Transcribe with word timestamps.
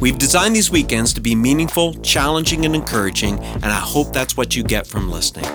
We've 0.00 0.18
designed 0.18 0.56
these 0.56 0.70
weekends 0.70 1.12
to 1.14 1.20
be 1.20 1.34
meaningful, 1.34 1.94
challenging, 1.94 2.64
and 2.64 2.74
encouraging, 2.74 3.38
and 3.38 3.66
I 3.66 3.80
hope 3.80 4.12
that's 4.12 4.36
what 4.36 4.56
you 4.56 4.62
get 4.62 4.86
from 4.86 5.10
listening. 5.10 5.46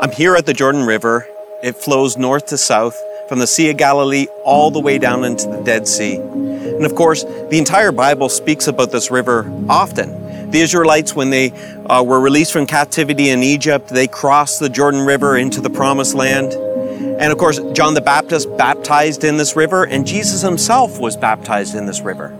I'm 0.00 0.12
here 0.12 0.36
at 0.36 0.46
the 0.46 0.54
Jordan 0.54 0.84
River. 0.84 1.26
It 1.62 1.76
flows 1.76 2.16
north 2.16 2.46
to 2.46 2.58
south 2.58 2.96
from 3.28 3.40
the 3.40 3.46
Sea 3.46 3.70
of 3.70 3.76
Galilee 3.76 4.26
all 4.44 4.70
the 4.70 4.80
way 4.80 4.98
down 4.98 5.24
into 5.24 5.48
the 5.48 5.60
Dead 5.62 5.88
Sea. 5.88 6.16
And 6.16 6.86
of 6.86 6.94
course, 6.94 7.24
the 7.24 7.58
entire 7.58 7.92
Bible 7.92 8.28
speaks 8.28 8.68
about 8.68 8.92
this 8.92 9.10
river 9.10 9.50
often. 9.68 10.50
The 10.50 10.60
Israelites, 10.60 11.14
when 11.14 11.30
they 11.30 11.50
uh, 11.50 12.02
were 12.02 12.20
released 12.20 12.52
from 12.52 12.66
captivity 12.66 13.28
in 13.30 13.42
Egypt, 13.42 13.88
they 13.88 14.06
crossed 14.06 14.60
the 14.60 14.68
Jordan 14.68 15.04
River 15.04 15.36
into 15.36 15.60
the 15.60 15.68
Promised 15.68 16.14
Land. 16.14 16.52
And 16.98 17.32
of 17.32 17.38
course, 17.38 17.60
John 17.72 17.94
the 17.94 18.00
Baptist 18.00 18.54
baptized 18.56 19.24
in 19.24 19.36
this 19.36 19.54
river, 19.54 19.84
and 19.84 20.06
Jesus 20.06 20.42
himself 20.42 20.98
was 20.98 21.16
baptized 21.16 21.74
in 21.74 21.86
this 21.86 22.00
river. 22.00 22.36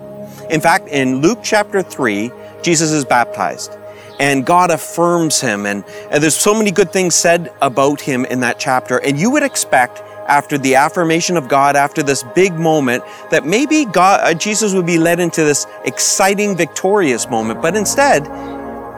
In 0.50 0.60
fact, 0.60 0.88
in 0.88 1.16
Luke 1.16 1.40
chapter 1.42 1.82
3, 1.82 2.30
Jesus 2.62 2.90
is 2.90 3.04
baptized, 3.04 3.76
and 4.18 4.44
God 4.44 4.70
affirms 4.70 5.40
him, 5.40 5.64
and, 5.66 5.84
and 6.10 6.22
there's 6.22 6.36
so 6.36 6.54
many 6.54 6.70
good 6.70 6.92
things 6.92 7.14
said 7.14 7.52
about 7.62 8.00
him 8.00 8.24
in 8.24 8.40
that 8.40 8.58
chapter. 8.58 8.98
And 8.98 9.18
you 9.18 9.30
would 9.30 9.42
expect, 9.42 10.02
after 10.26 10.58
the 10.58 10.74
affirmation 10.74 11.36
of 11.36 11.48
God, 11.48 11.76
after 11.76 12.02
this 12.02 12.22
big 12.34 12.52
moment, 12.54 13.04
that 13.30 13.46
maybe 13.46 13.84
God, 13.84 14.20
uh, 14.22 14.34
Jesus 14.34 14.74
would 14.74 14.86
be 14.86 14.98
led 14.98 15.20
into 15.20 15.44
this 15.44 15.66
exciting, 15.84 16.56
victorious 16.56 17.30
moment, 17.30 17.62
but 17.62 17.76
instead, 17.76 18.26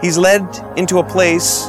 he's 0.03 0.17
led 0.17 0.43
into 0.77 0.99
a 0.99 1.05
place 1.05 1.69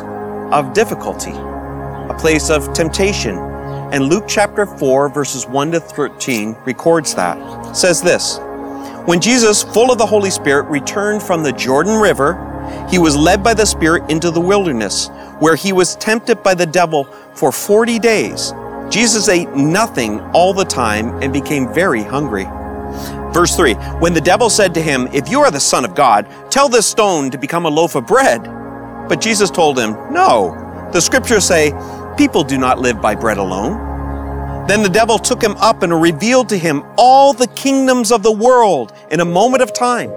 of 0.52 0.74
difficulty, 0.74 1.34
a 1.34 2.16
place 2.18 2.50
of 2.50 2.72
temptation 2.74 3.51
and 3.92 4.06
Luke 4.06 4.24
chapter 4.28 4.66
4, 4.66 5.10
verses 5.10 5.46
1 5.46 5.72
to 5.72 5.80
13 5.80 6.56
records 6.66 7.14
that. 7.16 7.38
It 7.70 7.76
says 7.76 8.02
this 8.02 8.38
When 9.06 9.20
Jesus, 9.20 9.64
full 9.64 9.92
of 9.92 9.98
the 9.98 10.06
Holy 10.06 10.30
Spirit, 10.30 10.64
returned 10.70 11.22
from 11.22 11.44
the 11.44 11.52
Jordan 11.52 12.00
River, 12.00 12.48
he 12.90 13.00
was 13.00 13.18
led 13.18 13.44
by 13.44 13.54
the 13.54 13.66
Spirit 13.66 14.10
into 14.10 14.32
the 14.32 14.40
wilderness, 14.40 15.10
where 15.40 15.56
he 15.56 15.74
was 15.74 15.96
tempted 15.98 16.42
by 16.42 16.54
the 16.54 16.66
devil 16.66 17.04
for 17.34 17.52
40 17.52 18.00
days. 18.00 18.54
Jesus 18.90 19.28
ate 19.28 19.50
nothing 19.56 20.22
all 20.34 20.54
the 20.54 20.66
time 20.66 21.22
and 21.22 21.34
became 21.34 21.74
very 21.74 22.04
hungry. 22.04 22.46
Verse 23.34 23.56
3 23.56 23.74
When 24.00 24.14
the 24.14 24.22
devil 24.22 24.50
said 24.50 24.74
to 24.76 24.82
him, 24.82 25.08
If 25.14 25.30
you 25.30 25.42
are 25.42 25.52
the 25.52 25.60
Son 25.60 25.86
of 25.86 25.96
God, 25.96 26.28
tell 26.50 26.70
this 26.70 26.86
stone 26.86 27.30
to 27.32 27.38
become 27.38 27.66
a 27.66 27.70
loaf 27.70 27.96
of 27.96 28.08
bread. 28.08 28.44
But 29.10 29.20
Jesus 29.20 29.50
told 29.50 29.78
him, 29.78 29.92
No. 30.12 30.90
The 30.94 31.02
scriptures 31.02 31.46
say, 31.46 31.72
People 32.22 32.44
do 32.44 32.60
not 32.60 32.78
live 32.78 33.02
by 33.02 33.16
bread 33.16 33.40
alone. 33.40 34.68
Then 34.68 34.84
the 34.84 34.90
devil 34.90 35.18
took 35.18 35.42
him 35.42 35.54
up 35.58 35.82
and 35.82 36.00
revealed 36.00 36.50
to 36.50 36.56
him 36.56 36.84
all 36.96 37.34
the 37.34 37.48
kingdoms 37.48 38.12
of 38.12 38.22
the 38.22 38.32
world 38.32 38.94
in 39.10 39.22
a 39.22 39.26
moment 39.26 39.64
of 39.64 39.74
time. 39.74 40.12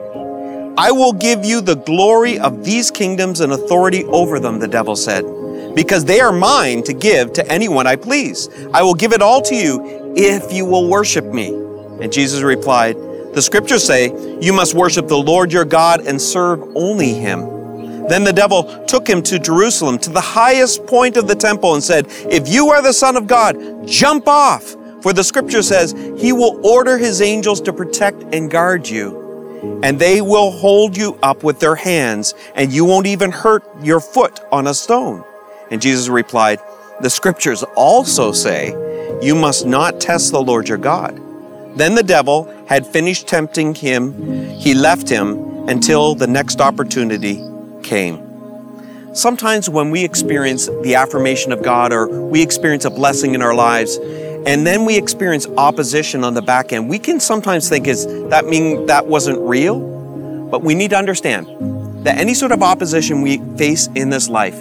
I 0.77 0.91
will 0.91 1.15
give 1.15 1.47
you 1.47 1.63
the 1.63 1.77
glory 1.77 2.39
of 2.39 2.63
these 2.63 2.91
kingdoms 2.91 3.41
and 3.41 3.55
authority 3.55 4.05
over 4.05 4.39
them, 4.39 4.59
the 4.59 4.69
devil 4.69 4.97
said, 4.97 5.25
because 5.75 6.05
they 6.05 6.21
are 6.21 6.31
mine 6.31 6.83
to 6.83 6.93
give 6.93 7.33
to 7.33 7.49
anyone 7.51 7.87
I 7.87 7.97
please. 7.97 8.51
I 8.75 8.83
will 8.83 8.93
give 8.93 9.15
it 9.15 9.23
all 9.23 9.41
to 9.41 9.55
you 9.55 10.13
if 10.15 10.53
you 10.53 10.67
will 10.67 10.91
worship 10.91 11.25
me. 11.25 11.55
And 12.03 12.13
Jesus 12.13 12.43
replied, 12.43 12.97
The 13.33 13.41
scriptures 13.41 13.83
say, 13.83 14.13
You 14.43 14.53
must 14.53 14.75
worship 14.75 15.09
the 15.09 15.17
Lord 15.17 15.55
your 15.55 15.65
God 15.65 16.07
and 16.07 16.21
serve 16.21 16.63
only 16.77 17.15
him. 17.15 17.54
Then 18.09 18.25
the 18.25 18.33
devil 18.33 18.85
took 18.85 19.09
him 19.09 19.23
to 19.25 19.39
Jerusalem, 19.39 19.99
to 20.01 20.11
the 20.11 20.21
highest 20.21 20.87
point 20.87 21.17
of 21.17 21.27
the 21.27 21.35
temple, 21.35 21.75
and 21.75 21.83
said, 21.83 22.07
If 22.31 22.49
you 22.49 22.69
are 22.71 22.83
the 22.83 22.93
Son 22.93 23.17
of 23.17 23.27
God, 23.27 23.87
jump 23.87 24.29
off. 24.29 24.77
For 25.01 25.13
the 25.13 25.25
scripture 25.25 25.63
says, 25.63 25.93
He 26.19 26.33
will 26.33 26.61
order 26.67 26.99
His 26.99 27.23
angels 27.23 27.61
to 27.63 27.73
protect 27.73 28.23
and 28.35 28.51
guard 28.51 28.89
you, 28.89 29.81
and 29.83 29.99
they 29.99 30.21
will 30.21 30.51
hold 30.51 30.97
you 30.97 31.19
up 31.23 31.43
with 31.43 31.61
their 31.61 31.77
hands, 31.77 32.35
and 32.55 32.73
you 32.73 32.85
won't 32.85 33.07
even 33.07 33.33
hurt 33.33 33.65
your 33.83 34.01
foot 34.01 34.41
on 34.53 34.67
a 34.67 34.75
stone. 34.75 35.25
And 35.71 35.81
Jesus 35.81 36.09
replied, 36.09 36.61
The 37.01 37.11
scriptures 37.11 37.63
also 37.75 38.33
say, 38.33 38.71
You 39.23 39.35
must 39.35 39.67
not 39.67 40.01
test 40.01 40.31
the 40.31 40.43
Lord 40.43 40.69
your 40.69 40.79
God. 40.79 41.21
Then 41.77 41.95
the 41.95 42.03
devil 42.03 42.53
had 42.67 42.87
finished 42.87 43.27
tempting 43.27 43.75
him. 43.75 44.49
He 44.51 44.75
left 44.75 45.09
him 45.09 45.69
until 45.69 46.15
the 46.15 46.27
next 46.27 46.61
opportunity 46.61 47.43
came. 47.85 49.15
Sometimes 49.15 49.71
when 49.71 49.91
we 49.91 50.05
experience 50.05 50.67
the 50.83 50.97
affirmation 50.97 51.53
of 51.53 51.63
God 51.63 51.93
or 51.93 52.09
we 52.09 52.43
experience 52.43 52.85
a 52.85 52.91
blessing 52.91 53.35
in 53.35 53.43
our 53.43 53.55
lives, 53.55 53.97
and 54.47 54.67
then 54.67 54.85
we 54.85 54.99
experience 54.99 55.47
opposition 55.57 56.25
on 56.25 56.35
the 56.35 56.43
back 56.43 56.73
end, 56.73 56.89
we 56.89 56.99
can 56.99 57.21
sometimes 57.21 57.69
think, 57.69 57.87
is 57.87 58.07
that 58.31 58.47
mean 58.47 58.87
that 58.87 59.07
wasn't 59.07 59.39
real? 59.39 60.49
But 60.51 60.63
we 60.63 60.75
need 60.75 60.91
to 60.91 60.97
understand 60.97 61.47
that 62.05 62.19
any 62.19 62.35
sort 62.35 62.53
of 62.53 62.63
opposition 62.63 63.23
we 63.23 63.39
face 63.57 63.89
in 63.95 64.11
this 64.11 64.29
life, 64.29 64.61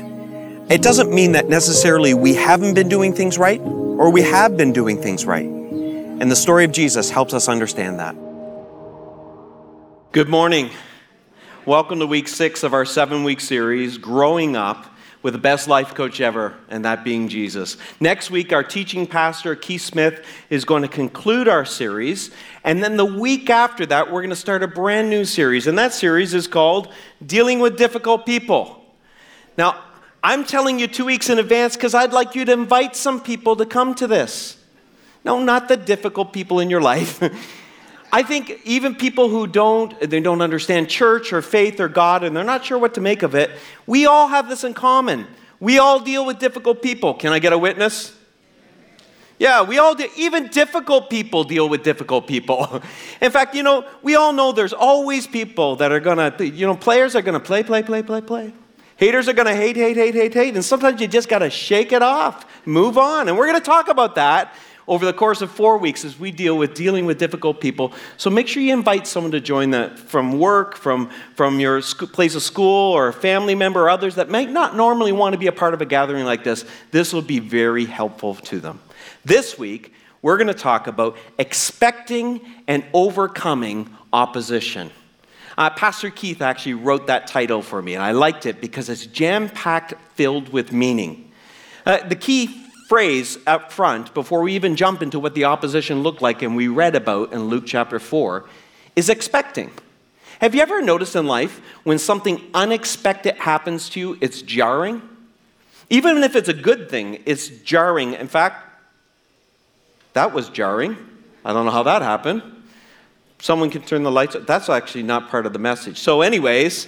it 0.69 0.81
doesn't 0.81 1.11
mean 1.11 1.33
that 1.33 1.49
necessarily 1.49 2.13
we 2.13 2.35
haven't 2.35 2.75
been 2.75 2.87
doing 2.87 3.13
things 3.13 3.37
right 3.37 3.59
or 3.59 4.11
we 4.11 4.21
have 4.21 4.55
been 4.55 4.71
doing 4.71 5.01
things 5.01 5.25
right. 5.25 5.45
And 5.45 6.31
the 6.31 6.35
story 6.35 6.63
of 6.63 6.71
Jesus 6.71 7.09
helps 7.09 7.33
us 7.33 7.49
understand 7.49 7.99
that. 7.99 8.15
Good 10.13 10.29
morning. 10.29 10.69
Welcome 11.65 11.99
to 11.99 12.07
week 12.07 12.27
six 12.27 12.63
of 12.63 12.73
our 12.73 12.83
seven 12.83 13.23
week 13.23 13.39
series, 13.39 13.97
Growing 13.97 14.57
Up 14.57 14.85
with 15.21 15.31
the 15.31 15.39
best 15.39 15.69
life 15.69 15.95
coach 15.95 16.19
ever, 16.19 16.55
and 16.67 16.83
that 16.83 17.05
being 17.05 17.29
Jesus. 17.29 17.77
Next 18.01 18.29
week, 18.29 18.51
our 18.51 18.65
teaching 18.65 19.07
pastor, 19.07 19.55
Keith 19.55 19.81
Smith, 19.81 20.25
is 20.49 20.65
going 20.65 20.81
to 20.81 20.89
conclude 20.89 21.47
our 21.47 21.63
series. 21.63 22.31
And 22.65 22.83
then 22.83 22.97
the 22.97 23.05
week 23.05 23.49
after 23.49 23.85
that, 23.85 24.11
we're 24.11 24.19
going 24.19 24.31
to 24.31 24.35
start 24.35 24.61
a 24.61 24.67
brand 24.67 25.09
new 25.09 25.23
series. 25.23 25.65
And 25.65 25.79
that 25.79 25.93
series 25.93 26.33
is 26.33 26.47
called 26.47 26.91
Dealing 27.25 27.61
with 27.61 27.77
Difficult 27.77 28.25
People. 28.25 28.83
Now, 29.57 29.81
I'm 30.21 30.43
telling 30.43 30.79
you 30.79 30.87
two 30.87 31.05
weeks 31.05 31.29
in 31.29 31.39
advance 31.39 31.77
because 31.77 31.95
I'd 31.95 32.11
like 32.11 32.35
you 32.35 32.43
to 32.43 32.51
invite 32.51 32.97
some 32.97 33.21
people 33.21 33.55
to 33.55 33.65
come 33.65 33.95
to 33.95 34.07
this. 34.07 34.57
No, 35.23 35.41
not 35.41 35.69
the 35.69 35.77
difficult 35.77 36.33
people 36.33 36.59
in 36.59 36.69
your 36.69 36.81
life. 36.81 37.23
I 38.13 38.21
think 38.21 38.61
even 38.63 38.93
people 38.93 39.27
who 39.27 39.47
don't 39.47 39.99
they 39.99 40.19
don't 40.19 40.41
understand 40.41 40.87
church 40.87 41.33
or 41.33 41.41
faith 41.41 41.79
or 41.79 41.87
God 41.87 42.23
and 42.23 42.37
they're 42.37 42.43
not 42.43 42.63
sure 42.63 42.77
what 42.77 42.93
to 42.93 43.01
make 43.01 43.23
of 43.23 43.33
it, 43.33 43.49
we 43.87 44.05
all 44.05 44.27
have 44.27 44.47
this 44.47 44.63
in 44.63 44.75
common. 44.75 45.25
We 45.59 45.79
all 45.79 45.99
deal 45.99 46.23
with 46.23 46.37
difficult 46.37 46.83
people. 46.83 47.15
Can 47.15 47.33
I 47.33 47.39
get 47.39 47.53
a 47.53 47.57
witness? 47.57 48.15
Yeah, 49.39 49.63
we 49.63 49.79
all 49.79 49.95
do. 49.95 50.07
Even 50.15 50.47
difficult 50.49 51.09
people 51.09 51.43
deal 51.43 51.67
with 51.67 51.83
difficult 51.83 52.27
people. 52.27 52.83
In 53.21 53.31
fact, 53.31 53.55
you 53.55 53.63
know, 53.63 53.83
we 54.03 54.15
all 54.15 54.31
know 54.31 54.51
there's 54.51 54.73
always 54.73 55.25
people 55.25 55.77
that 55.77 55.91
are 55.91 55.99
gonna, 55.99 56.35
you 56.39 56.67
know, 56.67 56.75
players 56.75 57.15
are 57.15 57.23
gonna 57.23 57.39
play, 57.39 57.63
play, 57.63 57.81
play, 57.81 58.03
play, 58.03 58.21
play. 58.21 58.53
Haters 58.95 59.27
are 59.27 59.33
gonna 59.33 59.55
hate, 59.55 59.75
hate, 59.75 59.97
hate, 59.97 60.13
hate, 60.13 60.33
hate. 60.35 60.53
And 60.53 60.63
sometimes 60.63 61.01
you 61.01 61.07
just 61.07 61.29
gotta 61.29 61.49
shake 61.49 61.91
it 61.91 62.03
off, 62.03 62.45
move 62.67 62.99
on. 62.99 63.27
And 63.27 63.35
we're 63.35 63.47
gonna 63.47 63.59
talk 63.59 63.87
about 63.87 64.15
that 64.15 64.55
over 64.87 65.05
the 65.05 65.13
course 65.13 65.41
of 65.41 65.51
four 65.51 65.77
weeks 65.77 66.03
as 66.03 66.19
we 66.19 66.31
deal 66.31 66.57
with 66.57 66.73
dealing 66.73 67.05
with 67.05 67.17
difficult 67.17 67.61
people. 67.61 67.93
So 68.17 68.29
make 68.29 68.47
sure 68.47 68.61
you 68.61 68.73
invite 68.73 69.07
someone 69.07 69.31
to 69.31 69.39
join 69.39 69.71
that 69.71 69.97
from 69.97 70.39
work, 70.39 70.75
from, 70.75 71.09
from 71.35 71.59
your 71.59 71.81
place 71.81 72.35
of 72.35 72.43
school, 72.43 72.93
or 72.93 73.07
a 73.07 73.13
family 73.13 73.55
member, 73.55 73.83
or 73.83 73.89
others 73.89 74.15
that 74.15 74.29
might 74.29 74.49
not 74.49 74.75
normally 74.75 75.11
want 75.11 75.33
to 75.33 75.39
be 75.39 75.47
a 75.47 75.51
part 75.51 75.73
of 75.73 75.81
a 75.81 75.85
gathering 75.85 76.25
like 76.25 76.43
this. 76.43 76.65
This 76.91 77.13
will 77.13 77.21
be 77.21 77.39
very 77.39 77.85
helpful 77.85 78.35
to 78.35 78.59
them. 78.59 78.79
This 79.25 79.57
week, 79.57 79.93
we're 80.21 80.37
going 80.37 80.47
to 80.47 80.53
talk 80.53 80.87
about 80.87 81.17
expecting 81.37 82.41
and 82.67 82.83
overcoming 82.93 83.89
opposition. 84.11 84.91
Uh, 85.57 85.69
Pastor 85.69 86.09
Keith 86.09 86.41
actually 86.41 86.73
wrote 86.73 87.07
that 87.07 87.27
title 87.27 87.61
for 87.61 87.81
me, 87.81 87.93
and 87.93 88.03
I 88.03 88.11
liked 88.11 88.45
it 88.45 88.59
because 88.59 88.89
it's 88.89 89.05
jam 89.05 89.49
packed, 89.49 89.93
filled 90.15 90.49
with 90.49 90.71
meaning. 90.71 91.31
Uh, 91.85 92.07
the 92.07 92.15
key 92.15 92.62
phrase 92.93 93.39
up 93.47 93.71
front, 93.71 94.13
before 94.13 94.43
we 94.43 94.53
even 94.53 94.75
jump 94.75 95.01
into 95.01 95.19
what 95.19 95.33
the 95.33 95.45
opposition 95.45 96.03
looked 96.03 96.21
like 96.21 96.43
and 96.43 96.55
we 96.55 96.67
read 96.67 96.95
about 96.95 97.33
in 97.33 97.45
Luke 97.45 97.63
chapter 97.65 97.97
4, 97.97 98.45
is 98.95 99.09
expecting. 99.09 99.71
Have 100.39 100.53
you 100.53 100.61
ever 100.61 100.79
noticed 100.79 101.15
in 101.15 101.25
life 101.25 101.59
when 101.83 101.97
something 101.97 102.39
unexpected 102.53 103.33
happens 103.37 103.89
to 103.89 103.99
you, 103.99 104.17
it's 104.21 104.43
jarring? 104.43 105.01
Even 105.89 106.21
if 106.21 106.35
it's 106.35 106.49
a 106.49 106.53
good 106.53 106.87
thing, 106.87 107.23
it's 107.25 107.47
jarring. 107.47 108.13
In 108.13 108.27
fact, 108.27 108.63
that 110.13 110.31
was 110.31 110.49
jarring. 110.49 110.95
I 111.43 111.51
don't 111.51 111.65
know 111.65 111.71
how 111.71 111.81
that 111.81 112.03
happened. 112.03 112.43
Someone 113.39 113.71
can 113.71 113.81
turn 113.81 114.03
the 114.03 114.11
lights. 114.11 114.35
That's 114.41 114.69
actually 114.69 115.01
not 115.01 115.31
part 115.31 115.47
of 115.47 115.53
the 115.53 115.57
message. 115.57 115.97
So, 115.97 116.21
anyways, 116.21 116.85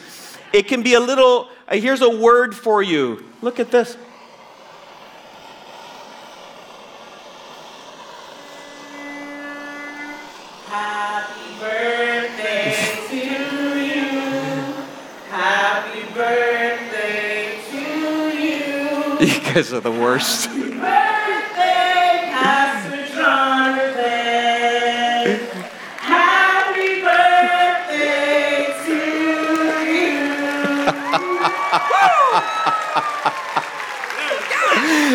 it 0.53 0.67
can 0.67 0.83
be 0.83 0.93
a 0.93 0.99
little, 0.99 1.49
uh, 1.67 1.77
here's 1.77 2.03
a 2.03 2.15
word 2.15 2.55
for 2.55 2.83
you. 2.83 3.25
Look 3.41 3.59
at 3.59 3.71
this. 3.71 3.97
Happy 3.97 3.97
birthday 3.97 4.05
to 10.45 10.51
you. 13.85 14.05
Happy 15.29 16.03
birthday 16.13 17.59
to 17.69 17.77
you. 18.37 19.17
You 19.25 19.39
guys 19.53 19.71
are 19.73 19.79
the 19.79 19.91
worst. 19.91 20.49
Birthday, 20.49 20.81
Pastor 22.31 23.07
Jonathan. 23.15 24.05
Happy 25.99 27.01
birthday 27.01 28.73
to 28.85 28.97
you 29.91 30.15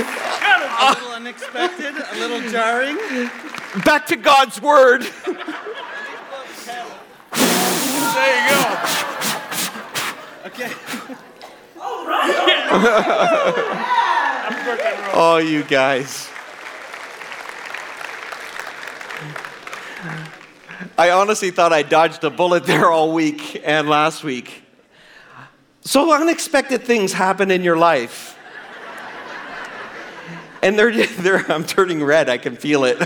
A 0.83 0.95
little 0.95 1.13
unexpected, 1.13 1.95
a 1.95 2.15
little 2.19 2.41
jarring. 2.51 2.97
Back 3.85 4.07
to 4.07 4.17
God's 4.17 4.61
word. 4.61 5.07
There 8.21 8.37
you 8.37 8.51
go. 8.51 8.61
Okay. 10.47 10.71
All 11.81 12.07
right. 12.07 13.77
Oh, 15.13 15.39
you 15.39 15.65
guys. 15.65 16.31
I 20.97 21.11
honestly 21.11 21.51
thought 21.51 21.73
I 21.73 21.83
dodged 21.83 22.23
a 22.25 22.31
bullet 22.31 22.65
there 22.65 22.91
all 22.91 23.13
week 23.13 23.61
and 23.65 23.89
last 23.89 24.23
week. 24.23 24.63
So 25.81 26.15
unexpected 26.15 26.85
things 26.85 27.13
happen 27.13 27.51
in 27.51 27.65
your 27.65 27.77
life. 27.77 28.39
And 30.63 30.79
they're, 30.79 31.07
they're 31.07 31.51
I'm 31.51 31.65
turning 31.65 32.05
red, 32.05 32.29
I 32.29 32.39
can 32.39 32.55
feel 32.57 32.85
it. 32.85 32.99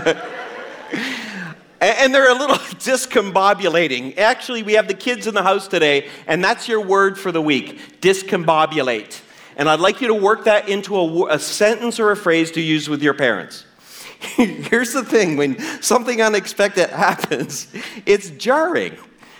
And 1.81 2.13
they're 2.13 2.31
a 2.31 2.37
little 2.37 2.55
discombobulating. 2.57 4.17
Actually, 4.17 4.63
we 4.63 4.73
have 4.73 4.87
the 4.87 4.93
kids 4.93 5.27
in 5.27 5.33
the 5.33 5.43
house 5.43 5.67
today, 5.67 6.09
and 6.27 6.43
that's 6.43 6.67
your 6.67 6.81
word 6.81 7.17
for 7.17 7.31
the 7.31 7.41
week 7.41 8.01
discombobulate. 8.01 9.21
And 9.57 9.69
I'd 9.69 9.79
like 9.79 10.01
you 10.01 10.07
to 10.09 10.13
work 10.13 10.45
that 10.45 10.67
into 10.67 10.95
a, 10.95 11.35
a 11.35 11.39
sentence 11.39 11.99
or 11.99 12.11
a 12.11 12.17
phrase 12.17 12.51
to 12.51 12.61
use 12.61 12.89
with 12.89 13.01
your 13.01 13.13
parents. 13.13 13.65
Here's 14.35 14.93
the 14.93 15.03
thing 15.03 15.37
when 15.37 15.59
something 15.81 16.21
unexpected 16.21 16.89
happens, 16.91 17.67
it's 18.05 18.29
jarring. 18.31 18.97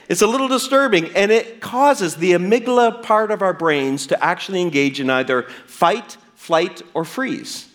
It's 0.08 0.22
a 0.22 0.28
little 0.28 0.48
disturbing, 0.48 1.16
and 1.16 1.32
it 1.32 1.62
causes 1.62 2.16
the 2.16 2.34
amygdala 2.34 3.02
part 3.02 3.32
of 3.32 3.42
our 3.42 3.54
brains 3.54 4.06
to 4.08 4.24
actually 4.24 4.62
engage 4.62 5.00
in 5.00 5.10
either 5.10 5.44
fight, 5.66 6.18
flight, 6.36 6.84
or 6.94 7.04
freeze. 7.04 7.68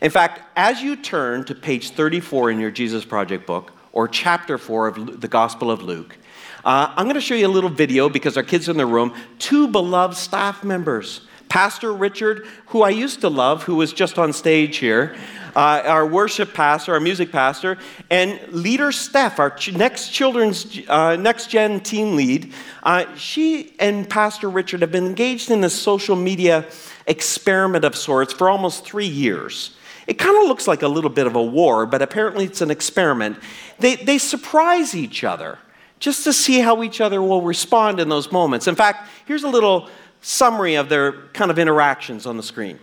In 0.00 0.10
fact, 0.10 0.40
as 0.56 0.80
you 0.80 0.96
turn 0.96 1.44
to 1.44 1.54
page 1.54 1.90
34 1.90 2.52
in 2.52 2.60
your 2.60 2.70
Jesus 2.70 3.04
Project 3.04 3.46
book, 3.46 3.72
or 3.98 4.06
chapter 4.06 4.58
4 4.58 4.86
of 4.86 5.20
the 5.20 5.26
Gospel 5.26 5.72
of 5.72 5.82
Luke, 5.82 6.16
uh, 6.64 6.94
I'm 6.96 7.06
going 7.06 7.16
to 7.16 7.20
show 7.20 7.34
you 7.34 7.48
a 7.48 7.50
little 7.50 7.68
video 7.68 8.08
because 8.08 8.36
our 8.36 8.44
kids 8.44 8.68
in 8.68 8.76
the 8.76 8.86
room. 8.86 9.12
Two 9.40 9.66
beloved 9.66 10.16
staff 10.16 10.62
members. 10.62 11.22
Pastor 11.48 11.92
Richard, 11.92 12.46
who 12.66 12.82
I 12.82 12.90
used 12.90 13.22
to 13.22 13.28
love, 13.28 13.64
who 13.64 13.74
was 13.74 13.92
just 13.92 14.16
on 14.16 14.32
stage 14.32 14.76
here, 14.76 15.16
uh, 15.56 15.82
our 15.84 16.06
worship 16.06 16.54
pastor, 16.54 16.94
our 16.94 17.00
music 17.00 17.32
pastor, 17.32 17.76
and 18.08 18.40
leader 18.52 18.92
Steph, 18.92 19.40
our 19.40 19.50
ch- 19.50 19.72
next 19.72 20.10
children's, 20.10 20.78
uh, 20.86 21.16
next 21.16 21.50
gen 21.50 21.80
team 21.80 22.14
lead. 22.14 22.52
Uh, 22.84 23.12
she 23.16 23.74
and 23.80 24.08
Pastor 24.08 24.48
Richard 24.48 24.82
have 24.82 24.92
been 24.92 25.06
engaged 25.06 25.50
in 25.50 25.60
this 25.60 25.74
social 25.74 26.14
media 26.14 26.66
experiment 27.08 27.84
of 27.84 27.96
sorts 27.96 28.32
for 28.32 28.48
almost 28.48 28.84
three 28.84 29.08
years. 29.08 29.72
It 30.08 30.16
kind 30.16 30.38
of 30.38 30.48
looks 30.48 30.66
like 30.66 30.80
a 30.80 30.88
little 30.88 31.10
bit 31.10 31.26
of 31.26 31.36
a 31.36 31.42
war, 31.42 31.84
but 31.84 32.00
apparently 32.00 32.46
it's 32.46 32.62
an 32.62 32.70
experiment. 32.70 33.38
They, 33.78 33.96
they 33.96 34.16
surprise 34.16 34.94
each 34.94 35.22
other 35.22 35.58
just 36.00 36.24
to 36.24 36.32
see 36.32 36.60
how 36.60 36.82
each 36.82 37.02
other 37.02 37.20
will 37.20 37.42
respond 37.42 38.00
in 38.00 38.08
those 38.08 38.32
moments. 38.32 38.66
In 38.66 38.74
fact, 38.74 39.10
here's 39.26 39.44
a 39.44 39.48
little 39.48 39.90
summary 40.22 40.76
of 40.76 40.88
their 40.88 41.12
kind 41.34 41.50
of 41.50 41.58
interactions 41.58 42.24
on 42.24 42.38
the 42.38 42.42
screen. 42.42 42.78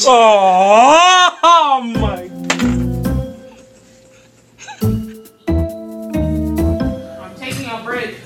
Rich! 0.00 0.06
Oh, 0.08 1.92
my. 1.94 2.30
I'm 7.20 7.34
taking 7.36 7.66
a 7.66 7.82
break. 7.84 8.16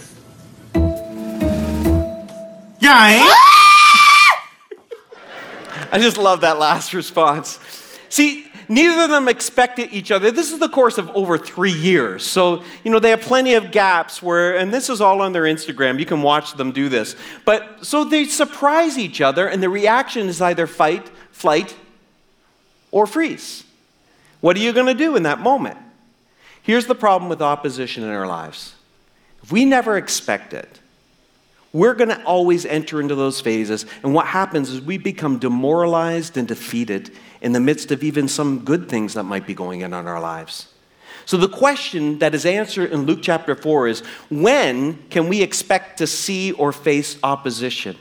Yeah. 2.78 2.90
I 5.90 5.98
just 5.98 6.16
love 6.16 6.42
that 6.42 6.60
last 6.60 6.94
response. 6.94 7.58
See, 8.08 8.46
neither 8.68 9.02
of 9.02 9.10
them 9.10 9.26
expected 9.26 9.88
each 9.92 10.12
other. 10.12 10.30
This 10.30 10.52
is 10.52 10.60
the 10.60 10.68
course 10.68 10.96
of 10.96 11.10
over 11.10 11.36
three 11.36 11.72
years. 11.72 12.22
So, 12.24 12.62
you 12.84 12.92
know, 12.92 13.00
they 13.00 13.10
have 13.10 13.22
plenty 13.22 13.54
of 13.54 13.72
gaps 13.72 14.22
where, 14.22 14.56
and 14.56 14.72
this 14.72 14.88
is 14.88 15.00
all 15.00 15.22
on 15.22 15.32
their 15.32 15.42
Instagram. 15.42 15.98
You 15.98 16.06
can 16.06 16.22
watch 16.22 16.54
them 16.54 16.70
do 16.70 16.88
this. 16.88 17.16
But 17.44 17.84
so 17.84 18.04
they 18.04 18.26
surprise 18.26 18.96
each 18.96 19.20
other, 19.20 19.48
and 19.48 19.60
the 19.60 19.68
reaction 19.68 20.28
is 20.28 20.40
either 20.40 20.68
fight, 20.68 21.10
flight, 21.34 21.76
or 22.92 23.06
freeze. 23.06 23.64
What 24.40 24.56
are 24.56 24.60
you 24.60 24.72
going 24.72 24.86
to 24.86 24.94
do 24.94 25.16
in 25.16 25.24
that 25.24 25.40
moment? 25.40 25.76
Here's 26.62 26.86
the 26.86 26.94
problem 26.94 27.28
with 27.28 27.42
opposition 27.42 28.04
in 28.04 28.08
our 28.08 28.26
lives 28.26 28.74
if 29.42 29.52
we 29.52 29.64
never 29.66 29.98
expect 29.98 30.54
it, 30.54 30.80
we're 31.72 31.94
going 31.94 32.08
to 32.08 32.22
always 32.24 32.64
enter 32.64 33.00
into 33.00 33.16
those 33.16 33.40
phases. 33.40 33.84
And 34.02 34.14
what 34.14 34.26
happens 34.26 34.70
is 34.70 34.80
we 34.80 34.96
become 34.96 35.38
demoralized 35.38 36.36
and 36.36 36.46
defeated 36.46 37.10
in 37.42 37.52
the 37.52 37.60
midst 37.60 37.90
of 37.90 38.04
even 38.04 38.28
some 38.28 38.64
good 38.64 38.88
things 38.88 39.14
that 39.14 39.24
might 39.24 39.46
be 39.46 39.54
going 39.54 39.82
on 39.82 39.92
in 39.92 40.06
our 40.06 40.20
lives. 40.20 40.68
So, 41.26 41.36
the 41.36 41.48
question 41.48 42.18
that 42.20 42.34
is 42.34 42.46
answered 42.46 42.92
in 42.92 43.06
Luke 43.06 43.20
chapter 43.22 43.54
4 43.54 43.88
is 43.88 44.00
when 44.30 44.98
can 45.08 45.28
we 45.28 45.42
expect 45.42 45.98
to 45.98 46.06
see 46.06 46.52
or 46.52 46.70
face 46.70 47.18
opposition? 47.22 47.96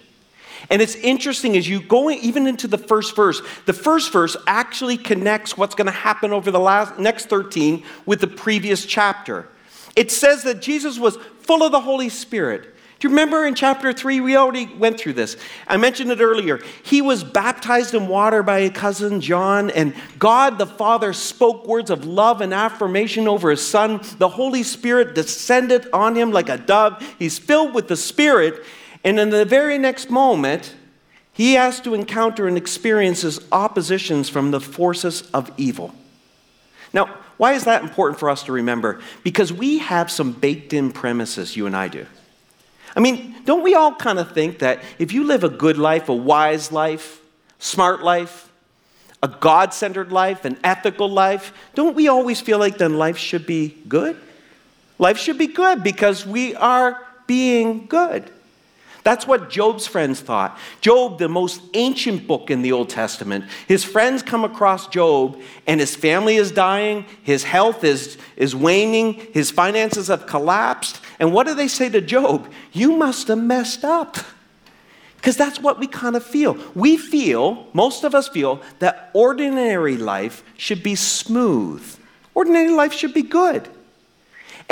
And 0.70 0.82
it's 0.82 0.96
interesting 0.96 1.58
as 1.58 1.68
you 1.68 1.82
go 1.82 2.10
even 2.10 2.48
into 2.48 2.68
the 2.68 2.78
first 2.78 3.16
verse, 3.16 3.42
the 3.66 3.74
first 3.74 4.12
verse 4.12 4.38
actually 4.48 4.98
connects 4.98 5.58
what's 5.58 5.76
going 5.76 5.88
to 5.88 5.92
happen 5.92 6.32
over 6.32 6.52
the 6.52 6.60
last, 6.60 6.98
next 6.98 7.28
13 7.28 7.84
with 8.06 8.22
the 8.22 8.28
previous 8.28 8.86
chapter. 8.86 9.48
It 9.96 10.12
says 10.12 10.44
that 10.44 10.62
Jesus 10.62 10.98
was 10.98 11.18
full 11.42 11.64
of 11.64 11.72
the 11.72 11.82
Holy 11.82 12.10
Spirit. 12.10 12.74
Do 13.04 13.10
you 13.10 13.16
remember 13.16 13.46
in 13.46 13.54
chapter 13.54 13.92
3? 13.92 14.22
We 14.22 14.38
already 14.38 14.66
went 14.66 14.98
through 14.98 15.12
this. 15.14 15.36
I 15.68 15.76
mentioned 15.76 16.10
it 16.10 16.22
earlier. 16.22 16.62
He 16.84 17.02
was 17.02 17.22
baptized 17.22 17.94
in 17.94 18.08
water 18.08 18.42
by 18.44 18.60
a 18.60 18.70
cousin, 18.70 19.20
John, 19.20 19.70
and 19.72 19.94
God 20.20 20.58
the 20.58 20.66
Father 20.66 21.12
spoke 21.12 21.68
words 21.68 21.90
of 21.90 22.06
love 22.06 22.40
and 22.40 22.54
affirmation 22.54 23.28
over 23.28 23.50
his 23.50 23.62
son. 23.62 24.00
The 24.20 24.30
Holy 24.30 24.64
Spirit 24.64 25.16
descended 25.16 25.90
on 25.92 26.16
him 26.16 26.32
like 26.32 26.48
a 26.48 26.58
dove. 26.58 27.04
He's 27.20 27.38
filled 27.38 27.74
with 27.76 27.90
the 27.90 27.98
Spirit. 27.98 28.64
And 29.04 29.20
in 29.20 29.30
the 29.30 29.46
very 29.46 29.78
next 29.78 30.10
moment, 30.10 30.76
he 31.34 31.54
has 31.54 31.82
to 31.82 31.94
encounter 31.94 32.48
and 32.48 32.58
experiences 32.58 33.40
oppositions 33.52 34.30
from 34.30 34.52
the 34.52 34.62
forces 34.62 35.24
of 35.34 35.52
evil. 35.58 35.94
Now, 36.94 37.10
Why 37.38 37.54
is 37.54 37.66
that 37.66 37.84
important 37.84 38.20
for 38.20 38.30
us 38.30 38.44
to 38.44 38.52
remember? 38.52 39.02
Because 39.24 39.52
we 39.52 39.80
have 39.80 40.12
some 40.12 40.32
baked 40.32 40.74
in 40.74 40.92
premises, 40.92 41.56
you 41.56 41.66
and 41.66 41.76
I 41.76 41.88
do. 41.88 42.06
I 42.96 43.00
mean, 43.00 43.36
don't 43.46 43.64
we 43.64 43.74
all 43.74 43.96
kind 43.96 44.20
of 44.20 44.32
think 44.34 44.60
that 44.60 44.82
if 45.00 45.12
you 45.12 45.24
live 45.24 45.44
a 45.44 45.50
good 45.50 45.78
life, 45.78 46.10
a 46.10 46.14
wise 46.14 46.72
life, 46.72 47.20
smart 47.58 48.04
life, 48.04 48.52
a 49.24 49.28
God 49.28 49.74
centered 49.74 50.12
life, 50.12 50.46
an 50.46 50.58
ethical 50.64 51.10
life, 51.10 51.54
don't 51.74 51.96
we 51.96 52.08
always 52.08 52.40
feel 52.40 52.60
like 52.60 52.78
then 52.78 52.98
life 52.98 53.18
should 53.18 53.46
be 53.46 53.76
good? 53.88 54.16
Life 55.00 55.18
should 55.18 55.38
be 55.38 55.48
good 55.48 55.82
because 55.82 56.26
we 56.26 56.56
are 56.56 57.02
being 57.26 57.88
good. 57.88 58.30
That's 59.04 59.28
what 59.28 59.50
Job's 59.50 59.86
friends 59.86 60.22
thought. 60.22 60.58
Job, 60.80 61.20
the 61.20 61.28
most 61.28 61.62
ancient 61.74 62.26
book 62.26 62.50
in 62.50 62.62
the 62.62 62.72
Old 62.72 62.90
Testament, 62.90 63.46
his 63.68 63.84
friends 63.84 64.24
come 64.24 64.46
across 64.46 64.88
Job, 64.88 65.40
and 65.68 65.82
his 65.82 65.96
family 65.96 66.38
is 66.38 66.52
dying, 66.52 67.06
his 67.22 67.44
health 67.44 67.84
is, 67.84 68.18
is 68.38 68.56
waning, 68.56 69.16
his 69.34 69.52
finances 69.52 70.08
have 70.08 70.26
collapsed. 70.26 71.02
And 71.20 71.34
what 71.34 71.48
do 71.48 71.54
they 71.54 71.68
say 71.68 71.90
to 71.90 72.00
Job? 72.00 72.50
You 72.72 72.94
must 72.94 73.28
have 73.28 73.38
messed 73.40 73.84
up. 73.84 74.18
Because 75.18 75.38
that's 75.38 75.60
what 75.60 75.80
we 75.80 75.88
kind 75.88 76.16
of 76.16 76.24
feel. 76.24 76.58
We 76.76 76.98
feel, 76.98 77.68
most 77.74 78.04
of 78.04 78.14
us 78.14 78.28
feel, 78.28 78.62
that 78.80 79.10
ordinary 79.14 79.96
life 79.98 80.44
should 80.58 80.84
be 80.84 80.96
smooth, 80.96 81.82
ordinary 82.34 82.72
life 82.72 82.94
should 82.94 83.14
be 83.14 83.22
good. 83.22 83.70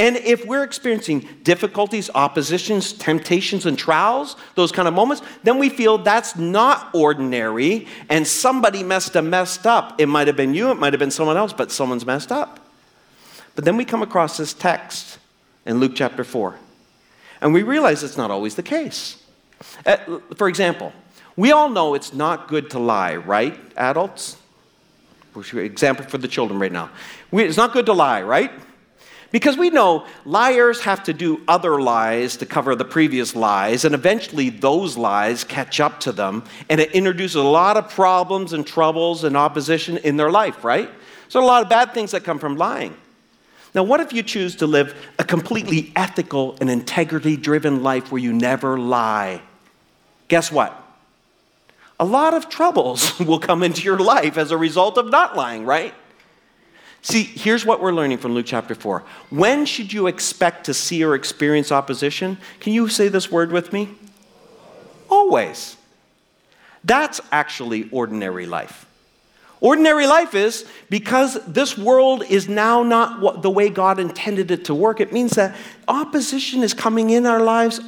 And 0.01 0.17
if 0.17 0.47
we're 0.47 0.63
experiencing 0.63 1.27
difficulties, 1.43 2.09
oppositions, 2.15 2.91
temptations, 2.91 3.67
and 3.67 3.77
trials, 3.77 4.35
those 4.55 4.71
kind 4.71 4.87
of 4.87 4.95
moments, 4.95 5.21
then 5.43 5.59
we 5.59 5.69
feel 5.69 5.99
that's 5.99 6.35
not 6.35 6.89
ordinary 6.95 7.85
and 8.09 8.25
somebody 8.25 8.81
messed 8.81 9.13
have 9.13 9.25
messed 9.25 9.67
up. 9.67 10.01
It 10.01 10.07
might 10.07 10.25
have 10.25 10.35
been 10.35 10.55
you, 10.55 10.71
it 10.71 10.79
might 10.79 10.91
have 10.91 10.99
been 10.99 11.11
someone 11.11 11.37
else, 11.37 11.53
but 11.53 11.71
someone's 11.71 12.03
messed 12.03 12.31
up. 12.31 12.59
But 13.53 13.63
then 13.63 13.77
we 13.77 13.85
come 13.85 14.01
across 14.01 14.37
this 14.37 14.55
text 14.55 15.19
in 15.67 15.79
Luke 15.79 15.91
chapter 15.93 16.23
4, 16.23 16.55
and 17.39 17.53
we 17.53 17.61
realize 17.61 18.01
it's 18.01 18.17
not 18.17 18.31
always 18.31 18.55
the 18.55 18.63
case. 18.63 19.23
Uh, 19.85 19.97
for 20.35 20.49
example, 20.49 20.93
we 21.35 21.51
all 21.51 21.69
know 21.69 21.93
it's 21.93 22.11
not 22.11 22.47
good 22.47 22.71
to 22.71 22.79
lie, 22.79 23.17
right, 23.17 23.55
adults? 23.77 24.37
Example 25.35 26.05
for 26.05 26.17
the 26.17 26.27
children 26.27 26.59
right 26.59 26.71
now. 26.71 26.89
it's 27.31 27.55
not 27.55 27.71
good 27.71 27.85
to 27.85 27.93
lie, 27.93 28.23
right? 28.23 28.51
Because 29.31 29.57
we 29.57 29.69
know 29.69 30.05
liars 30.25 30.81
have 30.81 31.03
to 31.03 31.13
do 31.13 31.41
other 31.47 31.81
lies 31.81 32.35
to 32.37 32.45
cover 32.45 32.75
the 32.75 32.83
previous 32.83 33.33
lies, 33.33 33.85
and 33.85 33.95
eventually 33.95 34.49
those 34.49 34.97
lies 34.97 35.45
catch 35.45 35.79
up 35.79 36.01
to 36.01 36.11
them, 36.11 36.43
and 36.69 36.81
it 36.81 36.91
introduces 36.91 37.35
a 37.35 37.43
lot 37.43 37.77
of 37.77 37.89
problems 37.89 38.51
and 38.51 38.67
troubles 38.67 39.23
and 39.23 39.37
opposition 39.37 39.97
in 39.97 40.17
their 40.17 40.29
life, 40.29 40.65
right? 40.65 40.89
So, 41.29 41.41
a 41.41 41.45
lot 41.45 41.63
of 41.63 41.69
bad 41.69 41.93
things 41.93 42.11
that 42.11 42.25
come 42.25 42.39
from 42.39 42.57
lying. 42.57 42.93
Now, 43.73 43.83
what 43.83 44.01
if 44.01 44.11
you 44.11 44.21
choose 44.21 44.57
to 44.57 44.67
live 44.67 44.93
a 45.17 45.23
completely 45.23 45.93
ethical 45.95 46.57
and 46.59 46.69
integrity 46.69 47.37
driven 47.37 47.83
life 47.83 48.11
where 48.11 48.21
you 48.21 48.33
never 48.33 48.77
lie? 48.77 49.41
Guess 50.27 50.51
what? 50.51 50.77
A 51.97 52.05
lot 52.05 52.33
of 52.33 52.49
troubles 52.49 53.17
will 53.19 53.39
come 53.39 53.63
into 53.63 53.83
your 53.83 53.99
life 53.99 54.37
as 54.37 54.51
a 54.51 54.57
result 54.57 54.97
of 54.97 55.09
not 55.09 55.37
lying, 55.37 55.65
right? 55.65 55.93
See, 57.01 57.23
here's 57.23 57.65
what 57.65 57.81
we're 57.81 57.93
learning 57.93 58.19
from 58.19 58.33
Luke 58.33 58.45
chapter 58.45 58.75
4. 58.75 59.03
When 59.31 59.65
should 59.65 59.91
you 59.91 60.07
expect 60.07 60.65
to 60.65 60.73
see 60.73 61.03
or 61.03 61.15
experience 61.15 61.71
opposition? 61.71 62.37
Can 62.59 62.73
you 62.73 62.87
say 62.89 63.07
this 63.07 63.31
word 63.31 63.51
with 63.51 63.73
me? 63.73 63.89
Always. 65.09 65.77
That's 66.83 67.19
actually 67.31 67.89
ordinary 67.91 68.45
life. 68.45 68.85
Ordinary 69.59 70.07
life 70.07 70.33
is 70.33 70.65
because 70.89 71.43
this 71.45 71.77
world 71.77 72.23
is 72.23 72.49
now 72.49 72.81
not 72.81 73.21
what, 73.21 73.43
the 73.43 73.49
way 73.49 73.69
God 73.69 73.99
intended 73.99 74.49
it 74.49 74.65
to 74.65 74.75
work. 74.75 74.99
It 74.99 75.13
means 75.13 75.33
that 75.33 75.55
opposition 75.87 76.63
is 76.63 76.73
coming 76.73 77.11
in 77.11 77.27
our 77.27 77.39
lives 77.39 77.79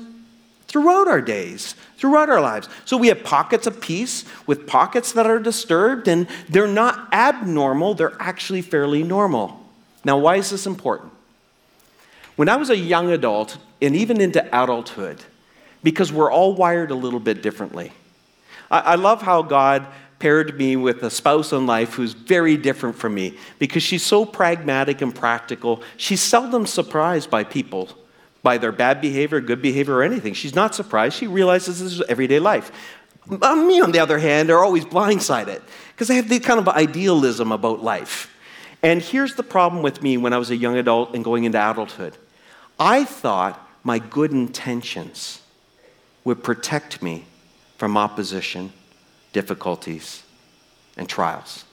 throughout 0.67 1.07
our 1.07 1.21
days, 1.21 1.75
throughout 2.03 2.29
our 2.29 2.41
lives. 2.41 2.67
So 2.83 2.97
we 2.97 3.07
have 3.07 3.23
pockets 3.23 3.65
of 3.65 3.79
peace 3.79 4.25
with 4.45 4.67
pockets 4.67 5.13
that 5.13 5.25
are 5.25 5.39
disturbed, 5.39 6.09
and 6.09 6.27
they're 6.49 6.67
not 6.67 7.07
abnormal, 7.13 7.93
they're 7.93 8.17
actually 8.19 8.61
fairly 8.61 9.03
normal. 9.03 9.65
Now, 10.03 10.17
why 10.17 10.35
is 10.35 10.49
this 10.49 10.65
important? 10.65 11.13
When 12.35 12.49
I 12.49 12.57
was 12.57 12.69
a 12.69 12.75
young 12.75 13.09
adult, 13.09 13.57
and 13.81 13.95
even 13.95 14.19
into 14.19 14.45
adulthood, 14.47 15.23
because 15.81 16.11
we're 16.11 16.29
all 16.29 16.55
wired 16.55 16.91
a 16.91 16.95
little 16.95 17.21
bit 17.21 17.41
differently. 17.41 17.93
I, 18.69 18.79
I 18.79 18.95
love 18.95 19.21
how 19.21 19.41
God 19.41 19.87
paired 20.19 20.57
me 20.57 20.75
with 20.75 21.03
a 21.03 21.09
spouse 21.09 21.53
in 21.53 21.65
life 21.65 21.93
who's 21.93 22.11
very 22.11 22.57
different 22.57 22.97
from 22.97 23.15
me 23.15 23.37
because 23.59 23.81
she's 23.81 24.03
so 24.03 24.25
pragmatic 24.25 25.01
and 25.01 25.15
practical. 25.15 25.81
She's 25.95 26.19
seldom 26.19 26.65
surprised 26.65 27.29
by 27.29 27.45
people 27.45 27.87
by 28.43 28.57
their 28.57 28.73
bad 28.73 29.01
behavior, 29.01 29.39
good 29.41 29.61
behavior, 29.61 29.95
or 29.95 30.03
anything. 30.03 30.33
She's 30.33 30.53
not 30.53 30.75
surprised. 30.75 31.15
She 31.17 31.27
realizes 31.27 31.79
this 31.79 31.93
is 31.93 32.01
everyday 32.01 32.39
life. 32.39 32.71
Um, 33.41 33.67
me, 33.67 33.79
on 33.79 33.93
the 33.93 33.99
other 33.99 34.19
hand, 34.19 34.51
are 34.51 34.63
always 34.63 34.83
blindsided 34.83 35.61
because 35.93 36.09
I 36.09 36.15
have 36.15 36.27
the 36.27 36.39
kind 36.39 36.59
of 36.59 36.67
idealism 36.67 37.53
about 37.53 37.81
life. 37.81 38.29
And 38.83 39.01
here's 39.01 39.35
the 39.35 39.43
problem 39.43 39.81
with 39.81 40.03
me 40.03 40.17
when 40.17 40.33
I 40.33 40.37
was 40.37 40.51
a 40.51 40.57
young 40.57 40.75
adult 40.77 41.15
and 41.15 41.23
going 41.23 41.45
into 41.45 41.57
adulthood 41.57 42.17
I 42.77 43.05
thought 43.05 43.65
my 43.83 43.99
good 43.99 44.31
intentions 44.31 45.41
would 46.25 46.43
protect 46.43 47.01
me 47.01 47.25
from 47.77 47.97
opposition, 47.97 48.73
difficulties, 49.31 50.23
and 50.97 51.07
trials. 51.07 51.65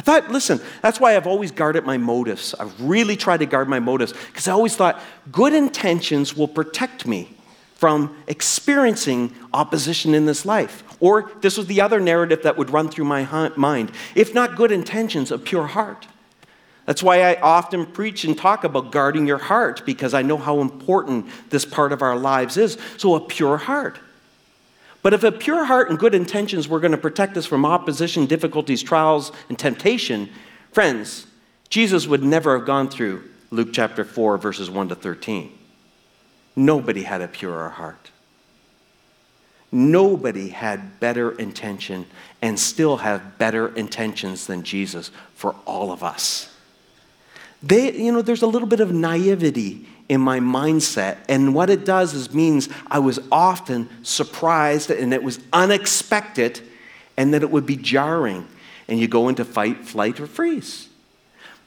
I 0.00 0.02
thought, 0.02 0.30
listen, 0.30 0.62
that's 0.80 0.98
why 0.98 1.14
I've 1.14 1.26
always 1.26 1.50
guarded 1.50 1.84
my 1.84 1.98
motives. 1.98 2.54
I've 2.58 2.80
really 2.80 3.16
tried 3.16 3.40
to 3.40 3.46
guard 3.46 3.68
my 3.68 3.80
motives 3.80 4.14
because 4.14 4.48
I 4.48 4.52
always 4.52 4.74
thought 4.74 4.98
good 5.30 5.52
intentions 5.52 6.34
will 6.34 6.48
protect 6.48 7.06
me 7.06 7.36
from 7.74 8.16
experiencing 8.26 9.34
opposition 9.52 10.14
in 10.14 10.24
this 10.24 10.46
life. 10.46 10.84
Or 11.00 11.30
this 11.42 11.58
was 11.58 11.66
the 11.66 11.82
other 11.82 12.00
narrative 12.00 12.44
that 12.44 12.56
would 12.56 12.70
run 12.70 12.88
through 12.88 13.04
my 13.04 13.50
mind. 13.58 13.92
If 14.14 14.32
not 14.32 14.56
good 14.56 14.72
intentions, 14.72 15.30
a 15.30 15.36
pure 15.36 15.66
heart. 15.66 16.06
That's 16.86 17.02
why 17.02 17.20
I 17.20 17.38
often 17.38 17.84
preach 17.84 18.24
and 18.24 18.38
talk 18.38 18.64
about 18.64 18.92
guarding 18.92 19.26
your 19.26 19.36
heart 19.36 19.84
because 19.84 20.14
I 20.14 20.22
know 20.22 20.38
how 20.38 20.60
important 20.60 21.26
this 21.50 21.66
part 21.66 21.92
of 21.92 22.00
our 22.00 22.16
lives 22.16 22.56
is. 22.56 22.78
So, 22.96 23.16
a 23.16 23.20
pure 23.20 23.58
heart. 23.58 23.98
But 25.02 25.14
if 25.14 25.24
a 25.24 25.32
pure 25.32 25.64
heart 25.64 25.88
and 25.88 25.98
good 25.98 26.14
intentions 26.14 26.68
were 26.68 26.80
going 26.80 26.92
to 26.92 26.98
protect 26.98 27.36
us 27.36 27.46
from 27.46 27.64
opposition, 27.64 28.26
difficulties, 28.26 28.82
trials, 28.82 29.32
and 29.48 29.58
temptation, 29.58 30.28
friends, 30.72 31.26
Jesus 31.70 32.06
would 32.06 32.22
never 32.22 32.58
have 32.58 32.66
gone 32.66 32.88
through 32.88 33.24
Luke 33.50 33.70
chapter 33.72 34.04
4, 34.04 34.36
verses 34.38 34.70
1 34.70 34.88
to 34.90 34.94
13. 34.94 35.56
Nobody 36.56 37.02
had 37.02 37.22
a 37.22 37.28
purer 37.28 37.70
heart. 37.70 38.10
Nobody 39.72 40.48
had 40.48 40.98
better 40.98 41.30
intention 41.32 42.06
and 42.42 42.58
still 42.58 42.98
have 42.98 43.38
better 43.38 43.74
intentions 43.76 44.46
than 44.46 44.64
Jesus 44.64 45.10
for 45.34 45.54
all 45.64 45.92
of 45.92 46.02
us. 46.02 46.52
They, 47.62 47.92
you 47.96 48.10
know, 48.10 48.22
there's 48.22 48.42
a 48.42 48.46
little 48.46 48.68
bit 48.68 48.80
of 48.80 48.92
naivety 48.92 49.86
in 50.10 50.20
my 50.20 50.40
mindset. 50.40 51.18
And 51.28 51.54
what 51.54 51.70
it 51.70 51.84
does 51.84 52.14
is 52.14 52.34
means 52.34 52.68
I 52.88 52.98
was 52.98 53.20
often 53.30 53.88
surprised 54.02 54.90
and 54.90 55.14
it 55.14 55.22
was 55.22 55.38
unexpected 55.52 56.60
and 57.16 57.32
that 57.32 57.44
it 57.44 57.50
would 57.50 57.64
be 57.64 57.76
jarring. 57.76 58.48
And 58.88 58.98
you 58.98 59.06
go 59.06 59.28
into 59.28 59.44
fight, 59.44 59.86
flight, 59.86 60.18
or 60.18 60.26
freeze. 60.26 60.88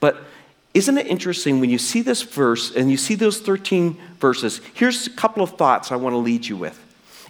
But 0.01 0.25
isn't 0.73 0.97
it 0.97 1.07
interesting 1.07 1.61
when 1.61 1.69
you 1.69 1.77
see 1.77 2.01
this 2.01 2.21
verse 2.21 2.75
and 2.75 2.91
you 2.91 2.97
see 2.97 3.15
those 3.15 3.39
13 3.39 3.97
verses? 4.19 4.59
Here's 4.73 5.07
a 5.07 5.11
couple 5.11 5.41
of 5.41 5.51
thoughts 5.51 5.89
I 5.89 5.95
want 5.95 6.11
to 6.11 6.17
lead 6.17 6.45
you 6.45 6.57
with. 6.57 6.77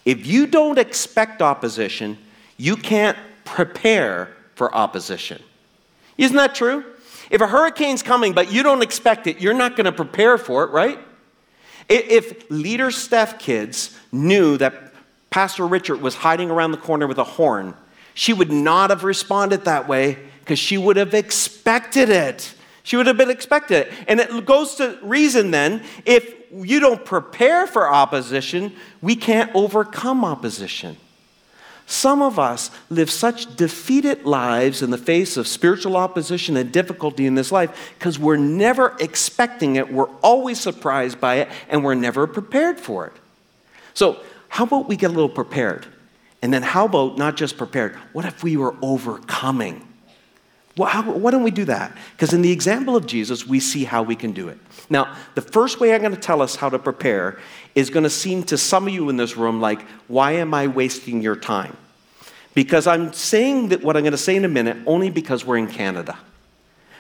If 0.06 0.26
you 0.26 0.48
don't 0.48 0.80
expect 0.80 1.44
opposition, 1.44 2.18
you 2.58 2.76
can't 2.76 3.20
prepare 3.46 4.32
for 4.56 4.74
opposition. 4.74 5.44
Isn't 6.18 6.38
that 6.38 6.56
true? 6.56 6.84
If 7.30 7.42
a 7.42 7.48
hurricane's 7.48 8.04
coming, 8.04 8.34
but 8.34 8.52
you 8.52 8.64
don't 8.64 8.82
expect 8.82 9.28
it, 9.28 9.40
you're 9.40 9.54
not 9.54 9.76
going 9.76 9.86
to 9.86 9.92
prepare 9.92 10.38
for 10.38 10.64
it, 10.64 10.72
right? 10.72 11.00
If 11.90 12.50
leader 12.50 12.92
Steph 12.92 13.40
kids 13.40 13.98
knew 14.12 14.58
that 14.58 14.94
Pastor 15.30 15.68
Richard 15.68 16.02
was 16.02 16.16
hiding 16.16 16.50
around 16.50 16.72
the 16.72 16.78
corner 16.78 17.08
with 17.08 17.18
a 17.18 17.24
horn, 17.24 17.74
she 18.14 18.34
would 18.34 18.52
not 18.52 18.90
have 18.90 19.04
responded 19.04 19.66
that 19.66 19.88
way 19.88 20.18
because 20.40 20.60
she 20.60 20.78
would 20.78 20.98
have 20.98 21.14
expected 21.14 22.10
it. 22.10 22.54
She 22.84 22.98
would 22.98 23.08
have 23.08 23.18
been 23.18 23.30
expected 23.30 23.88
it. 23.88 23.94
And 24.08 24.20
it 24.20 24.46
goes 24.46 24.76
to 24.76 25.00
reason 25.02 25.52
then 25.52 25.84
if 26.06 26.36
you 26.54 26.80
don't 26.80 27.04
prepare 27.04 27.66
for 27.66 27.92
opposition, 27.92 28.74
we 29.02 29.16
can't 29.16 29.50
overcome 29.56 30.24
opposition. 30.24 30.98
Some 31.94 32.24
of 32.24 32.40
us 32.40 32.72
live 32.90 33.12
such 33.12 33.56
defeated 33.56 34.26
lives 34.26 34.82
in 34.82 34.90
the 34.90 34.98
face 34.98 35.38
of 35.38 35.48
spiritual 35.48 35.96
opposition 35.96 36.58
and 36.58 36.72
difficulty 36.72 37.28
in 37.28 37.36
this 37.36 37.52
life 37.52 37.94
because 38.00 38.18
we're 38.18 38.36
never 38.36 38.98
expecting 39.00 39.76
it, 39.76 39.94
we're 39.94 40.10
always 40.24 40.60
surprised 40.60 41.22
by 41.22 41.36
it, 41.36 41.50
and 41.70 41.84
we're 41.84 41.94
never 41.94 42.26
prepared 42.26 42.80
for 42.80 43.06
it. 43.06 43.14
So, 43.94 44.20
how 44.50 44.64
about 44.64 44.88
we 44.88 44.96
get 44.96 45.12
a 45.12 45.14
little 45.14 45.30
prepared? 45.30 45.86
And 46.42 46.52
then, 46.52 46.64
how 46.64 46.86
about 46.86 47.20
not 47.20 47.38
just 47.38 47.58
prepared? 47.58 47.96
What 48.12 48.26
if 48.26 48.44
we 48.44 48.58
were 48.58 48.76
overcoming? 48.82 49.88
Well, 50.76 50.90
how, 50.90 51.04
why 51.04 51.30
don't 51.30 51.44
we 51.44 51.52
do 51.52 51.66
that? 51.66 51.96
Because 52.14 52.34
in 52.34 52.42
the 52.42 52.52
example 52.52 52.96
of 52.96 53.06
Jesus, 53.06 53.46
we 53.46 53.60
see 53.60 53.84
how 53.84 54.02
we 54.02 54.16
can 54.16 54.32
do 54.32 54.48
it. 54.48 54.58
Now, 54.90 55.16
the 55.36 55.42
first 55.42 55.80
way 55.80 55.94
I'm 55.94 56.02
going 56.02 56.16
to 56.16 56.20
tell 56.20 56.42
us 56.42 56.56
how 56.56 56.70
to 56.70 56.80
prepare 56.80 57.38
is 57.76 57.92
going 57.92 58.04
to 58.04 58.10
seem 58.10 58.42
to 58.46 58.58
some 58.58 58.88
of 58.88 58.94
you 58.96 59.10
in 59.10 59.18
this 59.18 59.38
room 59.38 59.62
like, 59.62 59.84
why 60.08 60.32
am 60.32 60.56
I 60.56 60.66
wasting 60.66 61.22
your 61.22 61.36
time? 61.36 61.78
Because 62.54 62.88
I'm 62.88 63.14
saying 63.14 63.70
that 63.70 63.84
what 63.84 63.98
I'm 63.98 64.04
going 64.04 64.12
to 64.12 64.18
say 64.18 64.36
in 64.36 64.46
a 64.46 64.50
minute 64.50 64.78
only 64.86 65.10
because 65.10 65.46
we're 65.46 65.58
in 65.58 65.68
Canada. 65.68 66.18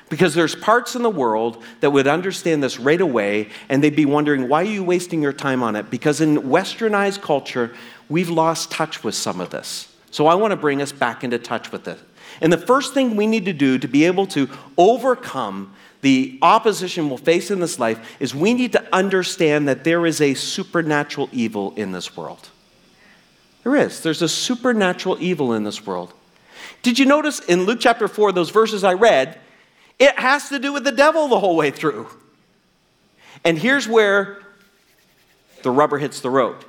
Because 0.09 0.35
there's 0.35 0.55
parts 0.55 0.95
in 0.95 1.01
the 1.01 1.09
world 1.09 1.63
that 1.79 1.91
would 1.91 2.07
understand 2.07 2.61
this 2.61 2.79
right 2.79 3.01
away 3.01 3.49
and 3.69 3.83
they'd 3.83 3.95
be 3.95 4.05
wondering, 4.05 4.47
why 4.49 4.61
are 4.61 4.65
you 4.65 4.83
wasting 4.83 5.21
your 5.21 5.33
time 5.33 5.63
on 5.63 5.75
it? 5.75 5.89
Because 5.89 6.21
in 6.21 6.37
westernized 6.37 7.21
culture, 7.21 7.73
we've 8.09 8.29
lost 8.29 8.71
touch 8.71 9.03
with 9.03 9.15
some 9.15 9.39
of 9.39 9.49
this. 9.49 9.93
So 10.11 10.27
I 10.27 10.35
want 10.35 10.51
to 10.51 10.57
bring 10.57 10.81
us 10.81 10.91
back 10.91 11.23
into 11.23 11.39
touch 11.39 11.71
with 11.71 11.87
it. 11.87 11.99
And 12.41 12.51
the 12.51 12.57
first 12.57 12.93
thing 12.93 13.15
we 13.15 13.27
need 13.27 13.45
to 13.45 13.53
do 13.53 13.77
to 13.77 13.87
be 13.87 14.05
able 14.05 14.27
to 14.27 14.49
overcome 14.77 15.73
the 16.01 16.37
opposition 16.41 17.07
we'll 17.07 17.17
face 17.17 17.49
in 17.49 17.59
this 17.59 17.79
life 17.79 18.17
is 18.19 18.35
we 18.35 18.53
need 18.53 18.73
to 18.73 18.95
understand 18.95 19.67
that 19.67 19.83
there 19.83 20.05
is 20.05 20.19
a 20.19 20.33
supernatural 20.33 21.29
evil 21.31 21.73
in 21.75 21.91
this 21.91 22.17
world. 22.17 22.49
There 23.63 23.75
is. 23.75 24.01
There's 24.01 24.21
a 24.21 24.29
supernatural 24.29 25.17
evil 25.19 25.53
in 25.53 25.63
this 25.63 25.85
world. 25.85 26.13
Did 26.81 26.99
you 26.99 27.05
notice 27.05 27.39
in 27.39 27.63
Luke 27.63 27.79
chapter 27.79 28.07
4, 28.07 28.31
those 28.31 28.49
verses 28.49 28.83
I 28.83 28.93
read, 28.93 29.39
it 29.99 30.19
has 30.19 30.49
to 30.49 30.59
do 30.59 30.73
with 30.73 30.83
the 30.83 30.91
devil 30.91 31.27
the 31.27 31.39
whole 31.39 31.55
way 31.55 31.71
through. 31.71 32.07
And 33.43 33.57
here's 33.57 33.87
where 33.87 34.39
the 35.61 35.71
rubber 35.71 35.97
hits 35.97 36.19
the 36.19 36.29
road. 36.29 36.63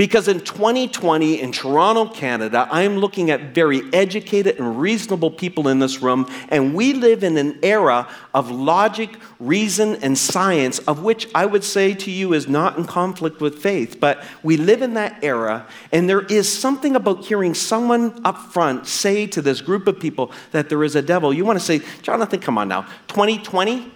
Because 0.00 0.28
in 0.28 0.40
2020 0.40 1.42
in 1.42 1.52
Toronto, 1.52 2.08
Canada, 2.08 2.66
I'm 2.72 2.96
looking 2.96 3.30
at 3.30 3.54
very 3.54 3.82
educated 3.92 4.58
and 4.58 4.80
reasonable 4.80 5.30
people 5.30 5.68
in 5.68 5.78
this 5.78 6.00
room, 6.00 6.26
and 6.48 6.74
we 6.74 6.94
live 6.94 7.22
in 7.22 7.36
an 7.36 7.58
era 7.62 8.08
of 8.32 8.50
logic, 8.50 9.10
reason, 9.38 9.96
and 9.96 10.16
science, 10.16 10.78
of 10.78 11.02
which 11.02 11.28
I 11.34 11.44
would 11.44 11.62
say 11.62 11.92
to 11.92 12.10
you 12.10 12.32
is 12.32 12.48
not 12.48 12.78
in 12.78 12.86
conflict 12.86 13.42
with 13.42 13.58
faith. 13.58 14.00
But 14.00 14.24
we 14.42 14.56
live 14.56 14.80
in 14.80 14.94
that 14.94 15.22
era, 15.22 15.66
and 15.92 16.08
there 16.08 16.22
is 16.22 16.50
something 16.50 16.96
about 16.96 17.26
hearing 17.26 17.52
someone 17.52 18.22
up 18.24 18.38
front 18.38 18.86
say 18.86 19.26
to 19.26 19.42
this 19.42 19.60
group 19.60 19.86
of 19.86 20.00
people 20.00 20.32
that 20.52 20.70
there 20.70 20.82
is 20.82 20.96
a 20.96 21.02
devil. 21.02 21.30
You 21.30 21.44
want 21.44 21.58
to 21.58 21.64
say, 21.64 21.82
Jonathan, 22.00 22.40
come 22.40 22.56
on 22.56 22.68
now, 22.68 22.86
2020, 23.08 23.92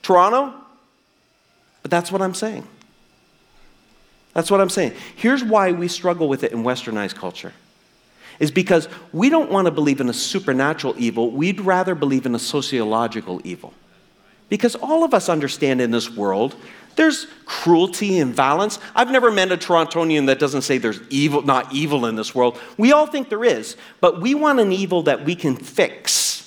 Toronto? 0.00 0.54
But 1.82 1.90
that's 1.90 2.10
what 2.10 2.22
I'm 2.22 2.32
saying. 2.32 2.66
That's 4.34 4.50
what 4.50 4.60
I'm 4.60 4.68
saying. 4.68 4.92
Here's 5.16 5.42
why 5.42 5.72
we 5.72 5.88
struggle 5.88 6.28
with 6.28 6.44
it 6.44 6.52
in 6.52 6.62
westernized 6.62 7.14
culture. 7.14 7.52
Is 8.40 8.50
because 8.50 8.88
we 9.12 9.30
don't 9.30 9.50
want 9.50 9.66
to 9.66 9.70
believe 9.70 10.00
in 10.00 10.08
a 10.08 10.12
supernatural 10.12 10.94
evil, 10.98 11.30
we'd 11.30 11.60
rather 11.60 11.94
believe 11.94 12.26
in 12.26 12.34
a 12.34 12.38
sociological 12.38 13.40
evil. 13.44 13.72
Because 14.48 14.74
all 14.74 15.04
of 15.04 15.14
us 15.14 15.28
understand 15.28 15.80
in 15.80 15.92
this 15.92 16.10
world 16.10 16.54
there's 16.96 17.26
cruelty 17.44 18.18
and 18.18 18.34
violence. 18.34 18.78
I've 18.94 19.10
never 19.10 19.30
met 19.30 19.50
a 19.50 19.56
Torontonian 19.56 20.26
that 20.26 20.38
doesn't 20.38 20.62
say 20.62 20.78
there's 20.78 21.00
evil, 21.10 21.42
not 21.42 21.72
evil 21.72 22.06
in 22.06 22.14
this 22.14 22.34
world. 22.34 22.58
We 22.76 22.92
all 22.92 23.06
think 23.06 23.28
there 23.28 23.44
is, 23.44 23.76
but 24.00 24.20
we 24.20 24.34
want 24.34 24.60
an 24.60 24.72
evil 24.72 25.02
that 25.02 25.24
we 25.24 25.34
can 25.34 25.56
fix 25.56 26.43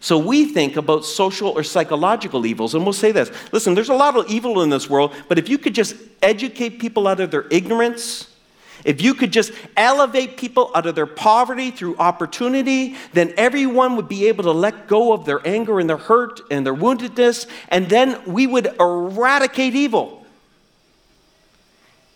so 0.00 0.16
we 0.16 0.46
think 0.46 0.76
about 0.76 1.04
social 1.04 1.50
or 1.50 1.62
psychological 1.62 2.46
evils, 2.46 2.74
and 2.74 2.84
we'll 2.84 2.94
say 2.94 3.12
this 3.12 3.30
listen, 3.52 3.74
there's 3.74 3.90
a 3.90 3.94
lot 3.94 4.16
of 4.16 4.28
evil 4.28 4.62
in 4.62 4.70
this 4.70 4.88
world, 4.88 5.14
but 5.28 5.38
if 5.38 5.48
you 5.48 5.58
could 5.58 5.74
just 5.74 5.94
educate 6.22 6.78
people 6.80 7.06
out 7.06 7.20
of 7.20 7.30
their 7.30 7.46
ignorance, 7.50 8.34
if 8.82 9.02
you 9.02 9.12
could 9.12 9.30
just 9.30 9.52
elevate 9.76 10.38
people 10.38 10.70
out 10.74 10.86
of 10.86 10.94
their 10.94 11.06
poverty 11.06 11.70
through 11.70 11.98
opportunity, 11.98 12.96
then 13.12 13.34
everyone 13.36 13.94
would 13.96 14.08
be 14.08 14.26
able 14.28 14.44
to 14.44 14.52
let 14.52 14.88
go 14.88 15.12
of 15.12 15.26
their 15.26 15.46
anger 15.46 15.78
and 15.78 15.88
their 15.88 15.98
hurt 15.98 16.40
and 16.50 16.64
their 16.64 16.74
woundedness, 16.74 17.46
and 17.68 17.90
then 17.90 18.18
we 18.24 18.46
would 18.46 18.74
eradicate 18.80 19.74
evil. 19.74 20.24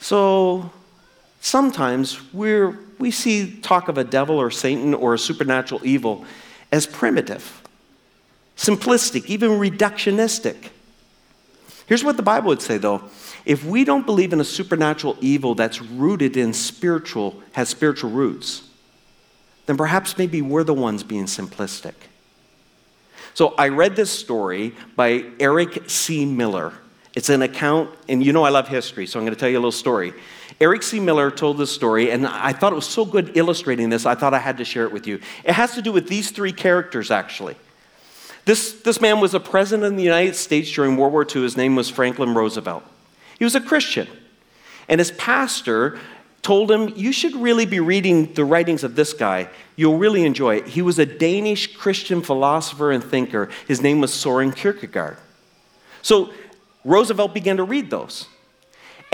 So 0.01 0.71
sometimes 1.43 2.33
we're, 2.33 2.79
we 2.99 3.11
see 3.11 3.59
talk 3.61 3.89
of 3.89 3.99
a 3.99 4.05
devil 4.05 4.39
or 4.39 4.51
Satan 4.51 4.95
or 4.95 5.13
a 5.13 5.19
supernatural 5.19 5.83
evil 5.85 6.25
as 6.73 6.87
primitive 6.87 7.61
simplistic, 8.57 9.27
even 9.27 9.51
reductionistic. 9.51 10.71
Here's 11.87 12.05
what 12.05 12.17
the 12.17 12.23
Bible 12.23 12.49
would 12.49 12.63
say 12.63 12.79
though. 12.79 13.03
If 13.45 13.65
we 13.65 13.85
don't 13.85 14.07
believe 14.07 14.33
in 14.33 14.41
a 14.41 14.45
supernatural 14.45 15.17
evil 15.21 15.55
that's 15.55 15.83
rooted 15.83 16.37
in 16.37 16.55
spiritual, 16.55 17.43
has 17.53 17.69
spiritual 17.69 18.11
roots, 18.11 18.63
then 19.67 19.77
perhaps 19.77 20.17
maybe 20.17 20.41
we're 20.41 20.65
the 20.65 20.75
ones 20.75 21.03
being 21.03 21.25
simplistic. 21.25 21.95
So 23.35 23.55
I 23.59 23.69
read 23.69 23.97
this 23.97 24.11
story 24.11 24.75
by 24.97 25.25
Eric 25.41 25.91
C. 25.91 26.25
Miller. 26.25 26.73
It's 27.15 27.29
an 27.29 27.43
account, 27.43 27.91
and 28.09 28.25
you 28.25 28.33
know 28.33 28.45
I 28.45 28.51
love 28.51 28.69
history, 28.69 29.07
so 29.07 29.19
I'm 29.19 29.25
going 29.25 29.35
to 29.35 29.41
tell 29.41 29.49
you 29.49 29.57
a 29.57 29.61
little 29.61 29.73
story. 29.73 30.15
Eric 30.61 30.83
C. 30.83 31.01
Miller 31.01 31.31
told 31.31 31.59
this 31.59 31.73
story, 31.73 32.11
and 32.11 32.27
I 32.27 32.53
thought 32.53 32.73
it 32.73 32.77
was 32.77 32.89
so 32.89 33.05
good 33.05 33.37
illustrating 33.37 33.89
this, 33.89 34.07
I 34.07 34.15
thought 34.15 34.35
I 34.35 34.39
had 34.39 34.59
to 34.59 34.65
share 34.65 34.85
it 34.85 34.93
with 34.93 35.07
you. 35.07 35.21
It 35.45 35.53
has 35.53 35.75
to 35.75 35.83
do 35.83 35.93
with 35.93 36.09
these 36.09 36.31
three 36.31 36.53
characters, 36.53 37.11
actually. 37.11 37.57
This, 38.45 38.73
this 38.83 39.01
man 39.01 39.21
was 39.21 39.35
a 39.35 39.41
president 39.41 39.93
of 39.93 39.97
the 39.97 40.03
United 40.03 40.37
States 40.37 40.71
during 40.71 40.97
World 40.97 41.13
War 41.13 41.25
II. 41.25 41.43
His 41.43 41.57
name 41.57 41.77
was 41.77 41.89
Franklin 41.89 42.35
Roosevelt. 42.35 42.83
He 43.39 43.45
was 43.45 43.55
a 43.55 43.61
Christian. 43.61 44.07
And 44.89 44.99
his 44.99 45.11
pastor 45.13 45.99
told 46.43 46.71
him, 46.71 46.93
You 46.95 47.11
should 47.11 47.35
really 47.35 47.65
be 47.65 47.81
reading 47.81 48.35
the 48.35 48.45
writings 48.45 48.85
of 48.85 48.97
this 48.97 49.13
guy. 49.15 49.49
You'll 49.77 49.99
really 49.99 50.25
enjoy 50.25 50.57
it. 50.57 50.69
He 50.69 50.83
was 50.83 50.99
a 50.99 51.07
Danish 51.07 51.75
Christian 51.75 52.21
philosopher 52.23 52.93
and 52.93 53.03
thinker. 53.03 53.49
His 53.67 53.81
name 53.81 54.01
was 54.01 54.13
Soren 54.13 54.53
Kierkegaard. 54.53 55.17
So 56.03 56.33
Roosevelt 56.85 57.33
began 57.33 57.57
to 57.57 57.65
read 57.65 57.89
those. 57.89 58.27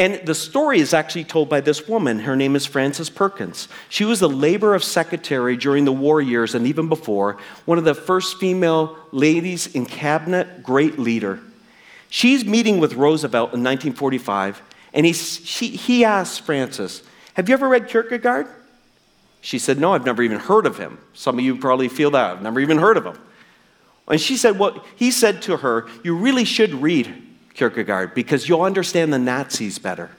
And 0.00 0.26
the 0.26 0.34
story 0.34 0.80
is 0.80 0.94
actually 0.94 1.24
told 1.24 1.50
by 1.50 1.60
this 1.60 1.86
woman. 1.86 2.20
Her 2.20 2.34
name 2.34 2.56
is 2.56 2.64
Frances 2.64 3.10
Perkins. 3.10 3.68
She 3.90 4.06
was 4.06 4.18
the 4.18 4.30
labor 4.30 4.74
of 4.74 4.82
secretary 4.82 5.58
during 5.58 5.84
the 5.84 5.92
war 5.92 6.22
years 6.22 6.54
and 6.54 6.66
even 6.66 6.88
before, 6.88 7.36
one 7.66 7.76
of 7.76 7.84
the 7.84 7.94
first 7.94 8.38
female 8.38 8.96
ladies 9.12 9.66
in 9.66 9.84
cabinet, 9.84 10.62
great 10.62 10.98
leader. 10.98 11.38
She's 12.08 12.46
meeting 12.46 12.80
with 12.80 12.94
Roosevelt 12.94 13.48
in 13.52 13.62
1945, 13.62 14.62
and 14.94 15.04
he, 15.04 15.12
she, 15.12 15.68
he 15.68 16.02
asks 16.02 16.38
Frances, 16.38 17.02
Have 17.34 17.50
you 17.50 17.52
ever 17.52 17.68
read 17.68 17.86
Kierkegaard? 17.86 18.46
She 19.42 19.58
said, 19.58 19.78
No, 19.78 19.92
I've 19.92 20.06
never 20.06 20.22
even 20.22 20.38
heard 20.38 20.64
of 20.64 20.78
him. 20.78 20.96
Some 21.12 21.38
of 21.38 21.44
you 21.44 21.56
probably 21.56 21.88
feel 21.88 22.12
that. 22.12 22.36
I've 22.38 22.42
never 22.42 22.60
even 22.60 22.78
heard 22.78 22.96
of 22.96 23.04
him. 23.04 23.18
And 24.08 24.18
she 24.18 24.38
said, 24.38 24.58
Well, 24.58 24.82
he 24.96 25.10
said 25.10 25.42
to 25.42 25.58
her, 25.58 25.88
You 26.02 26.16
really 26.16 26.46
should 26.46 26.72
read 26.72 27.29
Kierkegaard 27.54 28.14
because 28.14 28.48
you'll 28.48 28.62
understand 28.62 29.12
the 29.12 29.18
Nazis 29.18 29.78
better. 29.78 30.10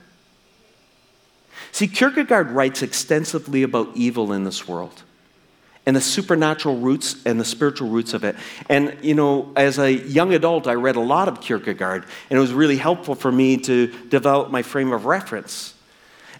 See, 1.72 1.88
Kierkegaard 1.88 2.50
writes 2.50 2.82
extensively 2.82 3.62
about 3.62 3.90
evil 3.94 4.32
in 4.32 4.44
this 4.44 4.68
world 4.68 5.02
and 5.86 5.96
the 5.96 6.00
supernatural 6.00 6.78
roots 6.78 7.16
and 7.24 7.40
the 7.40 7.44
spiritual 7.44 7.88
roots 7.88 8.14
of 8.14 8.24
it. 8.24 8.36
And, 8.68 8.96
you 9.02 9.14
know, 9.14 9.52
as 9.56 9.78
a 9.78 9.92
young 9.92 10.32
adult, 10.34 10.66
I 10.66 10.74
read 10.74 10.96
a 10.96 11.00
lot 11.00 11.28
of 11.28 11.40
Kierkegaard, 11.40 12.04
and 12.30 12.36
it 12.36 12.40
was 12.40 12.52
really 12.52 12.76
helpful 12.76 13.14
for 13.14 13.32
me 13.32 13.56
to 13.58 13.88
develop 14.08 14.50
my 14.50 14.62
frame 14.62 14.92
of 14.92 15.06
reference. 15.06 15.74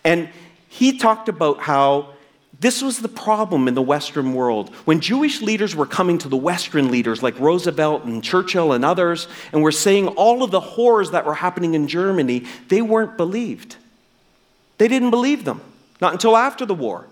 And 0.04 0.28
he 0.68 0.98
talked 0.98 1.28
about 1.28 1.60
how 1.60 2.11
this 2.60 2.82
was 2.82 3.00
the 3.00 3.08
problem 3.08 3.66
in 3.66 3.74
the 3.74 3.82
Western 3.82 4.34
world. 4.34 4.74
When 4.84 5.00
Jewish 5.00 5.42
leaders 5.42 5.74
were 5.74 5.86
coming 5.86 6.18
to 6.18 6.28
the 6.28 6.36
Western 6.36 6.90
leaders 6.90 7.22
like 7.22 7.38
Roosevelt 7.40 8.04
and 8.04 8.22
Churchill 8.22 8.72
and 8.72 8.84
others, 8.84 9.26
and 9.52 9.62
were 9.62 9.72
saying 9.72 10.08
all 10.08 10.42
of 10.42 10.50
the 10.50 10.60
horrors 10.60 11.10
that 11.10 11.26
were 11.26 11.34
happening 11.34 11.74
in 11.74 11.88
Germany, 11.88 12.44
they 12.68 12.82
weren't 12.82 13.16
believed. 13.16 13.76
They 14.78 14.86
didn't 14.86 15.10
believe 15.10 15.44
them, 15.44 15.60
not 16.00 16.12
until 16.12 16.36
after 16.36 16.64
the 16.66 16.74
war. 16.74 17.06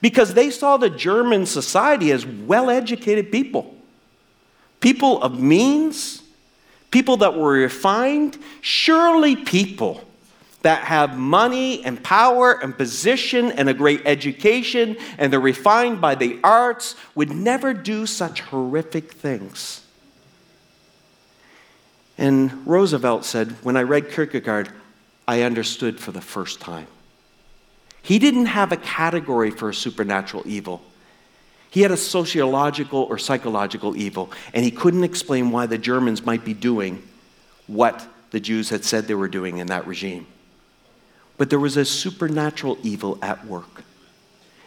Because 0.00 0.34
they 0.34 0.50
saw 0.50 0.76
the 0.76 0.90
German 0.90 1.46
society 1.46 2.12
as 2.12 2.24
well 2.24 2.70
educated 2.70 3.32
people, 3.32 3.74
people 4.80 5.22
of 5.22 5.40
means, 5.40 6.22
people 6.90 7.18
that 7.18 7.36
were 7.36 7.52
refined, 7.52 8.38
surely 8.60 9.34
people 9.34 10.04
that 10.64 10.84
have 10.84 11.18
money 11.18 11.84
and 11.84 12.02
power 12.02 12.52
and 12.52 12.76
position 12.76 13.52
and 13.52 13.68
a 13.68 13.74
great 13.74 14.00
education 14.06 14.96
and 15.18 15.30
they're 15.30 15.38
refined 15.38 16.00
by 16.00 16.14
the 16.14 16.40
arts 16.42 16.96
would 17.14 17.30
never 17.30 17.74
do 17.74 18.06
such 18.06 18.40
horrific 18.40 19.12
things. 19.12 19.82
And 22.16 22.66
Roosevelt 22.66 23.26
said, 23.26 23.52
When 23.62 23.76
I 23.76 23.82
read 23.82 24.10
Kierkegaard, 24.10 24.70
I 25.28 25.42
understood 25.42 26.00
for 26.00 26.12
the 26.12 26.22
first 26.22 26.60
time. 26.60 26.86
He 28.00 28.18
didn't 28.18 28.46
have 28.46 28.72
a 28.72 28.78
category 28.78 29.50
for 29.50 29.68
a 29.68 29.74
supernatural 29.74 30.44
evil. 30.46 30.82
He 31.68 31.82
had 31.82 31.90
a 31.90 31.96
sociological 31.98 33.02
or 33.02 33.18
psychological 33.18 33.96
evil, 33.98 34.32
and 34.54 34.64
he 34.64 34.70
couldn't 34.70 35.04
explain 35.04 35.50
why 35.50 35.66
the 35.66 35.76
Germans 35.76 36.24
might 36.24 36.44
be 36.44 36.54
doing 36.54 37.02
what 37.66 38.06
the 38.30 38.40
Jews 38.40 38.70
had 38.70 38.82
said 38.82 39.06
they 39.06 39.14
were 39.14 39.28
doing 39.28 39.58
in 39.58 39.66
that 39.66 39.86
regime. 39.86 40.26
But 41.36 41.50
there 41.50 41.58
was 41.58 41.76
a 41.76 41.84
supernatural 41.84 42.78
evil 42.82 43.18
at 43.22 43.44
work. 43.46 43.82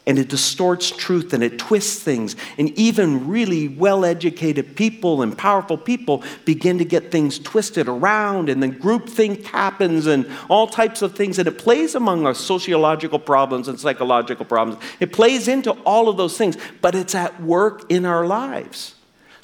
and 0.07 0.17
it 0.17 0.29
distorts 0.29 0.89
truth 0.89 1.33
and 1.33 1.43
it 1.43 1.59
twists 1.59 2.01
things. 2.01 2.37
And 2.57 2.69
even 2.79 3.27
really 3.27 3.67
well 3.67 4.05
educated 4.05 4.77
people 4.77 5.21
and 5.21 5.37
powerful 5.37 5.77
people 5.77 6.23
begin 6.45 6.77
to 6.77 6.85
get 6.85 7.11
things 7.11 7.37
twisted 7.37 7.89
around, 7.89 8.47
and 8.47 8.63
then 8.63 8.79
groupthink 8.79 9.43
happens 9.43 10.07
and 10.07 10.25
all 10.49 10.65
types 10.65 11.01
of 11.01 11.13
things. 11.13 11.37
And 11.37 11.47
it 11.47 11.57
plays 11.57 11.93
among 11.93 12.25
our 12.25 12.33
sociological 12.33 13.19
problems 13.19 13.67
and 13.67 13.77
psychological 13.77 14.45
problems. 14.45 14.81
It 15.01 15.11
plays 15.11 15.49
into 15.49 15.71
all 15.83 16.07
of 16.07 16.15
those 16.15 16.37
things, 16.37 16.57
but 16.81 16.95
it's 16.95 17.13
at 17.13 17.43
work 17.43 17.91
in 17.91 18.05
our 18.05 18.25
lives. 18.25 18.95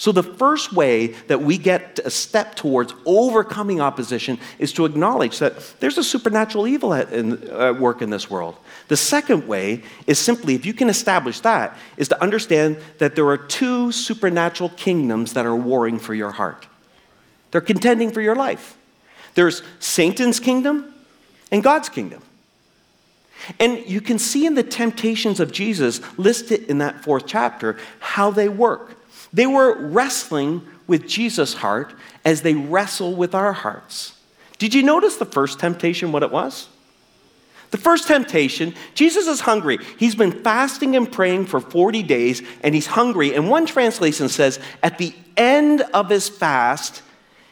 So, 0.03 0.11
the 0.11 0.21
first 0.21 0.73
way 0.73 1.07
that 1.27 1.43
we 1.43 1.57
get 1.57 1.97
a 2.03 2.09
step 2.09 2.55
towards 2.55 2.93
overcoming 3.05 3.79
opposition 3.79 4.37
is 4.59 4.73
to 4.73 4.83
acknowledge 4.83 5.39
that 5.39 5.75
there's 5.79 5.97
a 5.97 6.03
supernatural 6.03 6.67
evil 6.67 6.93
at, 6.93 7.13
in, 7.13 7.39
work 7.79 8.01
in 8.01 8.09
this 8.09 8.29
world. 8.29 8.57
The 8.89 8.97
second 8.97 9.47
way 9.47 9.81
is 10.05 10.19
simply, 10.19 10.55
if 10.55 10.65
you 10.65 10.73
can 10.73 10.89
establish 10.89 11.39
that, 11.39 11.77
is 11.95 12.09
to 12.09 12.21
understand 12.21 12.79
that 12.97 13.15
there 13.15 13.25
are 13.29 13.37
two 13.37 13.93
supernatural 13.93 14.71
kingdoms 14.75 15.31
that 15.31 15.45
are 15.45 15.55
warring 15.55 15.99
for 15.99 16.13
your 16.13 16.31
heart. 16.31 16.67
They're 17.51 17.61
contending 17.61 18.11
for 18.11 18.19
your 18.19 18.35
life. 18.35 18.75
There's 19.35 19.63
Satan's 19.79 20.41
kingdom 20.41 20.93
and 21.49 21.63
God's 21.63 21.87
kingdom. 21.87 22.21
And 23.57 23.77
you 23.87 24.01
can 24.01 24.19
see 24.19 24.45
in 24.45 24.55
the 24.55 24.63
temptations 24.63 25.39
of 25.39 25.53
Jesus 25.53 26.01
listed 26.17 26.63
in 26.63 26.79
that 26.79 27.05
fourth 27.05 27.23
chapter 27.25 27.77
how 28.01 28.31
they 28.31 28.49
work. 28.49 28.92
They 29.33 29.47
were 29.47 29.77
wrestling 29.77 30.61
with 30.87 31.07
Jesus' 31.07 31.55
heart 31.55 31.93
as 32.23 32.41
they 32.41 32.53
wrestle 32.53 33.15
with 33.15 33.33
our 33.33 33.53
hearts. 33.53 34.13
Did 34.59 34.73
you 34.73 34.83
notice 34.83 35.17
the 35.17 35.25
first 35.25 35.59
temptation, 35.59 36.11
what 36.11 36.23
it 36.23 36.31
was? 36.31 36.69
The 37.71 37.77
first 37.79 38.07
temptation, 38.07 38.75
Jesus 38.93 39.25
is 39.25 39.39
hungry. 39.39 39.79
He's 39.97 40.13
been 40.13 40.43
fasting 40.43 40.95
and 40.95 41.11
praying 41.11 41.47
for 41.47 41.59
40 41.59 42.03
days, 42.03 42.43
and 42.61 42.75
he's 42.75 42.85
hungry. 42.85 43.33
And 43.33 43.49
one 43.49 43.65
translation 43.65 44.29
says, 44.29 44.59
at 44.83 44.99
the 44.99 45.11
end 45.35 45.81
of 45.91 46.07
his 46.07 46.29
fast, 46.29 47.01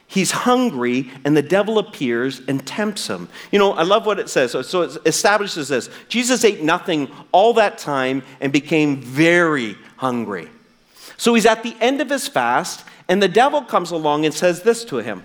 he's 0.06 0.30
hungry, 0.30 1.10
and 1.26 1.36
the 1.36 1.42
devil 1.42 1.80
appears 1.80 2.40
and 2.48 2.64
tempts 2.68 3.08
him. 3.08 3.30
You 3.52 3.58
know, 3.58 3.74
I 3.74 3.82
love 3.82 4.06
what 4.06 4.20
it 4.20 4.30
says. 4.30 4.52
So, 4.52 4.84
it 4.84 4.98
establishes 5.08 5.70
this 5.70 5.90
Jesus 6.08 6.46
ate 6.46 6.62
nothing 6.62 7.10
all 7.32 7.54
that 7.56 7.80
time 7.80 8.22
and 8.40 8.54
became 8.54 9.02
very 9.02 9.76
hungry. 9.98 10.50
So 11.22 11.36
he's 11.36 11.46
at 11.46 11.62
the 11.62 11.76
end 11.80 12.02
of 12.02 12.10
his 12.10 12.28
fast, 12.28 12.84
and 13.08 13.22
the 13.22 13.28
devil 13.28 13.62
comes 13.62 13.92
along 13.92 14.26
and 14.26 14.34
says 14.34 14.64
this 14.64 14.84
to 14.86 14.98
him. 14.98 15.24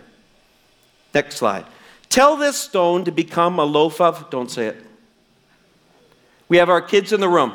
Next 1.14 1.36
slide. 1.36 1.64
Tell 2.10 2.36
this 2.36 2.58
stone 2.58 3.06
to 3.06 3.10
become 3.10 3.58
a 3.58 3.64
loaf 3.64 3.98
of, 3.98 4.28
don't 4.28 4.50
say 4.50 4.66
it. 4.66 4.76
We 6.50 6.58
have 6.58 6.68
our 6.68 6.82
kids 6.82 7.14
in 7.14 7.20
the 7.20 7.30
room. 7.30 7.54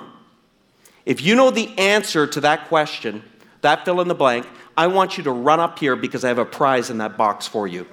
If 1.06 1.22
you 1.22 1.36
know 1.36 1.52
the 1.52 1.70
answer 1.78 2.26
to 2.26 2.42
that 2.42 2.68
question, 2.68 3.22
that 3.62 3.86
fill 3.86 4.02
in 4.02 4.08
the 4.08 4.16
blank, 4.16 4.48
I 4.76 4.88
want 4.88 5.20
you 5.20 5.24
to 5.26 5.32
run 5.32 5.60
up 5.60 5.78
here 5.78 5.96
because 5.96 6.26
I 6.26 6.30
have 6.30 6.40
a 6.40 6.44
prize 6.44 6.90
in 6.90 6.98
that 6.98 7.18
box 7.18 7.48
for 7.48 7.68
you. 7.68 7.86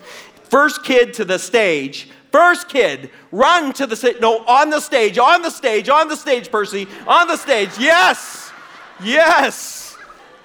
First 0.44 0.82
kid 0.82 1.12
to 1.12 1.26
the 1.26 1.38
stage, 1.38 2.08
first 2.32 2.70
kid, 2.70 3.10
run 3.32 3.74
to 3.74 3.86
the 3.86 3.96
stage. 3.96 4.16
No, 4.18 4.46
on 4.46 4.70
the 4.70 4.80
stage, 4.80 5.18
on 5.18 5.42
the 5.42 5.50
stage, 5.50 5.90
on 5.90 6.08
the 6.08 6.16
stage, 6.16 6.50
Percy, 6.50 6.88
on 7.06 7.28
the 7.28 7.36
stage. 7.36 7.72
Yes, 7.78 8.50
yes. 9.02 9.77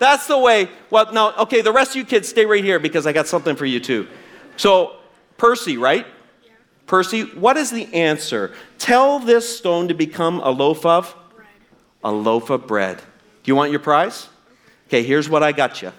That's 0.03 0.27
the 0.27 0.37
way. 0.37 0.67
Well, 0.89 1.13
now, 1.13 1.33
okay, 1.43 1.61
the 1.61 1.71
rest 1.71 1.91
of 1.91 1.95
you 1.95 2.03
kids 2.03 2.27
stay 2.27 2.45
right 2.45 2.61
here 2.61 2.77
because 2.77 3.07
I 3.07 3.13
got 3.13 3.25
something 3.25 3.55
for 3.55 3.65
you 3.65 3.79
too. 3.79 4.09
So, 4.57 4.97
Percy, 5.37 5.77
right? 5.77 6.05
Yeah. 6.43 6.51
Percy, 6.87 7.21
what 7.21 7.55
is 7.55 7.71
the 7.71 7.85
answer? 7.93 8.53
Tell 8.77 9.19
this 9.19 9.57
stone 9.57 9.87
to 9.87 9.93
become 9.93 10.41
a 10.41 10.49
loaf 10.49 10.85
of? 10.85 11.15
Bread. 11.33 11.47
A 12.03 12.11
loaf 12.11 12.49
of 12.49 12.67
bread. 12.67 12.97
Do 12.97 13.03
you 13.45 13.55
want 13.55 13.71
your 13.71 13.79
prize? 13.79 14.27
Okay, 14.87 15.03
here's 15.03 15.29
what 15.29 15.41
I 15.41 15.53
got 15.53 15.81
you. 15.81 15.93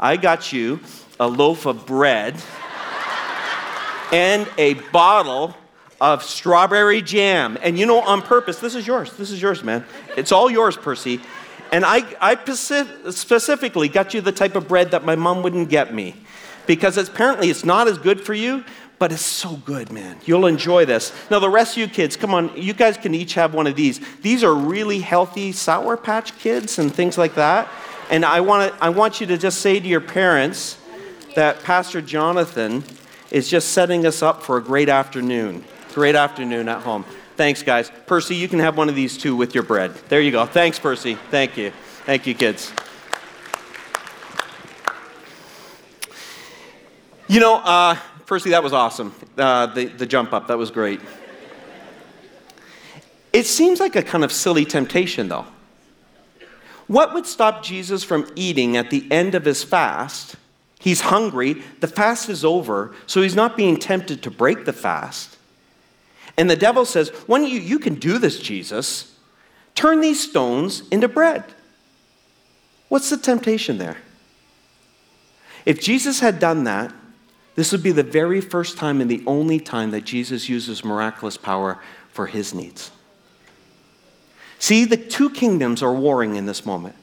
I 0.00 0.16
got 0.16 0.52
you 0.52 0.80
a 1.20 1.28
loaf 1.28 1.64
of 1.64 1.86
bread 1.86 2.34
and 4.12 4.48
a 4.58 4.74
bottle 4.90 5.56
of 6.00 6.24
strawberry 6.24 7.02
jam. 7.02 7.56
And 7.62 7.78
you 7.78 7.86
know, 7.86 8.00
on 8.00 8.20
purpose, 8.20 8.58
this 8.58 8.74
is 8.74 8.84
yours. 8.84 9.12
This 9.12 9.30
is 9.30 9.40
yours, 9.40 9.62
man. 9.62 9.84
It's 10.16 10.32
all 10.32 10.50
yours, 10.50 10.76
Percy. 10.76 11.20
And 11.72 11.84
I, 11.84 12.04
I 12.20 12.36
specifically 13.10 13.88
got 13.88 14.14
you 14.14 14.20
the 14.20 14.32
type 14.32 14.56
of 14.56 14.68
bread 14.68 14.92
that 14.92 15.04
my 15.04 15.16
mom 15.16 15.42
wouldn't 15.42 15.68
get 15.68 15.92
me 15.92 16.14
because 16.66 16.96
apparently 16.96 17.50
it's 17.50 17.64
not 17.64 17.88
as 17.88 17.98
good 17.98 18.20
for 18.20 18.34
you, 18.34 18.64
but 18.98 19.12
it's 19.12 19.22
so 19.22 19.56
good, 19.56 19.92
man. 19.92 20.18
You'll 20.24 20.46
enjoy 20.46 20.84
this. 20.84 21.12
Now, 21.30 21.38
the 21.38 21.48
rest 21.48 21.74
of 21.74 21.78
you 21.78 21.88
kids, 21.88 22.16
come 22.16 22.34
on, 22.34 22.50
you 22.56 22.72
guys 22.72 22.96
can 22.96 23.14
each 23.14 23.34
have 23.34 23.54
one 23.54 23.66
of 23.66 23.76
these. 23.76 24.00
These 24.20 24.42
are 24.42 24.54
really 24.54 25.00
healthy 25.00 25.52
Sour 25.52 25.96
Patch 25.96 26.36
kids 26.38 26.78
and 26.78 26.92
things 26.92 27.16
like 27.16 27.34
that. 27.34 27.68
And 28.10 28.24
I, 28.24 28.40
wanna, 28.40 28.76
I 28.80 28.88
want 28.88 29.20
you 29.20 29.26
to 29.28 29.38
just 29.38 29.60
say 29.60 29.78
to 29.78 29.86
your 29.86 30.00
parents 30.00 30.78
that 31.36 31.62
Pastor 31.62 32.00
Jonathan 32.00 32.82
is 33.30 33.48
just 33.48 33.70
setting 33.70 34.06
us 34.06 34.22
up 34.22 34.42
for 34.42 34.56
a 34.56 34.62
great 34.62 34.88
afternoon. 34.88 35.64
Great 35.94 36.14
afternoon 36.14 36.68
at 36.68 36.82
home. 36.82 37.04
Thanks, 37.38 37.62
guys. 37.62 37.92
Percy, 38.06 38.34
you 38.34 38.48
can 38.48 38.58
have 38.58 38.76
one 38.76 38.88
of 38.88 38.96
these 38.96 39.16
too 39.16 39.36
with 39.36 39.54
your 39.54 39.62
bread. 39.62 39.94
There 40.08 40.20
you 40.20 40.32
go. 40.32 40.44
Thanks, 40.44 40.76
Percy. 40.76 41.14
Thank 41.30 41.56
you. 41.56 41.70
Thank 42.04 42.26
you, 42.26 42.34
kids. 42.34 42.72
You 47.28 47.38
know, 47.38 47.58
uh, 47.58 47.96
Percy, 48.26 48.50
that 48.50 48.64
was 48.64 48.72
awesome. 48.72 49.14
Uh, 49.36 49.66
the, 49.66 49.84
the 49.84 50.04
jump 50.04 50.32
up, 50.32 50.48
that 50.48 50.58
was 50.58 50.72
great. 50.72 51.00
It 53.32 53.46
seems 53.46 53.78
like 53.78 53.94
a 53.94 54.02
kind 54.02 54.24
of 54.24 54.32
silly 54.32 54.64
temptation, 54.64 55.28
though. 55.28 55.46
What 56.88 57.14
would 57.14 57.24
stop 57.24 57.62
Jesus 57.62 58.02
from 58.02 58.28
eating 58.34 58.76
at 58.76 58.90
the 58.90 59.06
end 59.12 59.36
of 59.36 59.44
his 59.44 59.62
fast? 59.62 60.34
He's 60.80 61.02
hungry, 61.02 61.62
the 61.78 61.86
fast 61.86 62.28
is 62.28 62.44
over, 62.44 62.96
so 63.06 63.22
he's 63.22 63.36
not 63.36 63.56
being 63.56 63.76
tempted 63.76 64.24
to 64.24 64.30
break 64.32 64.64
the 64.64 64.72
fast. 64.72 65.37
And 66.38 66.48
the 66.48 66.56
devil 66.56 66.84
says, 66.86 67.10
When 67.26 67.44
you, 67.44 67.58
you 67.58 67.80
can 67.80 67.96
do 67.96 68.18
this, 68.18 68.38
Jesus, 68.38 69.14
turn 69.74 70.00
these 70.00 70.20
stones 70.20 70.88
into 70.88 71.08
bread. 71.08 71.44
What's 72.88 73.10
the 73.10 73.18
temptation 73.18 73.76
there? 73.76 73.98
If 75.66 75.80
Jesus 75.82 76.20
had 76.20 76.38
done 76.38 76.64
that, 76.64 76.94
this 77.56 77.72
would 77.72 77.82
be 77.82 77.90
the 77.90 78.04
very 78.04 78.40
first 78.40 78.78
time 78.78 79.00
and 79.00 79.10
the 79.10 79.22
only 79.26 79.58
time 79.58 79.90
that 79.90 80.04
Jesus 80.04 80.48
uses 80.48 80.84
miraculous 80.84 81.36
power 81.36 81.80
for 82.08 82.26
his 82.26 82.54
needs. 82.54 82.92
See, 84.60 84.84
the 84.84 84.96
two 84.96 85.30
kingdoms 85.30 85.82
are 85.82 85.92
warring 85.92 86.36
in 86.36 86.46
this 86.46 86.64
moment. 86.64 86.94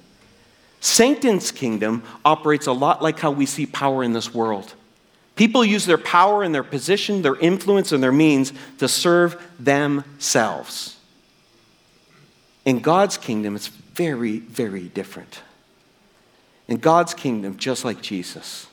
Satan's 0.80 1.52
kingdom 1.52 2.04
operates 2.24 2.68
a 2.68 2.72
lot 2.72 3.02
like 3.02 3.20
how 3.20 3.32
we 3.32 3.46
see 3.46 3.66
power 3.66 4.04
in 4.04 4.14
this 4.14 4.34
world. 4.34 4.74
People 5.36 5.66
use 5.66 5.86
their 5.86 5.98
power 5.98 6.44
and 6.44 6.56
their 6.56 6.64
position, 6.64 7.22
their 7.22 7.36
influence, 7.36 7.92
and 7.92 8.02
their 8.02 8.12
means 8.12 8.54
to 8.80 8.88
serve 8.88 9.42
themselves. 9.60 10.98
In 12.64 12.80
God's 12.80 13.18
kingdom, 13.18 13.56
it's 13.56 13.68
very, 13.68 14.40
very 14.40 14.86
different. 14.90 15.42
In 16.68 16.78
God's 16.78 17.14
kingdom, 17.14 17.58
just 17.58 17.86
like 17.86 18.02
Jesus, 18.02 18.68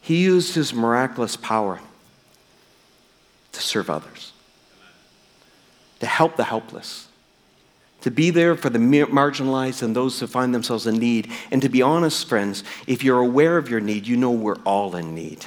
he 0.00 0.22
used 0.22 0.54
his 0.54 0.72
miraculous 0.72 1.36
power 1.36 1.80
to 3.52 3.60
serve 3.60 3.90
others, 3.90 4.32
to 5.98 6.06
help 6.06 6.36
the 6.36 6.44
helpless, 6.44 7.08
to 8.02 8.10
be 8.10 8.30
there 8.30 8.56
for 8.56 8.70
the 8.70 8.78
marginalized 8.78 9.82
and 9.82 9.94
those 9.94 10.18
who 10.20 10.26
find 10.26 10.54
themselves 10.54 10.86
in 10.86 10.96
need. 10.96 11.30
And 11.50 11.60
to 11.62 11.68
be 11.68 11.82
honest, 11.82 12.28
friends, 12.28 12.64
if 12.86 13.04
you're 13.04 13.20
aware 13.20 13.56
of 13.56 13.68
your 13.68 13.80
need, 13.80 14.06
you 14.06 14.16
know 14.16 14.30
we're 14.30 14.56
all 14.64 14.96
in 14.96 15.14
need. 15.14 15.46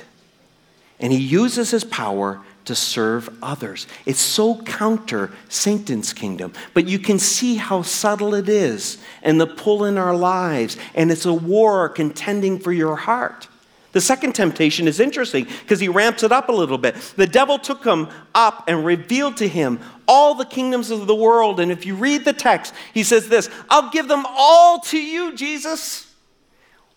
And 1.00 1.12
he 1.12 1.20
uses 1.20 1.72
his 1.72 1.84
power 1.84 2.42
to 2.66 2.76
serve 2.76 3.30
others. 3.42 3.88
It's 4.06 4.22
so 4.22 4.62
counter 4.62 5.32
Satan's 5.50 6.14
kingdom, 6.14 6.54
but 6.74 6.88
you 6.88 7.00
can 7.00 7.20
see 7.20 7.56
how 7.56 7.82
subtle 7.82 8.34
it 8.34 8.48
is 8.48 9.00
and 9.22 9.40
the 9.40 9.48
pull 9.48 9.86
in 9.86 9.98
our 9.98 10.16
lives, 10.16 10.78
and 10.96 11.12
it's 11.12 11.26
a 11.26 11.34
war 11.34 11.90
contending 11.90 12.60
for 12.60 12.72
your 12.72 12.96
heart. 12.96 13.48
The 13.94 14.02
second 14.02 14.34
temptation 14.34 14.88
is 14.88 15.00
interesting 15.00 15.46
because 15.46 15.80
he 15.80 15.88
ramps 15.88 16.24
it 16.24 16.32
up 16.32 16.50
a 16.50 16.52
little 16.52 16.80
bit. 16.80 16.96
The 17.16 17.28
devil 17.28 17.60
took 17.60 17.86
him 17.86 18.10
up 18.34 18.66
and 18.68 18.84
revealed 18.84 19.38
to 19.38 19.48
him 19.48 19.80
all 20.08 20.34
the 20.34 20.46
kingdoms 20.46 20.90
of 20.90 21.06
the 21.06 21.16
world. 21.16 21.60
And 21.60 21.72
if 21.72 21.86
you 21.86 21.96
read 21.96 22.26
the 22.26 22.34
text, 22.34 22.74
he 22.94 23.04
says 23.04 23.30
this 23.30 23.50
I'll 23.70 23.92
give 23.92 24.08
them 24.08 24.26
all 24.28 24.80
to 24.82 24.98
you, 24.98 25.36
Jesus, 25.36 26.12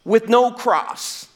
with 0.05 0.31
no 0.31 0.51
cross. 0.51 1.29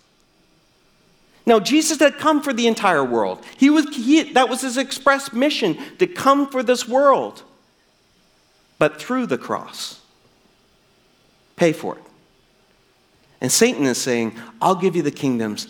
Now, 1.44 1.61
Jesus 1.61 1.99
had 1.99 2.16
come 2.16 2.42
for 2.42 2.53
the 2.53 2.66
entire 2.66 3.05
world. 3.05 3.44
He 3.57 3.70
was, 3.70 3.94
he, 3.94 4.33
that 4.33 4.49
was 4.49 4.62
his 4.62 4.77
express 4.79 5.33
mission 5.33 5.79
to 5.99 6.07
come 6.07 6.49
for 6.49 6.62
this 6.62 6.88
world, 6.88 7.42
but 8.79 9.01
through 9.01 9.27
the 9.27 9.38
cross. 9.38 10.01
Pay 11.57 11.73
for 11.73 11.96
it. 11.96 12.03
And 13.40 13.50
Satan 13.50 13.85
is 13.85 13.98
saying, 13.98 14.37
I'll 14.61 14.74
give 14.74 14.96
you 14.96 15.03
the 15.03 15.11
kingdoms 15.11 15.68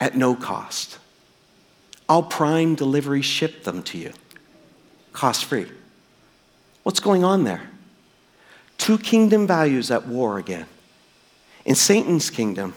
at 0.00 0.16
no 0.16 0.34
cost. 0.34 0.98
I'll 2.08 2.22
prime 2.22 2.74
delivery 2.74 3.22
ship 3.22 3.64
them 3.64 3.82
to 3.84 3.98
you, 3.98 4.12
cost 5.12 5.44
free. 5.46 5.66
What's 6.84 7.00
going 7.00 7.24
on 7.24 7.44
there? 7.44 7.62
Two 8.78 8.98
kingdom 8.98 9.46
values 9.46 9.90
at 9.90 10.06
war 10.06 10.38
again. 10.38 10.66
In 11.64 11.74
Satan's 11.74 12.30
kingdom, 12.30 12.74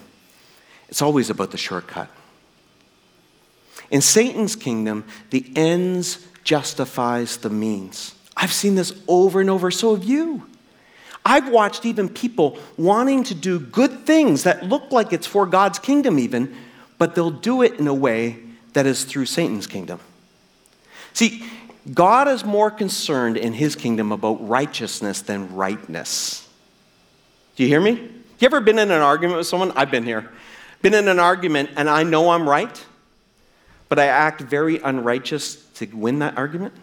it's 0.88 1.02
always 1.02 1.30
about 1.30 1.52
the 1.52 1.58
shortcut. 1.58 2.10
In 3.92 4.02
Satan's 4.02 4.56
kingdom, 4.56 5.06
the 5.30 5.52
ends 5.56 6.26
justifies 6.44 7.38
the 7.38 7.50
means. 7.50 8.16
I've 8.36 8.54
seen 8.54 8.76
this 8.76 9.00
over 9.08 9.42
and 9.42 9.50
over, 9.50 9.70
so 9.70 9.96
have 9.96 10.04
you. 10.04 10.48
I've 11.30 11.50
watched 11.50 11.86
even 11.86 12.10
people 12.10 12.58
wanting 12.76 13.24
to 13.26 13.36
do 13.36 13.60
good 13.60 14.00
things 14.08 14.46
that 14.46 14.66
look 14.66 14.92
like 14.92 15.14
it's 15.14 15.28
for 15.28 15.46
God's 15.46 15.78
kingdom, 15.78 16.18
even, 16.18 16.56
but 16.98 17.14
they'll 17.14 17.30
do 17.30 17.62
it 17.62 17.80
in 17.80 17.88
a 17.88 17.94
way 17.94 18.38
that 18.74 18.88
is 18.88 19.04
through 19.04 19.28
Satan's 19.28 19.68
kingdom. 19.68 20.00
See, 21.14 21.46
God 21.94 22.28
is 22.28 22.44
more 22.44 22.72
concerned 22.72 23.38
in 23.38 23.54
his 23.54 23.76
kingdom 23.76 24.12
about 24.12 24.48
righteousness 24.48 25.22
than 25.22 25.54
rightness. 25.54 26.50
Do 27.56 27.62
you 27.62 27.70
hear 27.70 27.80
me? 27.80 27.92
You 27.92 28.46
ever 28.48 28.60
been 28.60 28.80
in 28.80 28.90
an 28.90 29.02
argument 29.04 29.38
with 29.38 29.46
someone? 29.46 29.72
I've 29.76 29.92
been 29.92 30.06
here. 30.06 30.32
Been 30.82 30.96
in 30.96 31.08
an 31.08 31.20
argument 31.20 31.70
and 31.76 31.88
I 31.88 32.02
know 32.02 32.32
I'm 32.32 32.50
right, 32.50 32.84
but 33.88 34.00
I 34.00 34.08
act 34.08 34.42
very 34.42 34.80
unrighteous 34.80 35.64
to 35.76 35.86
win 35.94 36.18
that 36.20 36.40
argument? 36.40 36.74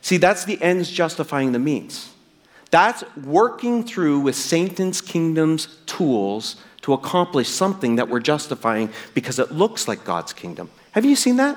See, 0.00 0.16
that's 0.16 0.44
the 0.44 0.62
ends 0.62 0.88
justifying 0.88 1.50
the 1.50 1.58
means. 1.58 2.11
That's 2.72 3.04
working 3.16 3.84
through 3.84 4.20
with 4.20 4.34
Satan's 4.34 5.00
kingdom's 5.02 5.66
tools 5.86 6.56
to 6.80 6.94
accomplish 6.94 7.48
something 7.48 7.96
that 7.96 8.08
we're 8.08 8.20
justifying 8.20 8.90
because 9.14 9.38
it 9.38 9.52
looks 9.52 9.86
like 9.86 10.04
God's 10.04 10.32
kingdom. 10.32 10.70
Have 10.92 11.04
you 11.04 11.14
seen 11.14 11.36
that? 11.36 11.56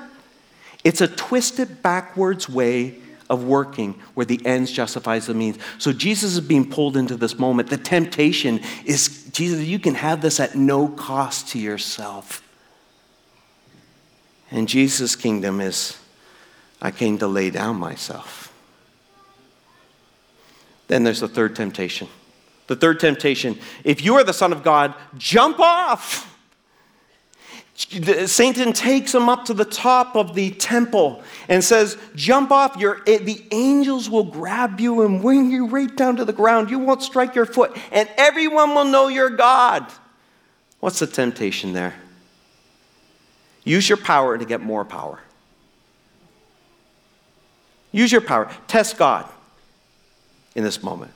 It's 0.84 1.00
a 1.00 1.08
twisted 1.08 1.82
backwards 1.82 2.48
way 2.48 2.96
of 3.28 3.44
working 3.44 3.94
where 4.14 4.26
the 4.26 4.44
ends 4.44 4.70
justifies 4.70 5.26
the 5.26 5.34
means. 5.34 5.58
So 5.78 5.92
Jesus 5.92 6.34
is 6.34 6.40
being 6.40 6.68
pulled 6.70 6.98
into 6.98 7.16
this 7.16 7.38
moment. 7.38 7.70
The 7.70 7.78
temptation 7.78 8.60
is 8.84 9.24
Jesus, 9.32 9.66
you 9.66 9.78
can 9.78 9.94
have 9.94 10.20
this 10.20 10.38
at 10.38 10.54
no 10.54 10.86
cost 10.86 11.48
to 11.48 11.58
yourself. 11.58 12.42
And 14.50 14.68
Jesus' 14.68 15.16
kingdom 15.16 15.62
is 15.62 15.98
I 16.80 16.90
came 16.90 17.16
to 17.18 17.26
lay 17.26 17.48
down 17.48 17.76
myself. 17.76 18.45
Then 20.88 21.04
there's 21.04 21.20
the 21.20 21.28
third 21.28 21.56
temptation. 21.56 22.08
The 22.66 22.76
third 22.76 23.00
temptation 23.00 23.58
if 23.84 24.04
you 24.04 24.14
are 24.14 24.24
the 24.24 24.32
Son 24.32 24.52
of 24.52 24.62
God, 24.62 24.94
jump 25.16 25.60
off. 25.60 26.32
Satan 27.74 28.72
takes 28.72 29.14
him 29.14 29.28
up 29.28 29.44
to 29.44 29.54
the 29.54 29.64
top 29.64 30.16
of 30.16 30.34
the 30.34 30.50
temple 30.52 31.22
and 31.46 31.62
says, 31.62 31.98
Jump 32.14 32.50
off. 32.50 32.76
Your, 32.78 33.02
the 33.04 33.44
angels 33.50 34.08
will 34.08 34.24
grab 34.24 34.80
you 34.80 35.02
and 35.02 35.20
bring 35.20 35.50
you 35.50 35.66
right 35.66 35.94
down 35.94 36.16
to 36.16 36.24
the 36.24 36.32
ground. 36.32 36.70
You 36.70 36.78
won't 36.78 37.02
strike 37.02 37.34
your 37.34 37.44
foot, 37.44 37.76
and 37.92 38.08
everyone 38.16 38.74
will 38.74 38.86
know 38.86 39.08
you're 39.08 39.30
God. 39.30 39.86
What's 40.80 41.00
the 41.00 41.06
temptation 41.06 41.74
there? 41.74 41.94
Use 43.62 43.88
your 43.88 43.98
power 43.98 44.38
to 44.38 44.44
get 44.44 44.62
more 44.62 44.84
power. 44.84 45.20
Use 47.92 48.10
your 48.10 48.20
power. 48.22 48.50
Test 48.68 48.96
God 48.96 49.28
in 50.56 50.64
this 50.64 50.82
moment. 50.82 51.12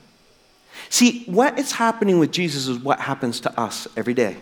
See, 0.89 1.23
what 1.25 1.59
is 1.59 1.73
happening 1.73 2.19
with 2.19 2.31
Jesus 2.31 2.67
is 2.67 2.77
what 2.77 3.01
happens 3.01 3.41
to 3.41 3.59
us 3.59 3.87
every 3.97 4.13
day. 4.13 4.37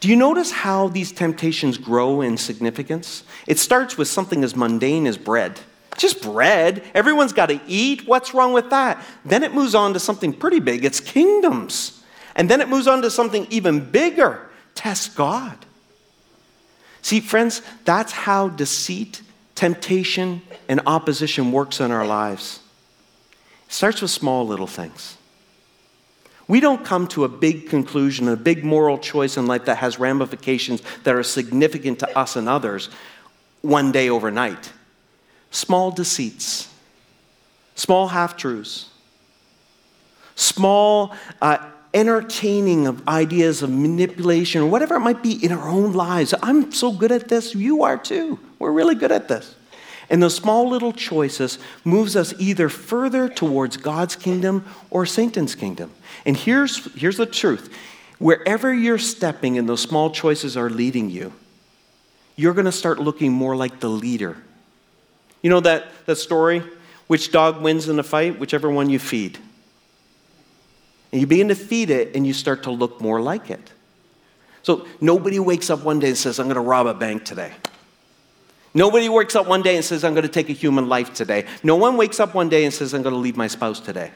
Do 0.00 0.08
you 0.08 0.16
notice 0.16 0.50
how 0.50 0.88
these 0.88 1.12
temptations 1.12 1.78
grow 1.78 2.20
in 2.20 2.36
significance? 2.36 3.22
It 3.46 3.58
starts 3.58 3.96
with 3.96 4.08
something 4.08 4.42
as 4.42 4.56
mundane 4.56 5.06
as 5.06 5.16
bread. 5.16 5.60
Just 5.96 6.22
bread. 6.22 6.82
Everyone's 6.94 7.32
got 7.32 7.46
to 7.46 7.60
eat. 7.66 8.06
What's 8.06 8.34
wrong 8.34 8.52
with 8.52 8.70
that? 8.70 9.02
Then 9.24 9.42
it 9.42 9.54
moves 9.54 9.74
on 9.74 9.92
to 9.94 10.00
something 10.00 10.32
pretty 10.32 10.60
big 10.60 10.84
it's 10.84 11.00
kingdoms. 11.00 12.02
And 12.34 12.48
then 12.48 12.60
it 12.60 12.68
moves 12.68 12.88
on 12.88 13.02
to 13.02 13.10
something 13.10 13.46
even 13.50 13.90
bigger 13.90 14.48
test 14.74 15.14
God. 15.14 15.56
See, 17.00 17.20
friends, 17.20 17.62
that's 17.84 18.12
how 18.12 18.48
deceit, 18.48 19.22
temptation, 19.54 20.42
and 20.68 20.80
opposition 20.86 21.52
works 21.52 21.78
in 21.78 21.90
our 21.90 22.06
lives. 22.06 22.60
Starts 23.74 24.00
with 24.02 24.12
small 24.12 24.46
little 24.46 24.68
things. 24.68 25.16
We 26.46 26.60
don't 26.60 26.84
come 26.84 27.08
to 27.08 27.24
a 27.24 27.28
big 27.28 27.68
conclusion, 27.68 28.28
a 28.28 28.36
big 28.36 28.64
moral 28.64 28.98
choice 28.98 29.36
in 29.36 29.48
life 29.48 29.64
that 29.64 29.78
has 29.78 29.98
ramifications 29.98 30.80
that 31.02 31.12
are 31.12 31.24
significant 31.24 31.98
to 31.98 32.16
us 32.16 32.36
and 32.36 32.48
others 32.48 32.88
one 33.62 33.90
day 33.90 34.10
overnight. 34.10 34.72
Small 35.50 35.90
deceits, 35.90 36.72
small 37.74 38.06
half 38.06 38.36
truths, 38.36 38.90
small 40.36 41.12
uh, 41.42 41.58
entertaining 41.92 42.86
of 42.86 43.08
ideas 43.08 43.60
of 43.64 43.70
manipulation 43.70 44.62
or 44.62 44.66
whatever 44.66 44.94
it 44.94 45.00
might 45.00 45.20
be 45.20 45.44
in 45.44 45.50
our 45.50 45.68
own 45.68 45.94
lives. 45.94 46.32
I'm 46.44 46.70
so 46.70 46.92
good 46.92 47.10
at 47.10 47.26
this, 47.26 47.56
you 47.56 47.82
are 47.82 47.98
too. 47.98 48.38
We're 48.60 48.70
really 48.70 48.94
good 48.94 49.10
at 49.10 49.26
this. 49.26 49.56
And 50.10 50.22
those 50.22 50.34
small 50.34 50.68
little 50.68 50.92
choices 50.92 51.58
moves 51.84 52.16
us 52.16 52.34
either 52.38 52.68
further 52.68 53.28
towards 53.28 53.76
God's 53.76 54.16
kingdom 54.16 54.64
or 54.90 55.06
Satan's 55.06 55.54
kingdom. 55.54 55.90
And 56.26 56.36
here's, 56.36 56.92
here's 56.94 57.16
the 57.16 57.26
truth 57.26 57.74
wherever 58.18 58.72
you're 58.72 58.98
stepping 58.98 59.58
and 59.58 59.68
those 59.68 59.82
small 59.82 60.10
choices 60.10 60.56
are 60.56 60.70
leading 60.70 61.10
you, 61.10 61.32
you're 62.36 62.54
going 62.54 62.64
to 62.64 62.72
start 62.72 62.98
looking 62.98 63.32
more 63.32 63.56
like 63.56 63.80
the 63.80 63.88
leader. 63.88 64.36
You 65.42 65.50
know 65.50 65.60
that, 65.60 65.86
that 66.06 66.16
story? 66.16 66.62
Which 67.06 67.32
dog 67.32 67.60
wins 67.60 67.88
in 67.88 67.98
a 67.98 68.02
fight? 68.02 68.38
Whichever 68.38 68.70
one 68.70 68.88
you 68.88 68.98
feed. 68.98 69.38
And 71.12 71.20
you 71.20 71.26
begin 71.26 71.48
to 71.48 71.54
feed 71.54 71.90
it 71.90 72.16
and 72.16 72.26
you 72.26 72.32
start 72.32 72.64
to 72.64 72.70
look 72.70 73.00
more 73.00 73.20
like 73.20 73.50
it. 73.50 73.72
So 74.62 74.86
nobody 75.00 75.38
wakes 75.38 75.68
up 75.68 75.84
one 75.84 75.98
day 75.98 76.08
and 76.08 76.16
says, 76.16 76.40
I'm 76.40 76.46
going 76.46 76.54
to 76.56 76.62
rob 76.62 76.86
a 76.86 76.94
bank 76.94 77.24
today. 77.24 77.52
Nobody 78.74 79.08
wakes 79.08 79.36
up 79.36 79.46
one 79.46 79.62
day 79.62 79.76
and 79.76 79.84
says, 79.84 80.02
I'm 80.02 80.14
going 80.14 80.26
to 80.26 80.32
take 80.32 80.50
a 80.50 80.52
human 80.52 80.88
life 80.88 81.14
today. 81.14 81.46
No 81.62 81.76
one 81.76 81.96
wakes 81.96 82.18
up 82.18 82.34
one 82.34 82.48
day 82.48 82.64
and 82.64 82.74
says, 82.74 82.92
I'm 82.92 83.02
going 83.02 83.14
to 83.14 83.20
leave 83.20 83.36
my 83.36 83.46
spouse 83.46 83.78
today. 83.78 84.10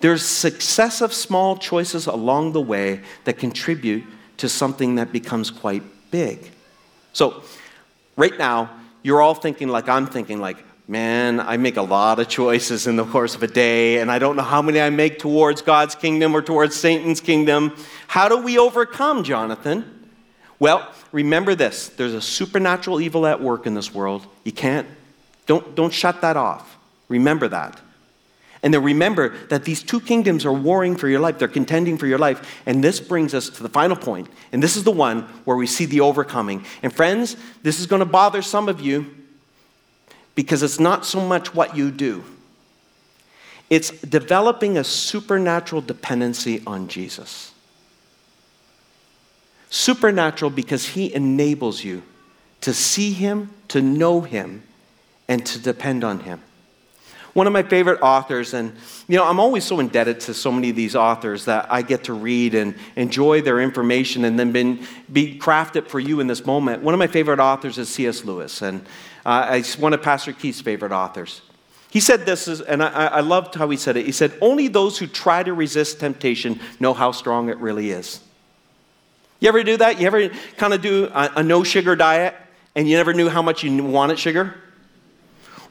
There's 0.00 0.22
successive 0.24 1.14
small 1.14 1.56
choices 1.56 2.06
along 2.06 2.52
the 2.52 2.60
way 2.60 3.00
that 3.24 3.38
contribute 3.38 4.04
to 4.36 4.48
something 4.48 4.96
that 4.96 5.12
becomes 5.12 5.50
quite 5.50 5.82
big. 6.10 6.50
So, 7.14 7.42
right 8.16 8.36
now, 8.38 8.70
you're 9.02 9.22
all 9.22 9.34
thinking 9.34 9.68
like 9.68 9.88
I'm 9.88 10.06
thinking, 10.06 10.40
like, 10.40 10.62
man, 10.86 11.40
I 11.40 11.56
make 11.56 11.76
a 11.76 11.82
lot 11.82 12.20
of 12.20 12.28
choices 12.28 12.86
in 12.86 12.96
the 12.96 13.04
course 13.04 13.34
of 13.34 13.42
a 13.42 13.46
day, 13.46 13.98
and 13.98 14.10
I 14.10 14.18
don't 14.18 14.36
know 14.36 14.42
how 14.42 14.62
many 14.62 14.80
I 14.80 14.90
make 14.90 15.18
towards 15.18 15.62
God's 15.62 15.94
kingdom 15.94 16.34
or 16.34 16.42
towards 16.42 16.76
Satan's 16.76 17.20
kingdom. 17.20 17.74
How 18.06 18.28
do 18.28 18.38
we 18.38 18.58
overcome, 18.58 19.24
Jonathan? 19.24 19.97
Well, 20.60 20.90
remember 21.12 21.54
this 21.54 21.88
there's 21.90 22.14
a 22.14 22.20
supernatural 22.20 23.00
evil 23.00 23.26
at 23.26 23.40
work 23.40 23.66
in 23.66 23.74
this 23.74 23.92
world. 23.94 24.26
You 24.44 24.52
can't, 24.52 24.86
don't, 25.46 25.74
don't 25.74 25.92
shut 25.92 26.20
that 26.22 26.36
off. 26.36 26.76
Remember 27.08 27.48
that. 27.48 27.80
And 28.62 28.74
then 28.74 28.82
remember 28.82 29.36
that 29.48 29.64
these 29.64 29.82
two 29.82 30.00
kingdoms 30.00 30.44
are 30.44 30.52
warring 30.52 30.96
for 30.96 31.08
your 31.08 31.20
life, 31.20 31.38
they're 31.38 31.46
contending 31.46 31.96
for 31.96 32.06
your 32.06 32.18
life. 32.18 32.60
And 32.66 32.82
this 32.82 32.98
brings 32.98 33.32
us 33.34 33.48
to 33.50 33.62
the 33.62 33.68
final 33.68 33.96
point, 33.96 34.28
and 34.52 34.62
this 34.62 34.76
is 34.76 34.84
the 34.84 34.90
one 34.90 35.22
where 35.44 35.56
we 35.56 35.66
see 35.66 35.84
the 35.84 36.00
overcoming. 36.00 36.64
And 36.82 36.92
friends, 36.92 37.36
this 37.62 37.78
is 37.78 37.86
going 37.86 38.00
to 38.00 38.06
bother 38.06 38.42
some 38.42 38.68
of 38.68 38.80
you 38.80 39.14
because 40.34 40.62
it's 40.62 40.80
not 40.80 41.04
so 41.04 41.20
much 41.20 41.54
what 41.54 41.76
you 41.76 41.90
do, 41.90 42.24
it's 43.70 43.90
developing 43.90 44.78
a 44.78 44.84
supernatural 44.84 45.82
dependency 45.82 46.62
on 46.66 46.88
Jesus. 46.88 47.52
Supernatural 49.70 50.50
because 50.50 50.86
he 50.86 51.12
enables 51.12 51.84
you 51.84 52.02
to 52.62 52.72
see 52.72 53.12
him, 53.12 53.50
to 53.68 53.82
know 53.82 54.20
him, 54.20 54.62
and 55.28 55.44
to 55.46 55.60
depend 55.60 56.04
on 56.04 56.20
him. 56.20 56.40
One 57.34 57.46
of 57.46 57.52
my 57.52 57.62
favorite 57.62 58.00
authors, 58.00 58.54
and 58.54 58.74
you 59.06 59.16
know, 59.16 59.24
I'm 59.24 59.38
always 59.38 59.62
so 59.62 59.78
indebted 59.78 60.20
to 60.20 60.34
so 60.34 60.50
many 60.50 60.70
of 60.70 60.76
these 60.76 60.96
authors 60.96 61.44
that 61.44 61.70
I 61.70 61.82
get 61.82 62.04
to 62.04 62.12
read 62.12 62.54
and 62.54 62.74
enjoy 62.96 63.42
their 63.42 63.60
information 63.60 64.24
and 64.24 64.38
then 64.38 64.50
been, 64.50 64.84
be 65.12 65.38
crafted 65.38 65.86
for 65.86 66.00
you 66.00 66.20
in 66.20 66.26
this 66.26 66.44
moment. 66.46 66.82
One 66.82 66.94
of 66.94 66.98
my 66.98 67.06
favorite 67.06 67.38
authors 67.38 67.78
is 67.78 67.88
C.S. 67.90 68.24
Lewis, 68.24 68.62
and 68.62 68.84
uh, 69.24 69.50
it's 69.52 69.78
one 69.78 69.92
of 69.92 70.02
Pastor 70.02 70.32
Keith's 70.32 70.62
favorite 70.62 70.92
authors. 70.92 71.42
He 71.90 72.00
said 72.00 72.26
this, 72.26 72.48
is, 72.48 72.60
and 72.60 72.82
I, 72.82 73.06
I 73.06 73.20
loved 73.20 73.54
how 73.54 73.68
he 73.70 73.76
said 73.76 73.96
it. 73.96 74.04
He 74.04 74.12
said, 74.12 74.32
Only 74.40 74.68
those 74.68 74.98
who 74.98 75.06
try 75.06 75.42
to 75.42 75.52
resist 75.52 76.00
temptation 76.00 76.60
know 76.80 76.92
how 76.92 77.12
strong 77.12 77.50
it 77.50 77.58
really 77.58 77.90
is. 77.90 78.20
You 79.40 79.48
ever 79.48 79.62
do 79.62 79.76
that? 79.76 80.00
You 80.00 80.06
ever 80.06 80.28
kind 80.56 80.74
of 80.74 80.82
do 80.82 81.06
a, 81.06 81.32
a 81.36 81.42
no 81.42 81.62
sugar 81.62 81.94
diet 81.94 82.34
and 82.74 82.88
you 82.88 82.96
never 82.96 83.12
knew 83.12 83.28
how 83.28 83.42
much 83.42 83.62
you 83.62 83.84
wanted 83.84 84.18
sugar? 84.18 84.54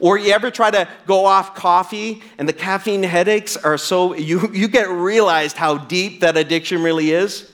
Or 0.00 0.16
you 0.16 0.32
ever 0.32 0.50
try 0.50 0.70
to 0.70 0.88
go 1.06 1.26
off 1.26 1.54
coffee 1.54 2.22
and 2.38 2.48
the 2.48 2.52
caffeine 2.52 3.02
headaches 3.02 3.56
are 3.56 3.76
so, 3.76 4.14
you, 4.14 4.50
you 4.52 4.68
get 4.68 4.88
realized 4.88 5.56
how 5.56 5.76
deep 5.76 6.20
that 6.20 6.36
addiction 6.36 6.82
really 6.82 7.10
is? 7.10 7.50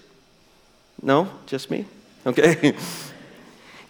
No? 1.02 1.30
Just 1.46 1.70
me? 1.70 1.86
Okay. 2.26 2.76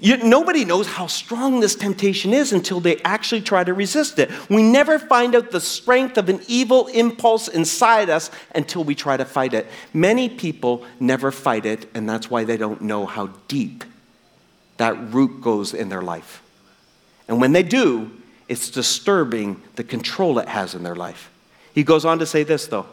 You, 0.04 0.18
nobody 0.18 0.66
knows 0.66 0.86
how 0.86 1.06
strong 1.06 1.60
this 1.60 1.74
temptation 1.74 2.34
is 2.34 2.52
until 2.52 2.78
they 2.78 2.98
actually 3.04 3.40
try 3.40 3.64
to 3.64 3.72
resist 3.72 4.18
it. 4.18 4.30
We 4.50 4.62
never 4.62 4.98
find 4.98 5.34
out 5.34 5.50
the 5.50 5.62
strength 5.62 6.18
of 6.18 6.28
an 6.28 6.42
evil 6.46 6.88
impulse 6.88 7.48
inside 7.48 8.10
us 8.10 8.30
until 8.54 8.84
we 8.84 8.94
try 8.94 9.16
to 9.16 9.24
fight 9.24 9.54
it. 9.54 9.66
Many 9.94 10.28
people 10.28 10.84
never 11.00 11.32
fight 11.32 11.64
it, 11.64 11.88
and 11.94 12.06
that's 12.06 12.28
why 12.28 12.44
they 12.44 12.58
don't 12.58 12.82
know 12.82 13.06
how 13.06 13.30
deep 13.48 13.82
that 14.76 15.14
root 15.14 15.40
goes 15.40 15.72
in 15.72 15.88
their 15.88 16.02
life. 16.02 16.42
And 17.26 17.40
when 17.40 17.52
they 17.52 17.62
do, 17.62 18.10
it's 18.46 18.68
disturbing 18.68 19.62
the 19.76 19.84
control 19.84 20.38
it 20.38 20.48
has 20.48 20.74
in 20.74 20.82
their 20.82 20.96
life. 20.96 21.30
He 21.74 21.82
goes 21.82 22.04
on 22.04 22.18
to 22.18 22.26
say 22.26 22.42
this, 22.42 22.66
though. 22.66 22.84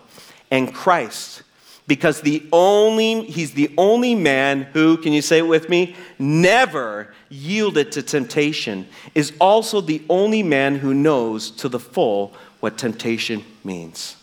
And 0.49 0.73
Christ, 0.73 1.43
because 1.91 2.21
the 2.21 2.41
only 2.53 3.25
he's 3.25 3.51
the 3.51 3.69
only 3.77 4.15
man 4.15 4.61
who 4.61 4.95
can 4.95 5.11
you 5.11 5.21
say 5.21 5.39
it 5.39 5.45
with 5.45 5.67
me 5.67 5.93
never 6.17 7.13
yielded 7.27 7.91
to 7.91 8.01
temptation 8.01 8.87
is 9.13 9.33
also 9.41 9.81
the 9.81 10.01
only 10.09 10.41
man 10.41 10.77
who 10.77 10.93
knows 10.93 11.51
to 11.51 11.67
the 11.67 11.77
full 11.77 12.33
what 12.61 12.77
temptation 12.77 13.43
means. 13.65 14.15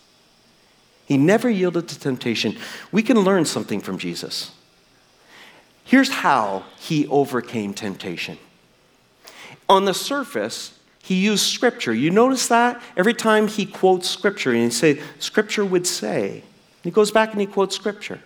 He 1.04 1.18
never 1.18 1.50
yielded 1.50 1.88
to 1.88 2.00
temptation. 2.00 2.57
We 2.90 3.02
can 3.02 3.18
learn 3.18 3.44
something 3.44 3.81
from 3.81 3.98
jesus. 3.98 4.50
Here's 5.85 6.09
how 6.09 6.64
he 6.78 7.07
overcame 7.09 7.74
temptation. 7.74 8.38
On 9.68 9.85
the 9.85 9.92
surface 9.92 10.78
he 11.02 11.16
used 11.16 11.44
scripture. 11.44 11.92
You 11.92 12.09
notice 12.09 12.48
that? 12.48 12.81
Every 12.96 13.12
time 13.12 13.46
he 13.46 13.66
quotes 13.66 14.09
scripture 14.09 14.52
and 14.52 14.62
he 14.62 14.70
say 14.70 15.02
scripture 15.18 15.66
would 15.66 15.87
say 15.87 16.44
he 16.83 16.91
goes 16.91 17.11
back 17.11 17.33
and 17.33 17.41
he 17.41 17.47
quotes 17.47 17.75
scripture. 17.75 18.21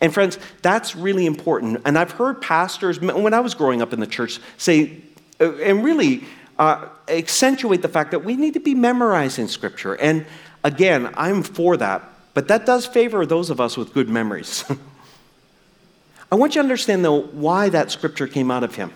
And 0.00 0.12
friends, 0.12 0.38
that's 0.62 0.94
really 0.94 1.26
important. 1.26 1.82
And 1.84 1.98
I've 1.98 2.12
heard 2.12 2.40
pastors, 2.40 3.00
when 3.00 3.34
I 3.34 3.40
was 3.40 3.54
growing 3.54 3.82
up 3.82 3.92
in 3.92 4.00
the 4.00 4.06
church, 4.06 4.38
say, 4.56 5.00
uh, 5.40 5.54
and 5.56 5.84
really 5.84 6.24
uh, 6.58 6.88
accentuate 7.08 7.82
the 7.82 7.88
fact 7.88 8.10
that 8.12 8.20
we 8.24 8.36
need 8.36 8.54
to 8.54 8.60
be 8.60 8.74
memorizing 8.74 9.48
scripture. 9.48 9.94
And 9.94 10.26
again, 10.62 11.12
I'm 11.14 11.42
for 11.42 11.76
that, 11.78 12.02
but 12.34 12.48
that 12.48 12.66
does 12.66 12.86
favor 12.86 13.26
those 13.26 13.50
of 13.50 13.60
us 13.60 13.76
with 13.76 13.92
good 13.92 14.08
memories. 14.08 14.64
I 16.32 16.34
want 16.34 16.54
you 16.54 16.60
to 16.60 16.64
understand, 16.64 17.04
though, 17.04 17.22
why 17.22 17.70
that 17.70 17.90
scripture 17.90 18.26
came 18.26 18.50
out 18.50 18.62
of 18.62 18.74
him. 18.74 18.92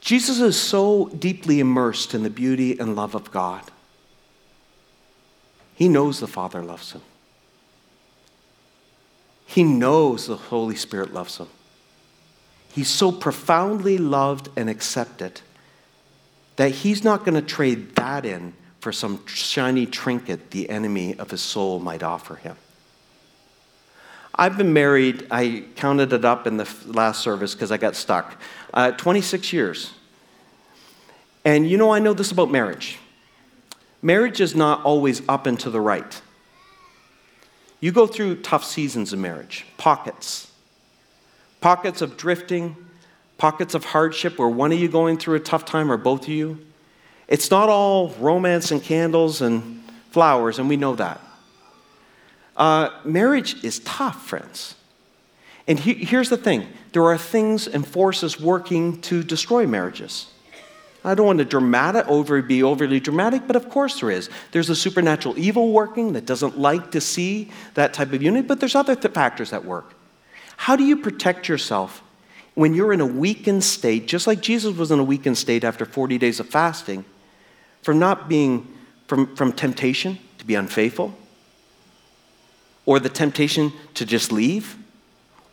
Jesus 0.00 0.40
is 0.40 0.58
so 0.58 1.08
deeply 1.08 1.60
immersed 1.60 2.14
in 2.14 2.22
the 2.22 2.30
beauty 2.30 2.78
and 2.78 2.94
love 2.94 3.14
of 3.14 3.30
God 3.30 3.62
he 5.80 5.88
knows 5.88 6.20
the 6.20 6.26
Father 6.26 6.62
loves 6.62 6.92
him. 6.92 7.00
He 9.46 9.64
knows 9.64 10.26
the 10.26 10.36
Holy 10.36 10.76
Spirit 10.76 11.14
loves 11.14 11.38
him. 11.38 11.48
He's 12.70 12.90
so 12.90 13.10
profoundly 13.10 13.96
loved 13.96 14.50
and 14.56 14.68
accepted 14.68 15.40
that 16.56 16.68
he's 16.68 17.02
not 17.02 17.24
going 17.24 17.34
to 17.34 17.40
trade 17.40 17.96
that 17.96 18.26
in 18.26 18.52
for 18.80 18.92
some 18.92 19.26
shiny 19.26 19.86
trinket 19.86 20.50
the 20.50 20.68
enemy 20.68 21.18
of 21.18 21.30
his 21.30 21.40
soul 21.40 21.80
might 21.80 22.02
offer 22.02 22.36
him. 22.36 22.56
I've 24.34 24.58
been 24.58 24.74
married, 24.74 25.28
I 25.30 25.64
counted 25.76 26.12
it 26.12 26.26
up 26.26 26.46
in 26.46 26.58
the 26.58 26.70
last 26.84 27.22
service 27.22 27.54
because 27.54 27.72
I 27.72 27.78
got 27.78 27.96
stuck, 27.96 28.38
uh, 28.74 28.92
26 28.92 29.50
years. 29.54 29.94
And 31.42 31.66
you 31.70 31.78
know, 31.78 31.90
I 31.90 32.00
know 32.00 32.12
this 32.12 32.32
about 32.32 32.50
marriage. 32.50 32.98
Marriage 34.02 34.40
is 34.40 34.54
not 34.54 34.82
always 34.84 35.22
up 35.28 35.46
and 35.46 35.58
to 35.60 35.70
the 35.70 35.80
right. 35.80 36.22
You 37.80 37.92
go 37.92 38.06
through 38.06 38.42
tough 38.42 38.64
seasons 38.64 39.12
of 39.12 39.18
marriage, 39.18 39.66
pockets. 39.76 40.50
Pockets 41.60 42.00
of 42.00 42.16
drifting, 42.16 42.76
pockets 43.38 43.74
of 43.74 43.84
hardship 43.86 44.38
where 44.38 44.48
one 44.48 44.72
of 44.72 44.78
you 44.78 44.88
going 44.88 45.18
through 45.18 45.36
a 45.36 45.40
tough 45.40 45.64
time 45.64 45.90
or 45.90 45.96
both 45.96 46.22
of 46.22 46.28
you. 46.28 46.58
It's 47.26 47.50
not 47.50 47.68
all 47.68 48.10
romance 48.18 48.70
and 48.70 48.82
candles 48.82 49.40
and 49.40 49.82
flowers, 50.10 50.58
and 50.58 50.68
we 50.68 50.76
know 50.76 50.94
that. 50.96 51.20
Uh, 52.56 52.90
marriage 53.04 53.62
is 53.64 53.78
tough, 53.80 54.26
friends. 54.26 54.74
And 55.66 55.78
he, 55.78 55.94
here's 55.94 56.28
the 56.28 56.36
thing 56.36 56.66
there 56.92 57.04
are 57.04 57.16
things 57.16 57.68
and 57.68 57.86
forces 57.86 58.40
working 58.40 59.00
to 59.02 59.22
destroy 59.22 59.66
marriages. 59.66 60.26
I 61.04 61.14
don't 61.14 61.26
want 61.26 61.38
to 61.38 61.44
dramatic, 61.44 62.06
over, 62.08 62.42
be 62.42 62.62
overly 62.62 63.00
dramatic, 63.00 63.46
but 63.46 63.56
of 63.56 63.70
course 63.70 64.00
there 64.00 64.10
is. 64.10 64.28
There's 64.52 64.68
a 64.68 64.76
supernatural 64.76 65.38
evil 65.38 65.72
working 65.72 66.12
that 66.12 66.26
doesn't 66.26 66.58
like 66.58 66.90
to 66.90 67.00
see 67.00 67.50
that 67.74 67.94
type 67.94 68.12
of 68.12 68.22
unity, 68.22 68.46
but 68.46 68.60
there's 68.60 68.74
other 68.74 68.94
th- 68.94 69.14
factors 69.14 69.50
that 69.50 69.64
work. 69.64 69.94
How 70.56 70.76
do 70.76 70.84
you 70.84 70.96
protect 70.96 71.48
yourself 71.48 72.02
when 72.54 72.74
you're 72.74 72.92
in 72.92 73.00
a 73.00 73.06
weakened 73.06 73.64
state, 73.64 74.06
just 74.06 74.26
like 74.26 74.42
Jesus 74.42 74.76
was 74.76 74.90
in 74.90 74.98
a 74.98 75.04
weakened 75.04 75.38
state 75.38 75.64
after 75.64 75.86
40 75.86 76.18
days 76.18 76.38
of 76.38 76.48
fasting, 76.48 77.06
from 77.82 77.98
not 77.98 78.28
being, 78.28 78.68
from, 79.06 79.34
from 79.34 79.52
temptation 79.52 80.18
to 80.36 80.44
be 80.44 80.54
unfaithful, 80.54 81.14
or 82.84 83.00
the 83.00 83.08
temptation 83.08 83.72
to 83.94 84.04
just 84.04 84.32
leave, 84.32 84.76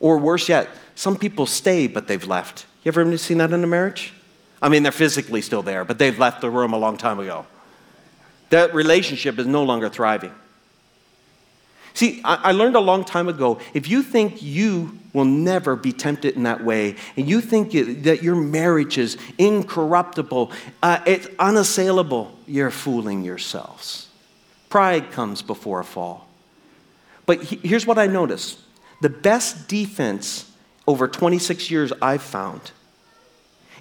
or 0.00 0.18
worse 0.18 0.48
yet, 0.50 0.68
some 0.94 1.16
people 1.16 1.46
stay 1.46 1.86
but 1.86 2.06
they've 2.06 2.26
left. 2.26 2.66
You 2.84 2.90
ever 2.90 3.16
seen 3.16 3.38
that 3.38 3.52
in 3.52 3.64
a 3.64 3.66
marriage? 3.66 4.12
I 4.60 4.68
mean, 4.68 4.82
they're 4.82 4.92
physically 4.92 5.42
still 5.42 5.62
there, 5.62 5.84
but 5.84 5.98
they've 5.98 6.18
left 6.18 6.40
the 6.40 6.50
room 6.50 6.72
a 6.72 6.78
long 6.78 6.96
time 6.96 7.20
ago. 7.20 7.46
That 8.50 8.74
relationship 8.74 9.38
is 9.38 9.46
no 9.46 9.62
longer 9.62 9.88
thriving. 9.88 10.32
See, 11.94 12.20
I, 12.24 12.52
learned 12.52 12.76
a 12.76 12.80
long 12.80 13.04
time 13.04 13.28
ago 13.28 13.58
if 13.74 13.88
you 13.88 14.04
think 14.04 14.40
you 14.40 14.96
will 15.12 15.24
never 15.24 15.74
be 15.74 15.90
tempted 15.92 16.36
in 16.36 16.44
that 16.44 16.62
way, 16.62 16.94
and 17.16 17.28
you 17.28 17.40
think 17.40 17.72
that 18.04 18.22
your 18.22 18.36
marriage 18.36 18.98
is 18.98 19.16
incorruptible, 19.36 20.52
uh, 20.80 21.00
it's 21.06 21.26
unassailable, 21.40 22.38
you're 22.46 22.70
fooling 22.70 23.24
yourselves. 23.24 24.06
Pride 24.68 25.10
comes 25.10 25.42
before 25.42 25.80
a 25.80 25.84
fall. 25.84 26.28
But 27.26 27.42
here's 27.42 27.86
what 27.86 27.98
I 27.98 28.06
noticed 28.06 28.60
the 29.00 29.10
best 29.10 29.66
defense 29.66 30.50
over 30.86 31.08
26 31.08 31.70
years 31.70 31.92
I've 32.00 32.22
found 32.22 32.70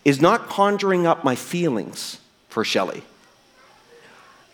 is 0.07 0.21
not 0.21 0.47
conjuring 0.47 1.05
up 1.05 1.25
my 1.25 1.35
feelings 1.35 2.21
for 2.47 2.63
Shelley. 2.63 3.03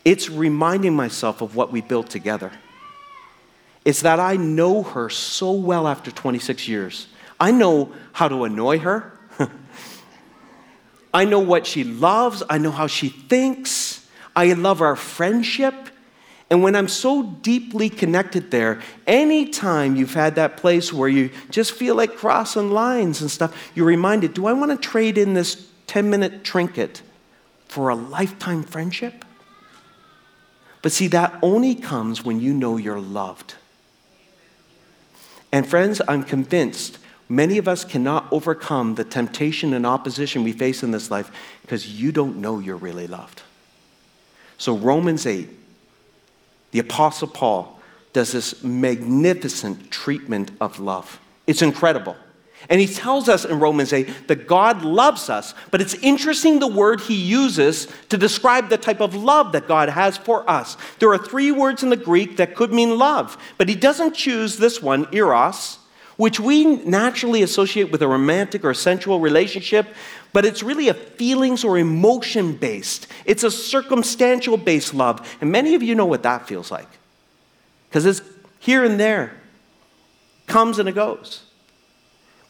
It's 0.04 0.28
reminding 0.28 0.96
myself 0.96 1.42
of 1.42 1.56
what 1.56 1.72
we 1.72 1.80
built 1.80 2.10
together. 2.10 2.52
It's 3.86 4.02
that 4.02 4.20
I 4.20 4.36
know 4.36 4.82
her 4.82 5.12
so 5.12 5.52
well 5.52 5.88
after 5.88 6.10
26 6.10 6.68
years. 6.68 7.06
I 7.39 7.52
know 7.52 7.94
how 8.13 8.30
to 8.30 8.46
annoy 8.46 8.80
her. 8.80 9.13
I 11.13 11.26
know 11.26 11.42
what 11.42 11.68
she 11.68 11.84
loves. 11.84 12.42
I 12.50 12.58
know 12.58 12.72
how 12.72 12.88
she 12.88 13.10
thinks. 13.10 14.10
I 14.36 14.54
love 14.54 14.82
our 14.82 14.96
friendship. 14.96 15.76
And 16.54 16.62
when 16.62 16.76
I'm 16.76 16.88
so 16.88 17.24
deeply 17.24 17.89
connected 17.89 18.52
there, 18.52 18.80
anytime 19.08 19.96
you've 19.96 20.13
had 20.13 20.36
that 20.36 20.56
place 20.56 20.94
where 20.94 21.10
you 21.10 21.32
just 21.50 21.72
feel 21.72 21.96
like 21.96 22.16
crossing 22.16 22.70
lines 22.70 23.22
and 23.22 23.32
stuff, 23.32 23.72
you're 23.74 23.88
reminded 23.88 24.36
do 24.36 24.46
I 24.46 24.54
want 24.54 24.70
to 24.70 24.78
trade 24.78 25.18
in 25.18 25.34
this 25.34 25.68
10 25.88 26.12
minute 26.12 26.44
trinket 26.44 27.02
for 27.68 27.89
a 27.89 27.96
lifetime 27.96 28.62
friendship? 28.62 29.26
But 30.84 30.92
see, 30.92 31.08
that 31.08 31.39
only 31.42 31.74
comes 31.74 32.24
when 32.24 32.39
you 32.39 32.54
know 32.54 32.78
you're 32.78 33.02
loved. 33.02 33.56
And 35.52 35.68
friends, 35.68 36.04
I'm 36.08 36.24
convinced 36.24 37.00
many 37.28 37.58
of 37.58 37.68
us 37.68 37.84
cannot 37.84 38.32
overcome 38.32 38.94
the 38.94 39.04
temptation 39.04 39.74
and 39.74 39.88
opposition 39.88 40.44
we 40.44 40.52
face 40.52 40.84
in 40.84 40.92
this 40.92 41.10
life 41.10 41.32
because 41.63 42.00
you 42.00 42.12
don't 42.12 42.38
know 42.38 42.60
you're 42.60 42.78
really 42.78 43.08
loved. 43.08 43.42
So, 44.60 44.78
Romans 44.78 45.26
8 45.26 45.62
the 46.73 46.79
Apostle 46.79 47.27
Paul 47.27 47.79
does 48.13 48.31
this 48.31 48.63
magnificent 48.63 49.91
treatment 49.91 50.51
of 50.59 50.79
love. 50.79 51.19
It's 51.45 51.62
incredible. 51.62 52.15
And 52.67 52.81
he 52.81 52.88
tells 52.88 53.29
us 53.29 53.45
in 53.45 53.59
Romans 53.59 53.93
8 53.93 54.27
that 54.27 54.47
God 54.47 54.83
loves 54.83 55.29
us, 55.29 55.53
but 55.69 55.81
it's 55.81 55.93
interesting 55.95 56.59
the 56.59 56.67
word 56.67 57.01
he 57.01 57.13
uses 57.13 57.88
to 58.09 58.17
describe 58.17 58.69
the 58.69 58.77
type 58.77 59.01
of 59.01 59.13
love 59.13 59.51
that 59.51 59.67
God 59.67 59.89
has 59.89 60.17
for 60.17 60.49
us. 60.49 60.75
There 60.97 61.09
are 61.09 61.17
three 61.17 61.51
words 61.51 61.83
in 61.83 61.89
the 61.89 61.97
Greek 61.97 62.38
that 62.38 62.55
could 62.55 62.74
mean 62.74 62.97
love, 62.97 63.38
but 63.59 63.69
he 63.69 63.76
doesn't 63.76 64.15
choose 64.15 64.57
this 64.57 64.82
one, 64.82 65.07
eros, 65.11 65.78
which 66.17 66.39
we 66.39 66.65
naturally 66.65 67.43
associate 67.43 67.91
with 67.91 68.01
a 68.01 68.07
romantic 68.07 68.65
or 68.65 68.74
sensual 68.74 69.19
relationship, 69.19 69.88
but 70.34 70.45
it's 70.45 70.63
really 70.63 70.89
a 70.89 70.93
feelings 70.93 71.63
or 71.63 71.77
emotion 71.77 72.55
based. 72.55 73.07
It's 73.25 73.43
a 73.43 73.51
circumstantial 73.51 74.57
based 74.57 74.93
love. 74.93 75.38
And 75.39 75.51
many 75.51 75.75
of 75.75 75.84
you 75.84 75.95
know 75.95 76.07
what 76.07 76.23
that 76.23 76.47
feels 76.47 76.71
like. 76.71 76.89
Because 77.88 78.05
it's 78.05 78.21
here 78.59 78.84
and 78.84 78.99
there, 78.99 79.39
comes 80.47 80.79
and 80.79 80.89
it 80.89 80.95
goes. 80.95 81.43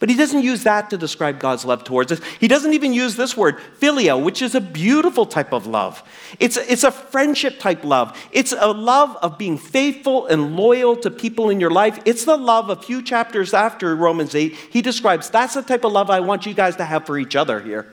But 0.04 0.10
he 0.10 0.18
doesn't 0.18 0.42
use 0.42 0.64
that 0.64 0.90
to 0.90 0.98
describe 0.98 1.40
God's 1.40 1.64
love 1.64 1.86
towards 1.86 2.12
us. 2.12 2.20
He 2.38 2.50
doesn't 2.50 2.74
even 2.74 2.92
use 2.92 3.16
this 3.16 3.38
word, 3.38 3.56
philia, 3.80 4.22
which 4.22 4.42
is 4.42 4.54
a 4.54 4.60
beautiful 4.60 5.26
type 5.26 5.54
of 5.54 5.66
love. 5.66 6.04
It's, 6.42 6.58
it's 6.58 6.84
a 6.84 6.92
friendship 6.92 7.58
type 7.58 7.86
love. 7.86 8.22
It's 8.34 8.52
a 8.52 8.74
love 8.74 9.16
of 9.22 9.38
being 9.38 9.58
faithful 9.58 10.28
and 10.28 10.58
loyal 10.58 10.98
to 10.98 11.10
people 11.10 11.50
in 11.50 11.62
your 11.62 11.72
life. 11.72 12.02
It's 12.04 12.26
the 12.26 12.36
love 12.36 12.70
a 12.70 12.76
few 12.76 13.02
chapters 13.02 13.54
after 13.54 13.96
Romans 13.96 14.36
8. 14.36 14.54
He 14.72 14.82
describes 14.82 15.30
that's 15.30 15.54
the 15.54 15.62
type 15.62 15.86
of 15.86 15.94
love 15.94 16.10
I 16.10 16.20
want 16.20 16.46
you 16.46 16.54
guys 16.54 16.76
to 16.76 16.84
have 16.84 17.06
for 17.06 17.18
each 17.18 17.38
other 17.38 17.62
here. 17.62 17.88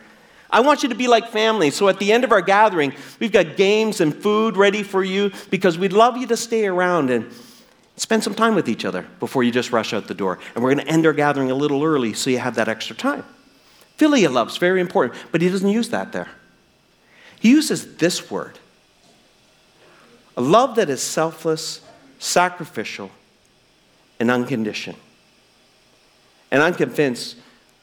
I 0.51 0.63
want 0.63 0.83
you 0.83 0.89
to 0.89 0.97
be 0.97 1.07
like 1.07 1.29
family. 1.29 1.71
So 1.71 1.89
at 1.89 2.01
the 2.01 2.11
end 2.11 2.25
of 2.25 2.33
our 2.33 2.43
gathering, 2.43 2.93
we've 3.21 3.31
got 3.31 3.57
games 3.57 4.01
and 4.01 4.13
food 4.13 4.57
ready 4.57 4.83
for 4.83 5.05
you 5.05 5.31
because 5.49 5.79
we'd 5.79 5.93
love 5.93 6.17
you 6.17 6.27
to 6.27 6.37
stay 6.37 6.67
around 6.67 7.11
and 7.11 7.31
Spend 8.01 8.25
some 8.25 8.35
time 8.35 8.55
with 8.55 8.67
each 8.67 8.87
other 8.87 9.07
before 9.21 9.43
you 9.43 9.51
just 9.51 9.73
rush 9.73 9.93
out 9.93 10.09
the 10.09 10.15
door. 10.15 10.39
And 10.55 10.65
we're 10.65 10.73
going 10.73 10.87
to 10.87 10.91
end 10.91 11.05
our 11.05 11.13
gathering 11.13 11.51
a 11.51 11.55
little 11.55 11.85
early 11.85 12.15
so 12.15 12.31
you 12.31 12.39
have 12.39 12.55
that 12.55 12.67
extra 12.67 12.97
time. 12.97 13.27
Philia 13.99 14.33
love's 14.33 14.57
very 14.57 14.81
important, 14.81 15.21
but 15.31 15.43
he 15.43 15.51
doesn't 15.51 15.69
use 15.69 15.91
that 15.91 16.11
there. 16.11 16.31
He 17.41 17.51
uses 17.51 17.97
this 17.97 18.31
word 18.31 18.59
a 20.35 20.41
love 20.41 20.77
that 20.77 20.89
is 20.89 21.03
selfless, 21.03 21.83
sacrificial, 22.19 23.11
and 24.19 24.31
unconditioned. 24.31 24.97
And 26.51 26.63
I'm 26.63 26.75
convinced 26.75 27.37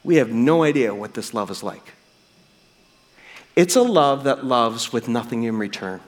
we 0.04 0.16
have 0.16 0.32
no 0.32 0.64
idea 0.64 0.96
what 0.96 1.14
this 1.14 1.36
love 1.36 1.52
is 1.52 1.62
like. 1.62 1.94
It's 3.56 3.76
a 3.76 3.84
love 3.84 4.24
that 4.24 4.44
loves 4.44 4.92
with 4.92 5.08
nothing 5.08 5.44
in 5.44 5.60
return. 5.60 6.02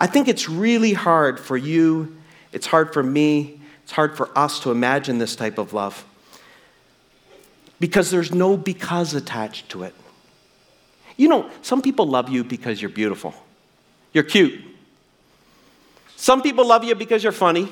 I 0.00 0.06
think 0.06 0.28
it's 0.28 0.48
really 0.48 0.94
hard 0.94 1.38
for 1.38 1.58
you, 1.58 2.16
it's 2.52 2.66
hard 2.66 2.92
for 2.92 3.02
me, 3.02 3.60
it's 3.84 3.92
hard 3.92 4.16
for 4.16 4.36
us 4.36 4.60
to 4.60 4.70
imagine 4.70 5.18
this 5.18 5.36
type 5.36 5.58
of 5.58 5.74
love 5.74 6.04
because 7.78 8.10
there's 8.10 8.32
no 8.32 8.56
because 8.56 9.14
attached 9.14 9.68
to 9.70 9.82
it. 9.82 9.94
You 11.16 11.28
know, 11.28 11.50
some 11.60 11.82
people 11.82 12.06
love 12.06 12.30
you 12.30 12.42
because 12.42 12.80
you're 12.80 12.90
beautiful, 12.90 13.34
you're 14.14 14.24
cute. 14.24 14.60
Some 16.16 16.42
people 16.42 16.66
love 16.66 16.84
you 16.84 16.94
because 16.94 17.22
you're 17.22 17.32
funny. 17.32 17.68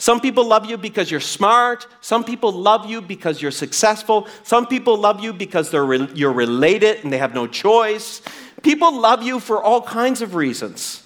Some 0.00 0.20
people 0.20 0.44
love 0.44 0.66
you 0.66 0.78
because 0.78 1.10
you're 1.10 1.18
smart. 1.18 1.88
Some 2.00 2.22
people 2.22 2.52
love 2.52 2.86
you 2.88 3.02
because 3.02 3.42
you're 3.42 3.50
successful. 3.50 4.28
Some 4.44 4.68
people 4.68 4.96
love 4.96 5.20
you 5.20 5.32
because 5.32 5.74
re- 5.74 6.08
you're 6.14 6.32
related 6.32 7.02
and 7.02 7.12
they 7.12 7.18
have 7.18 7.34
no 7.34 7.48
choice. 7.48 8.22
People 8.62 9.00
love 9.00 9.22
you 9.22 9.40
for 9.40 9.62
all 9.62 9.82
kinds 9.82 10.22
of 10.22 10.34
reasons. 10.34 11.04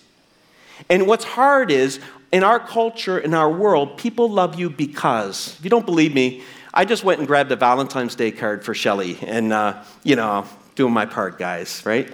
And 0.88 1.06
what's 1.06 1.24
hard 1.24 1.70
is, 1.70 2.00
in 2.32 2.42
our 2.42 2.58
culture, 2.58 3.18
in 3.18 3.34
our 3.34 3.50
world, 3.50 3.98
people 3.98 4.28
love 4.28 4.58
you 4.58 4.70
because. 4.70 5.56
If 5.58 5.64
you 5.64 5.70
don't 5.70 5.86
believe 5.86 6.14
me, 6.14 6.42
I 6.74 6.84
just 6.84 7.04
went 7.04 7.18
and 7.18 7.28
grabbed 7.28 7.52
a 7.52 7.56
Valentine's 7.56 8.14
Day 8.14 8.30
card 8.30 8.64
for 8.64 8.74
Shelly, 8.74 9.18
and, 9.20 9.52
uh, 9.52 9.82
you 10.02 10.16
know, 10.16 10.46
doing 10.74 10.92
my 10.92 11.04
part, 11.04 11.38
guys, 11.38 11.82
right? 11.84 12.10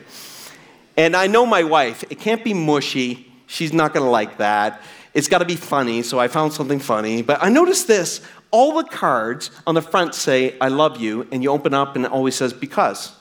And 0.97 1.15
I 1.15 1.29
know 1.29 1.47
my 1.47 1.63
wife, 1.63 2.03
it 2.11 2.19
can't 2.19 2.43
be 2.43 2.53
mushy. 2.53 3.33
She's 3.47 3.73
not 3.73 3.95
gonna 3.95 4.11
like 4.11 4.39
that. 4.39 4.83
It's 5.15 5.29
gotta 5.29 5.45
be 5.45 5.57
funny, 5.57 6.03
so 6.03 6.19
I 6.19 6.27
found 6.27 6.53
something 6.53 6.81
funny. 6.81 7.23
But 7.23 7.39
I 7.41 7.49
noticed 7.49 7.87
this 7.87 8.21
all 8.51 8.75
the 8.75 8.85
cards 8.85 9.51
on 9.67 9.75
the 9.75 9.83
front 9.83 10.15
say, 10.15 10.59
I 10.61 10.69
love 10.69 10.99
you, 10.99 11.29
and 11.31 11.43
you 11.43 11.51
open 11.51 11.75
up 11.75 11.97
and 11.97 12.05
it 12.05 12.11
always 12.11 12.35
says, 12.35 12.53
because. 12.53 13.13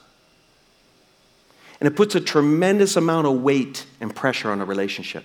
And 1.80 1.86
it 1.86 1.94
puts 1.94 2.14
a 2.14 2.20
tremendous 2.20 2.96
amount 2.96 3.26
of 3.26 3.40
weight 3.40 3.86
and 4.00 4.14
pressure 4.14 4.50
on 4.50 4.60
a 4.60 4.64
relationship. 4.64 5.24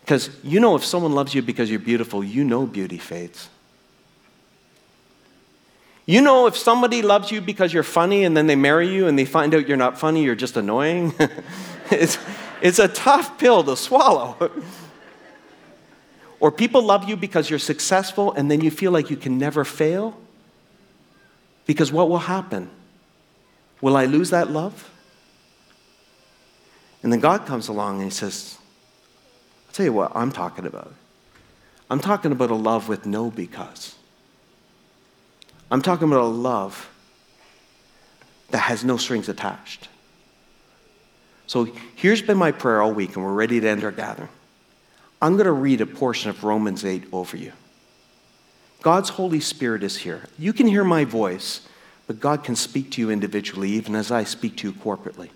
Because 0.00 0.30
you 0.42 0.60
know, 0.60 0.74
if 0.74 0.84
someone 0.84 1.12
loves 1.12 1.34
you 1.34 1.42
because 1.42 1.70
you're 1.70 1.78
beautiful, 1.78 2.24
you 2.24 2.44
know 2.44 2.66
beauty 2.66 2.98
fades. 2.98 3.48
You 6.04 6.20
know, 6.20 6.46
if 6.46 6.56
somebody 6.56 7.00
loves 7.00 7.30
you 7.30 7.40
because 7.40 7.72
you're 7.72 7.84
funny 7.84 8.24
and 8.24 8.36
then 8.36 8.48
they 8.48 8.56
marry 8.56 8.92
you 8.92 9.06
and 9.06 9.16
they 9.16 9.24
find 9.24 9.54
out 9.54 9.68
you're 9.68 9.76
not 9.76 9.98
funny, 9.98 10.24
you're 10.24 10.34
just 10.34 10.56
annoying. 10.56 11.14
it's, 11.90 12.18
it's 12.60 12.80
a 12.80 12.88
tough 12.88 13.38
pill 13.38 13.62
to 13.62 13.76
swallow. 13.76 14.50
or 16.40 16.50
people 16.50 16.82
love 16.82 17.08
you 17.08 17.16
because 17.16 17.48
you're 17.48 17.60
successful 17.60 18.32
and 18.32 18.50
then 18.50 18.60
you 18.60 18.70
feel 18.70 18.90
like 18.90 19.10
you 19.10 19.16
can 19.16 19.38
never 19.38 19.64
fail. 19.64 20.18
Because 21.66 21.92
what 21.92 22.08
will 22.08 22.18
happen? 22.18 22.68
Will 23.82 23.96
I 23.96 24.06
lose 24.06 24.30
that 24.30 24.50
love? 24.50 24.88
And 27.02 27.12
then 27.12 27.20
God 27.20 27.44
comes 27.44 27.68
along 27.68 27.96
and 27.96 28.04
He 28.04 28.10
says, 28.10 28.56
I'll 29.66 29.74
tell 29.74 29.84
you 29.84 29.92
what 29.92 30.12
I'm 30.14 30.32
talking 30.32 30.64
about. 30.64 30.94
I'm 31.90 32.00
talking 32.00 32.32
about 32.32 32.50
a 32.50 32.54
love 32.54 32.88
with 32.88 33.04
no 33.04 33.30
because. 33.30 33.96
I'm 35.70 35.82
talking 35.82 36.08
about 36.08 36.22
a 36.22 36.24
love 36.24 36.88
that 38.50 38.58
has 38.58 38.84
no 38.84 38.96
strings 38.96 39.28
attached. 39.28 39.88
So 41.46 41.64
here's 41.96 42.22
been 42.22 42.38
my 42.38 42.52
prayer 42.52 42.80
all 42.80 42.92
week, 42.92 43.16
and 43.16 43.24
we're 43.24 43.32
ready 43.32 43.60
to 43.60 43.68
end 43.68 43.84
our 43.84 43.90
gathering. 43.90 44.28
I'm 45.20 45.34
going 45.34 45.46
to 45.46 45.52
read 45.52 45.80
a 45.80 45.86
portion 45.86 46.30
of 46.30 46.44
Romans 46.44 46.84
8 46.84 47.04
over 47.12 47.36
you. 47.36 47.52
God's 48.80 49.10
Holy 49.10 49.40
Spirit 49.40 49.82
is 49.82 49.96
here. 49.98 50.22
You 50.38 50.52
can 50.52 50.66
hear 50.66 50.84
my 50.84 51.04
voice, 51.04 51.60
but 52.12 52.20
God 52.20 52.44
can 52.44 52.56
speak 52.56 52.90
to 52.90 53.00
you 53.00 53.08
individually, 53.08 53.70
even 53.70 53.94
as 53.94 54.10
I 54.10 54.24
speak 54.24 54.58
to 54.58 54.68
you 54.68 54.74
corporately. 54.74 55.30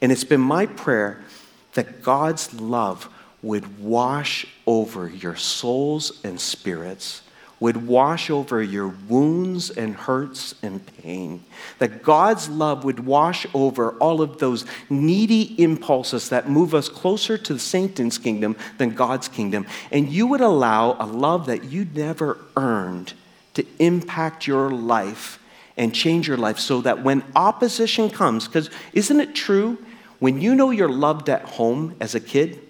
And 0.00 0.10
it's 0.10 0.24
been 0.24 0.40
my 0.40 0.64
prayer 0.64 1.22
that 1.74 2.00
God's 2.00 2.58
love 2.58 3.06
would 3.42 3.78
wash 3.78 4.46
over 4.66 5.10
your 5.10 5.36
souls 5.36 6.24
and 6.24 6.40
spirits, 6.40 7.20
would 7.60 7.86
wash 7.86 8.30
over 8.30 8.62
your 8.62 8.88
wounds 8.88 9.68
and 9.68 9.94
hurts 9.94 10.54
and 10.62 10.80
pain. 11.02 11.44
That 11.80 12.02
God's 12.02 12.48
love 12.48 12.84
would 12.84 13.00
wash 13.00 13.46
over 13.52 13.90
all 13.98 14.22
of 14.22 14.38
those 14.38 14.64
needy 14.88 15.62
impulses 15.62 16.30
that 16.30 16.48
move 16.48 16.74
us 16.74 16.88
closer 16.88 17.36
to 17.36 17.58
Satan's 17.58 18.16
kingdom 18.16 18.56
than 18.78 18.94
God's 18.94 19.28
kingdom. 19.28 19.66
And 19.92 20.08
you 20.08 20.28
would 20.28 20.40
allow 20.40 20.96
a 20.98 21.04
love 21.04 21.44
that 21.44 21.64
you 21.64 21.86
never 21.92 22.38
earned 22.56 23.12
to 23.52 23.66
impact 23.78 24.46
your 24.46 24.70
life 24.70 25.40
and 25.76 25.94
change 25.94 26.28
your 26.28 26.36
life 26.36 26.58
so 26.58 26.80
that 26.82 27.02
when 27.02 27.24
opposition 27.34 28.10
comes, 28.10 28.46
because 28.46 28.70
isn't 28.92 29.20
it 29.20 29.34
true? 29.34 29.78
When 30.20 30.40
you 30.40 30.54
know 30.54 30.70
you're 30.70 30.88
loved 30.88 31.28
at 31.28 31.42
home 31.42 31.96
as 32.00 32.14
a 32.14 32.20
kid, 32.20 32.60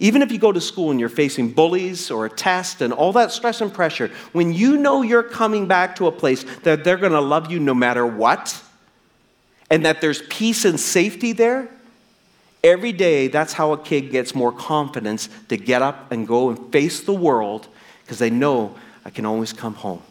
even 0.00 0.22
if 0.22 0.30
you 0.30 0.38
go 0.38 0.52
to 0.52 0.60
school 0.60 0.90
and 0.90 1.00
you're 1.00 1.08
facing 1.08 1.50
bullies 1.50 2.10
or 2.10 2.26
a 2.26 2.30
test 2.30 2.82
and 2.82 2.92
all 2.92 3.12
that 3.14 3.32
stress 3.32 3.60
and 3.60 3.72
pressure, 3.72 4.10
when 4.32 4.52
you 4.52 4.76
know 4.76 5.02
you're 5.02 5.24
coming 5.24 5.66
back 5.66 5.96
to 5.96 6.06
a 6.06 6.12
place 6.12 6.44
that 6.62 6.84
they're 6.84 6.98
going 6.98 7.12
to 7.12 7.20
love 7.20 7.50
you 7.50 7.58
no 7.58 7.74
matter 7.74 8.06
what, 8.06 8.62
and 9.70 9.84
that 9.84 10.00
there's 10.00 10.22
peace 10.28 10.64
and 10.64 10.78
safety 10.78 11.32
there, 11.32 11.68
every 12.62 12.92
day 12.92 13.28
that's 13.28 13.52
how 13.52 13.72
a 13.72 13.78
kid 13.78 14.10
gets 14.10 14.34
more 14.34 14.52
confidence 14.52 15.28
to 15.48 15.56
get 15.56 15.82
up 15.82 16.12
and 16.12 16.28
go 16.28 16.50
and 16.50 16.72
face 16.72 17.00
the 17.00 17.12
world 17.12 17.66
because 18.04 18.18
they 18.18 18.30
know 18.30 18.74
I 19.04 19.10
can 19.10 19.26
always 19.26 19.52
come 19.52 19.74
home. 19.74 20.02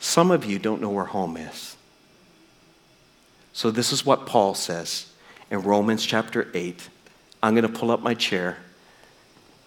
Some 0.00 0.30
of 0.30 0.44
you 0.44 0.58
don't 0.58 0.80
know 0.80 0.90
where 0.90 1.04
home 1.04 1.36
is. 1.36 1.76
So, 3.52 3.70
this 3.70 3.92
is 3.92 4.04
what 4.04 4.26
Paul 4.26 4.54
says 4.54 5.06
in 5.50 5.62
Romans 5.62 6.04
chapter 6.04 6.48
8. 6.52 6.88
I'm 7.42 7.54
going 7.54 7.70
to 7.70 7.78
pull 7.78 7.90
up 7.90 8.02
my 8.02 8.14
chair 8.14 8.58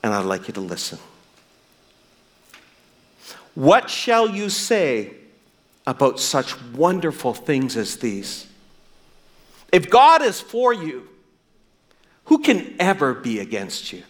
and 0.04 0.14
I'd 0.14 0.26
like 0.26 0.48
you 0.48 0.54
to 0.54 0.62
listen. 0.62 1.00
What 3.56 3.90
shall 3.90 4.30
you 4.30 4.50
say 4.50 5.12
about 5.86 6.20
such 6.20 6.60
wonderful 6.72 7.34
things 7.34 7.76
as 7.76 7.98
these? 7.98 8.48
If 9.72 9.90
God 9.90 10.22
is 10.22 10.40
for 10.40 10.74
you, 10.74 11.08
who 12.26 12.40
can 12.40 12.76
ever 12.80 13.14
be 13.14 13.40
against 13.40 13.92
you? 13.92 14.04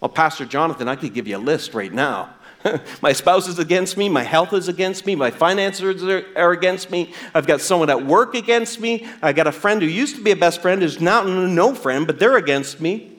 Well, 0.00 0.08
Pastor 0.08 0.44
Jonathan, 0.44 0.88
I 0.88 0.96
could 0.96 1.14
give 1.14 1.28
you 1.28 1.36
a 1.36 1.38
list 1.38 1.74
right 1.74 1.92
now. 1.92 2.34
my 3.02 3.12
spouse 3.12 3.48
is 3.48 3.58
against 3.58 3.96
me. 3.96 4.08
My 4.08 4.22
health 4.22 4.52
is 4.52 4.68
against 4.68 5.06
me. 5.06 5.14
My 5.14 5.30
finances 5.30 6.02
are, 6.04 6.24
are, 6.36 6.52
against 6.52 6.90
me. 6.90 7.12
I've 7.34 7.46
got 7.46 7.60
someone 7.60 7.90
at 7.90 8.04
work 8.04 8.34
against 8.34 8.80
me. 8.80 9.06
I've 9.20 9.36
got 9.36 9.46
a 9.46 9.52
friend 9.52 9.82
who 9.82 9.88
used 9.88 10.16
to 10.16 10.22
be 10.22 10.30
a 10.30 10.36
best 10.36 10.62
friend 10.62 10.82
who's 10.82 11.00
now 11.00 11.22
no 11.22 11.74
friend, 11.74 12.06
but 12.06 12.18
they're 12.18 12.36
against 12.36 12.80
me. 12.80 13.12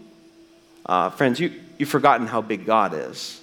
Uh, 0.85 1.09
friends, 1.09 1.39
you, 1.39 1.53
you've 1.77 1.89
forgotten 1.89 2.27
how 2.27 2.41
big 2.41 2.65
God 2.65 2.93
is. 2.93 3.41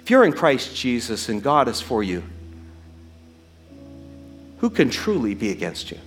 If 0.00 0.10
you're 0.10 0.24
in 0.24 0.32
Christ 0.32 0.74
Jesus 0.74 1.28
and 1.28 1.42
God 1.42 1.68
is 1.68 1.80
for 1.80 2.02
you, 2.02 2.22
who 4.58 4.70
can 4.70 4.90
truly 4.90 5.34
be 5.34 5.50
against 5.50 5.90
you? 5.90 5.98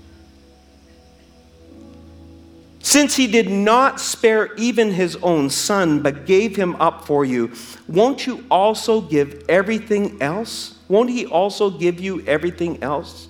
Since 2.92 3.16
he 3.16 3.28
did 3.28 3.50
not 3.50 4.02
spare 4.02 4.54
even 4.56 4.92
his 4.92 5.16
own 5.24 5.50
son, 5.50 6.02
but 6.02 6.26
gave 6.26 6.58
him 6.58 6.76
up 6.76 7.08
for 7.08 7.24
you, 7.24 7.54
won't 7.88 8.28
you 8.28 8.44
also 8.52 9.00
give 9.00 9.46
everything 9.48 10.22
else? 10.22 10.78
Won't 10.90 11.10
he 11.10 11.26
also 11.26 11.70
give 11.70 12.02
you 12.02 12.22
everything 12.28 12.84
else? 12.84 13.30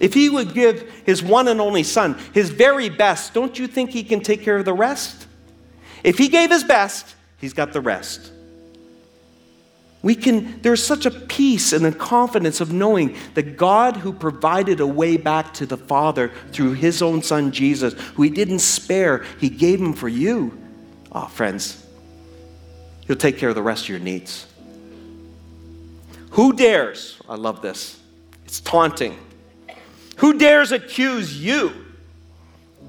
If 0.00 0.12
he 0.12 0.28
would 0.28 0.54
give 0.54 0.90
his 1.06 1.22
one 1.22 1.46
and 1.46 1.60
only 1.60 1.84
son 1.84 2.18
his 2.34 2.50
very 2.50 2.88
best, 2.88 3.32
don't 3.32 3.56
you 3.56 3.68
think 3.68 3.90
he 3.90 4.02
can 4.02 4.22
take 4.22 4.42
care 4.42 4.56
of 4.56 4.64
the 4.64 4.74
rest? 4.74 5.28
If 6.02 6.18
he 6.18 6.26
gave 6.26 6.50
his 6.50 6.64
best, 6.64 7.14
he's 7.36 7.52
got 7.52 7.72
the 7.72 7.80
rest. 7.80 8.32
We 10.02 10.14
can, 10.14 10.60
there's 10.62 10.82
such 10.82 11.04
a 11.04 11.10
peace 11.10 11.74
and 11.74 11.84
a 11.84 11.92
confidence 11.92 12.62
of 12.62 12.72
knowing 12.72 13.16
that 13.34 13.58
God, 13.58 13.96
who 13.96 14.12
provided 14.14 14.80
a 14.80 14.86
way 14.86 15.18
back 15.18 15.52
to 15.54 15.66
the 15.66 15.76
Father 15.76 16.30
through 16.52 16.72
his 16.72 17.02
own 17.02 17.22
Son 17.22 17.52
Jesus, 17.52 17.92
who 18.14 18.22
he 18.22 18.30
didn't 18.30 18.60
spare, 18.60 19.24
he 19.38 19.50
gave 19.50 19.78
him 19.78 19.92
for 19.92 20.08
you. 20.08 20.58
Oh, 21.12 21.26
friends, 21.26 21.86
he'll 23.06 23.16
take 23.16 23.36
care 23.36 23.50
of 23.50 23.54
the 23.54 23.62
rest 23.62 23.84
of 23.84 23.88
your 23.90 23.98
needs. 23.98 24.46
Who 26.30 26.54
dares, 26.54 27.20
I 27.28 27.34
love 27.34 27.60
this, 27.60 28.00
it's 28.46 28.60
taunting. 28.60 29.18
Who 30.16 30.38
dares 30.38 30.72
accuse 30.72 31.42
you, 31.42 31.72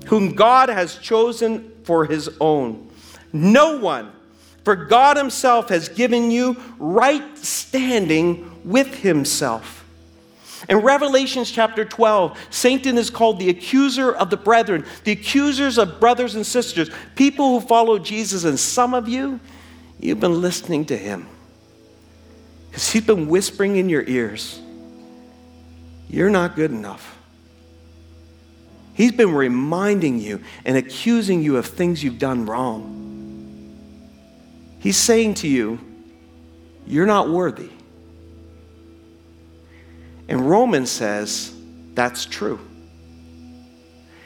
whom 0.05 0.33
God 0.33 0.69
has 0.69 0.95
chosen 0.97 1.73
for 1.83 2.05
his 2.05 2.29
own? 2.39 2.89
No 3.33 3.79
one. 3.79 4.13
For 4.63 4.75
God 4.75 5.17
Himself 5.17 5.69
has 5.69 5.89
given 5.89 6.31
you 6.31 6.61
right 6.77 7.37
standing 7.37 8.61
with 8.63 8.95
Himself. 8.95 9.81
In 10.69 10.77
Revelations 10.77 11.49
chapter 11.49 11.83
12, 11.83 12.37
Satan 12.51 12.97
is 12.97 13.09
called 13.09 13.39
the 13.39 13.49
accuser 13.49 14.11
of 14.11 14.29
the 14.29 14.37
brethren, 14.37 14.85
the 15.03 15.11
accusers 15.11 15.77
of 15.77 15.99
brothers 15.99 16.35
and 16.35 16.45
sisters, 16.45 16.89
people 17.15 17.59
who 17.59 17.67
follow 17.67 17.97
Jesus. 17.97 18.43
And 18.43 18.59
some 18.59 18.93
of 18.93 19.07
you, 19.07 19.39
you've 19.99 20.19
been 20.19 20.39
listening 20.41 20.85
to 20.85 20.97
him 20.97 21.27
because 22.69 22.89
he's 22.91 23.03
been 23.03 23.27
whispering 23.27 23.75
in 23.75 23.89
your 23.89 24.03
ears, 24.03 24.61
You're 26.09 26.29
not 26.29 26.55
good 26.55 26.71
enough. 26.71 27.17
He's 28.93 29.11
been 29.13 29.33
reminding 29.33 30.19
you 30.19 30.41
and 30.63 30.77
accusing 30.77 31.41
you 31.41 31.57
of 31.57 31.65
things 31.65 32.03
you've 32.03 32.19
done 32.19 32.45
wrong. 32.45 33.00
He's 34.81 34.97
saying 34.97 35.35
to 35.35 35.47
you, 35.47 35.79
You're 36.85 37.05
not 37.05 37.29
worthy. 37.29 37.69
And 40.27 40.49
Romans 40.49 40.89
says 40.89 41.53
that's 41.93 42.25
true. 42.25 42.59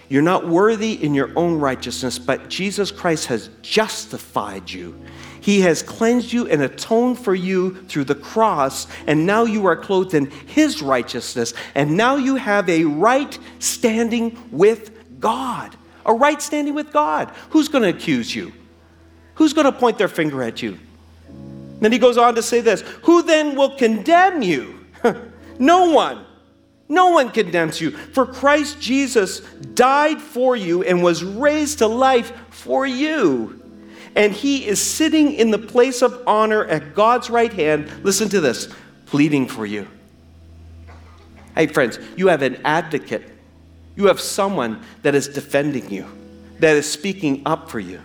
You're 0.08 0.22
not 0.22 0.48
worthy 0.48 0.94
in 1.04 1.14
your 1.14 1.32
own 1.36 1.60
righteousness, 1.60 2.20
but 2.20 2.48
Jesus 2.48 2.92
Christ 2.92 3.26
has 3.26 3.50
justified 3.62 4.70
you. 4.70 4.96
He 5.42 5.62
has 5.62 5.84
cleansed 5.84 6.32
you 6.32 6.48
and 6.48 6.62
atoned 6.62 7.20
for 7.20 7.36
you 7.36 7.84
through 7.84 8.06
the 8.06 8.16
cross, 8.16 8.88
and 9.08 9.26
now 9.26 9.44
you 9.44 9.66
are 9.66 9.76
clothed 9.76 10.14
in 10.14 10.28
His 10.30 10.82
righteousness, 10.82 11.54
and 11.74 11.98
now 11.98 12.16
you 12.16 12.36
have 12.36 12.70
a 12.70 12.86
right 12.86 13.38
standing 13.60 14.42
with 14.52 15.20
God. 15.20 15.76
A 16.06 16.14
right 16.14 16.42
standing 16.42 16.76
with 16.76 16.94
God. 16.94 17.32
Who's 17.50 17.68
going 17.68 17.84
to 17.84 17.90
accuse 17.90 18.34
you? 18.34 18.54
Who's 19.36 19.54
going 19.54 19.66
to 19.66 19.72
point 19.72 19.98
their 19.98 20.08
finger 20.08 20.42
at 20.42 20.62
you? 20.62 20.80
Then 21.80 21.92
he 21.92 22.00
goes 22.00 22.18
on 22.18 22.36
to 22.36 22.44
say 22.44 22.62
this 22.62 22.82
Who 23.04 23.22
then 23.22 23.56
will 23.56 23.76
condemn 23.76 24.42
you? 24.42 24.86
no 25.60 25.92
one. 25.92 26.26
No 26.88 27.10
one 27.12 27.32
condemns 27.32 27.82
you. 27.82 27.92
For 27.92 28.26
Christ 28.26 28.80
Jesus 28.80 29.40
died 29.40 30.22
for 30.22 30.56
you 30.56 30.84
and 30.84 31.04
was 31.04 31.24
raised 31.24 31.80
to 31.80 31.88
life 31.88 32.32
for 32.50 32.86
you. 32.86 33.62
And 34.16 34.32
he 34.32 34.66
is 34.66 34.80
sitting 34.82 35.34
in 35.34 35.52
the 35.52 35.58
place 35.58 36.02
of 36.02 36.24
honor 36.26 36.64
at 36.66 36.94
God's 36.94 37.30
right 37.30 37.52
hand. 37.52 37.92
Listen 38.04 38.30
to 38.30 38.40
this 38.40 38.74
pleading 39.08 39.48
for 39.48 39.66
you. 39.66 39.88
Hey, 41.56 41.68
friends, 41.68 42.00
you 42.16 42.28
have 42.28 42.42
an 42.42 42.62
advocate. 42.64 43.24
You 43.96 44.08
have 44.08 44.20
someone 44.20 44.84
that 45.02 45.16
is 45.16 45.28
defending 45.28 45.90
you, 45.90 46.06
that 46.60 46.76
is 46.76 46.90
speaking 46.90 47.42
up 47.46 47.70
for 47.70 47.80
you. 47.80 48.02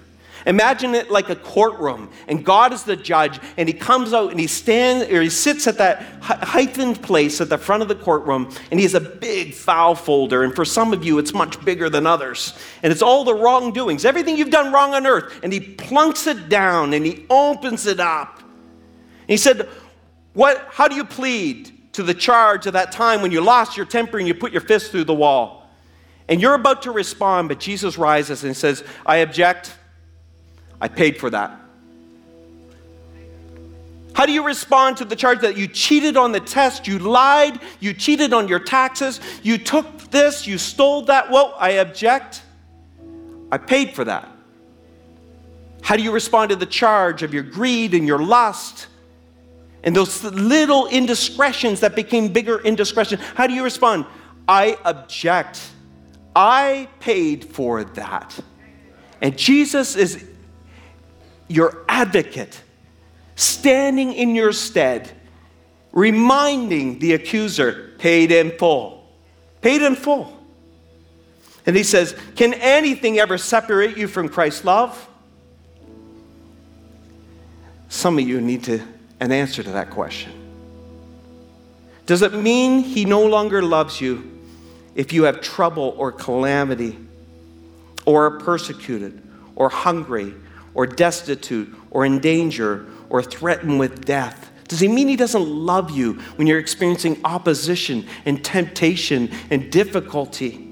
Imagine 0.46 0.94
it 0.94 1.10
like 1.10 1.28
a 1.28 1.36
courtroom, 1.36 2.10
and 2.28 2.44
God 2.44 2.72
is 2.72 2.84
the 2.84 2.96
judge, 2.96 3.38
and 3.56 3.68
He 3.68 3.72
comes 3.72 4.14
out 4.14 4.30
and 4.30 4.40
He 4.40 4.46
stands 4.46 5.12
or 5.12 5.20
He 5.20 5.30
sits 5.30 5.66
at 5.66 5.78
that 5.78 6.02
heightened 6.22 7.02
place 7.02 7.40
at 7.40 7.48
the 7.48 7.58
front 7.58 7.82
of 7.82 7.88
the 7.88 7.94
courtroom, 7.94 8.50
and 8.70 8.80
He 8.80 8.84
has 8.84 8.94
a 8.94 9.00
big 9.00 9.54
file 9.54 9.94
folder. 9.94 10.42
And 10.42 10.54
for 10.54 10.64
some 10.64 10.92
of 10.92 11.04
you, 11.04 11.18
it's 11.18 11.34
much 11.34 11.62
bigger 11.64 11.90
than 11.90 12.06
others, 12.06 12.58
and 12.82 12.92
it's 12.92 13.02
all 13.02 13.24
the 13.24 13.34
wrongdoings, 13.34 14.04
everything 14.04 14.36
you've 14.36 14.50
done 14.50 14.72
wrong 14.72 14.94
on 14.94 15.06
earth. 15.06 15.40
And 15.42 15.52
He 15.52 15.60
plunks 15.60 16.26
it 16.26 16.48
down 16.48 16.94
and 16.94 17.04
He 17.04 17.26
opens 17.28 17.86
it 17.86 18.00
up. 18.00 18.38
And 18.40 19.28
He 19.28 19.36
said, 19.36 19.68
"What? 20.32 20.68
How 20.70 20.88
do 20.88 20.94
you 20.94 21.04
plead 21.04 21.92
to 21.92 22.02
the 22.02 22.14
charge 22.14 22.66
of 22.66 22.72
that 22.72 22.92
time 22.92 23.20
when 23.20 23.32
you 23.32 23.40
lost 23.40 23.76
your 23.76 23.86
temper 23.86 24.18
and 24.18 24.26
you 24.26 24.34
put 24.34 24.52
your 24.52 24.62
fist 24.62 24.90
through 24.90 25.04
the 25.04 25.14
wall?" 25.14 25.68
And 26.28 26.40
you're 26.40 26.54
about 26.54 26.82
to 26.82 26.92
respond, 26.92 27.48
but 27.48 27.58
Jesus 27.58 27.98
rises 27.98 28.44
and 28.44 28.56
says, 28.56 28.84
"I 29.04 29.16
object." 29.16 29.74
I 30.80 30.88
paid 30.88 31.18
for 31.18 31.30
that. 31.30 31.60
How 34.14 34.26
do 34.26 34.32
you 34.32 34.44
respond 34.44 34.96
to 34.98 35.04
the 35.04 35.16
charge 35.16 35.40
that 35.40 35.56
you 35.56 35.66
cheated 35.66 36.16
on 36.16 36.32
the 36.32 36.40
test, 36.40 36.86
you 36.86 36.98
lied, 36.98 37.60
you 37.78 37.94
cheated 37.94 38.32
on 38.32 38.48
your 38.48 38.58
taxes, 38.58 39.20
you 39.42 39.56
took 39.56 40.10
this, 40.10 40.46
you 40.46 40.58
stole 40.58 41.02
that? 41.02 41.30
Well, 41.30 41.54
I 41.58 41.70
object. 41.72 42.42
I 43.52 43.58
paid 43.58 43.94
for 43.94 44.04
that. 44.04 44.28
How 45.82 45.96
do 45.96 46.02
you 46.02 46.12
respond 46.12 46.50
to 46.50 46.56
the 46.56 46.66
charge 46.66 47.22
of 47.22 47.32
your 47.32 47.42
greed 47.42 47.94
and 47.94 48.06
your 48.06 48.18
lust 48.18 48.88
and 49.82 49.96
those 49.96 50.22
little 50.22 50.86
indiscretions 50.86 51.80
that 51.80 51.96
became 51.96 52.28
bigger 52.28 52.60
indiscretions? 52.60 53.22
How 53.34 53.46
do 53.46 53.54
you 53.54 53.64
respond? 53.64 54.06
I 54.46 54.76
object. 54.84 55.60
I 56.36 56.88
paid 57.00 57.44
for 57.44 57.84
that. 57.84 58.38
And 59.22 59.36
Jesus 59.38 59.96
is 59.96 60.29
your 61.50 61.84
advocate, 61.88 62.62
standing 63.34 64.12
in 64.12 64.36
your 64.36 64.52
stead, 64.52 65.10
reminding 65.92 67.00
the 67.00 67.12
accuser, 67.14 67.92
paid 67.98 68.30
in 68.30 68.56
full. 68.56 69.04
Paid 69.60 69.82
in 69.82 69.96
full. 69.96 70.38
And 71.66 71.76
he 71.76 71.82
says, 71.82 72.16
Can 72.36 72.54
anything 72.54 73.18
ever 73.18 73.36
separate 73.36 73.96
you 73.96 74.06
from 74.06 74.28
Christ's 74.28 74.64
love? 74.64 75.08
Some 77.88 78.16
of 78.18 78.26
you 78.26 78.40
need 78.40 78.64
to, 78.64 78.80
an 79.18 79.32
answer 79.32 79.64
to 79.64 79.70
that 79.72 79.90
question. 79.90 80.32
Does 82.06 82.22
it 82.22 82.32
mean 82.32 82.80
he 82.80 83.04
no 83.04 83.26
longer 83.26 83.60
loves 83.60 84.00
you 84.00 84.38
if 84.94 85.12
you 85.12 85.24
have 85.24 85.40
trouble 85.40 85.94
or 85.98 86.12
calamity, 86.12 86.96
or 88.06 88.26
are 88.26 88.38
persecuted, 88.38 89.20
or 89.56 89.68
hungry, 89.68 90.34
or 90.74 90.86
destitute 90.86 91.74
or 91.90 92.04
in 92.04 92.18
danger 92.18 92.86
or 93.08 93.22
threatened 93.22 93.78
with 93.78 94.04
death? 94.04 94.50
Does 94.68 94.78
he 94.80 94.86
mean 94.86 95.08
he 95.08 95.16
doesn't 95.16 95.46
love 95.46 95.90
you 95.90 96.14
when 96.36 96.46
you're 96.46 96.60
experiencing 96.60 97.20
opposition 97.24 98.06
and 98.24 98.44
temptation 98.44 99.30
and 99.50 99.70
difficulty? 99.70 100.64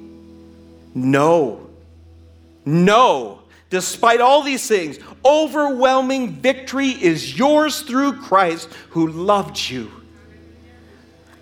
No. 0.94 1.68
No. 2.64 3.42
Despite 3.70 4.20
all 4.20 4.42
these 4.42 4.66
things, 4.66 4.98
overwhelming 5.24 6.34
victory 6.34 6.90
is 6.90 7.36
yours 7.36 7.82
through 7.82 8.14
Christ 8.20 8.68
who 8.90 9.08
loved 9.08 9.58
you. 9.68 9.90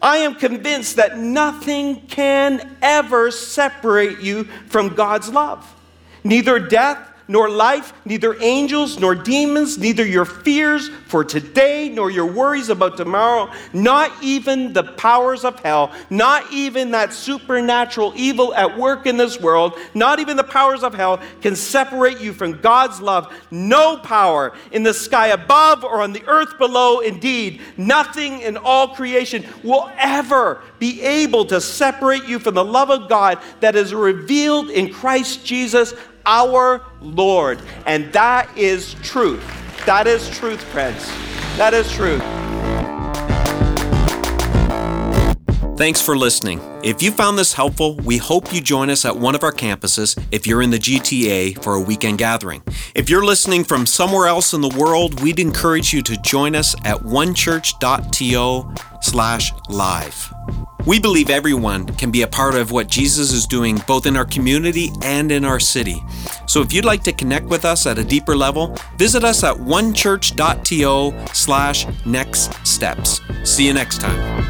I 0.01 0.19
am 0.19 0.35
convinced 0.35 0.97
that 0.97 1.19
nothing 1.19 2.01
can 2.07 2.77
ever 2.83 3.31
separate 3.31 4.21
you 4.21 4.45
from 4.69 4.95
God's 4.95 5.29
love. 5.29 5.73
Neither 6.25 6.59
death, 6.59 7.13
nor 7.29 7.49
life, 7.49 7.93
neither 8.05 8.41
angels 8.43 8.99
nor 8.99 9.15
demons, 9.15 9.79
neither 9.79 10.07
your 10.07 10.25
fears 10.25 10.89
for 11.07 11.25
today 11.25 11.89
nor 11.89 12.11
your 12.11 12.27
worries 12.27 12.69
about 12.69 12.97
tomorrow, 12.97 13.51
not 13.73 14.13
even 14.23 14.73
the 14.73 14.83
powers 14.83 15.45
of 15.45 15.59
hell, 15.61 15.93
not 16.11 16.53
even 16.53 16.91
that 16.93 17.13
supernatural 17.13 18.13
evil 18.17 18.55
at 18.55 18.77
work 18.79 19.07
in 19.07 19.17
this 19.17 19.41
world, 19.41 19.75
not 19.95 20.19
even 20.21 20.37
the 20.37 20.45
powers 20.45 20.83
of 20.83 20.95
hell 20.95 21.21
can 21.41 21.57
separate 21.57 22.21
you 22.21 22.33
from 22.33 22.61
God's 22.61 23.01
love. 23.01 23.33
No 23.51 23.97
power 23.99 24.53
in 24.73 24.83
the 24.83 24.95
sky 24.95 25.29
above 25.29 25.85
or 25.85 26.03
on 26.03 26.13
the 26.13 26.27
earth 26.27 26.59
below, 26.59 27.01
indeed, 27.01 27.61
nothing 27.77 28.41
in 28.41 28.57
all 28.57 28.89
creation 28.89 29.45
will 29.63 29.91
ever 29.99 30.63
be 30.79 31.01
able 31.03 31.45
to 31.47 31.61
separate 31.61 32.25
you 32.25 32.39
from 32.39 32.55
the 32.55 32.65
love 32.65 32.91
of 32.91 33.09
God 33.09 33.39
that 33.61 33.77
is 33.77 33.95
revealed 33.95 34.71
in 34.71 34.93
Christ 34.93 35.45
Jesus 35.45 35.95
our 36.27 36.83
Lord. 37.01 37.61
And 37.87 38.13
that 38.13 38.55
is 38.57 38.95
truth. 39.03 39.45
That 39.87 40.07
is 40.07 40.29
truth, 40.31 40.63
friends. 40.63 41.07
That 41.57 41.73
is 41.73 41.91
truth. 41.93 42.23
Thanks 45.77 46.01
for 46.01 46.17
listening. 46.17 46.59
If 46.83 47.03
you 47.03 47.11
found 47.13 47.39
this 47.39 47.53
helpful, 47.53 47.97
we 47.97 48.17
hope 48.17 48.51
you 48.51 48.63
join 48.63 48.89
us 48.89 49.05
at 49.05 49.15
one 49.15 49.35
of 49.35 49.43
our 49.43 49.53
campuses 49.53 50.19
if 50.31 50.47
you're 50.47 50.63
in 50.63 50.71
the 50.71 50.79
GTA 50.79 51.63
for 51.63 51.75
a 51.75 51.81
weekend 51.81 52.17
gathering. 52.17 52.63
If 52.95 53.11
you're 53.11 53.25
listening 53.25 53.63
from 53.63 53.85
somewhere 53.85 54.27
else 54.27 54.55
in 54.55 54.63
the 54.63 54.75
world, 54.75 55.23
we'd 55.23 55.39
encourage 55.39 55.93
you 55.93 56.01
to 56.03 56.17
join 56.23 56.55
us 56.55 56.75
at 56.87 56.97
onechurch.to 57.01 58.75
slash 59.03 59.53
live. 59.69 60.76
We 60.87 61.01
believe 61.01 61.31
everyone 61.31 61.87
can 61.87 62.13
be 62.13 62.23
a 62.23 62.29
part 62.29 62.55
of 62.55 62.71
what 62.71 62.87
Jesus 62.87 63.33
is 63.33 63.45
doing 63.45 63.83
both 63.89 64.07
in 64.07 64.17
our 64.17 64.25
community 64.25 64.91
and 65.03 65.33
in 65.33 65.45
our 65.45 65.59
city. 65.59 66.01
So 66.47 66.61
if 66.61 66.73
you'd 66.73 66.85
like 66.85 67.03
to 67.05 67.13
connect 67.13 67.47
with 67.47 67.65
us 67.65 67.87
at 67.87 67.99
a 67.99 68.05
deeper 68.05 68.37
level, 68.37 68.77
visit 68.97 69.25
us 69.25 69.43
at 69.43 69.57
onechurch.to 69.57 71.35
slash 71.35 71.87
next 72.07 72.67
steps. 72.67 73.21
See 73.43 73.67
you 73.67 73.75
next 73.75 74.01
time. 74.01 74.47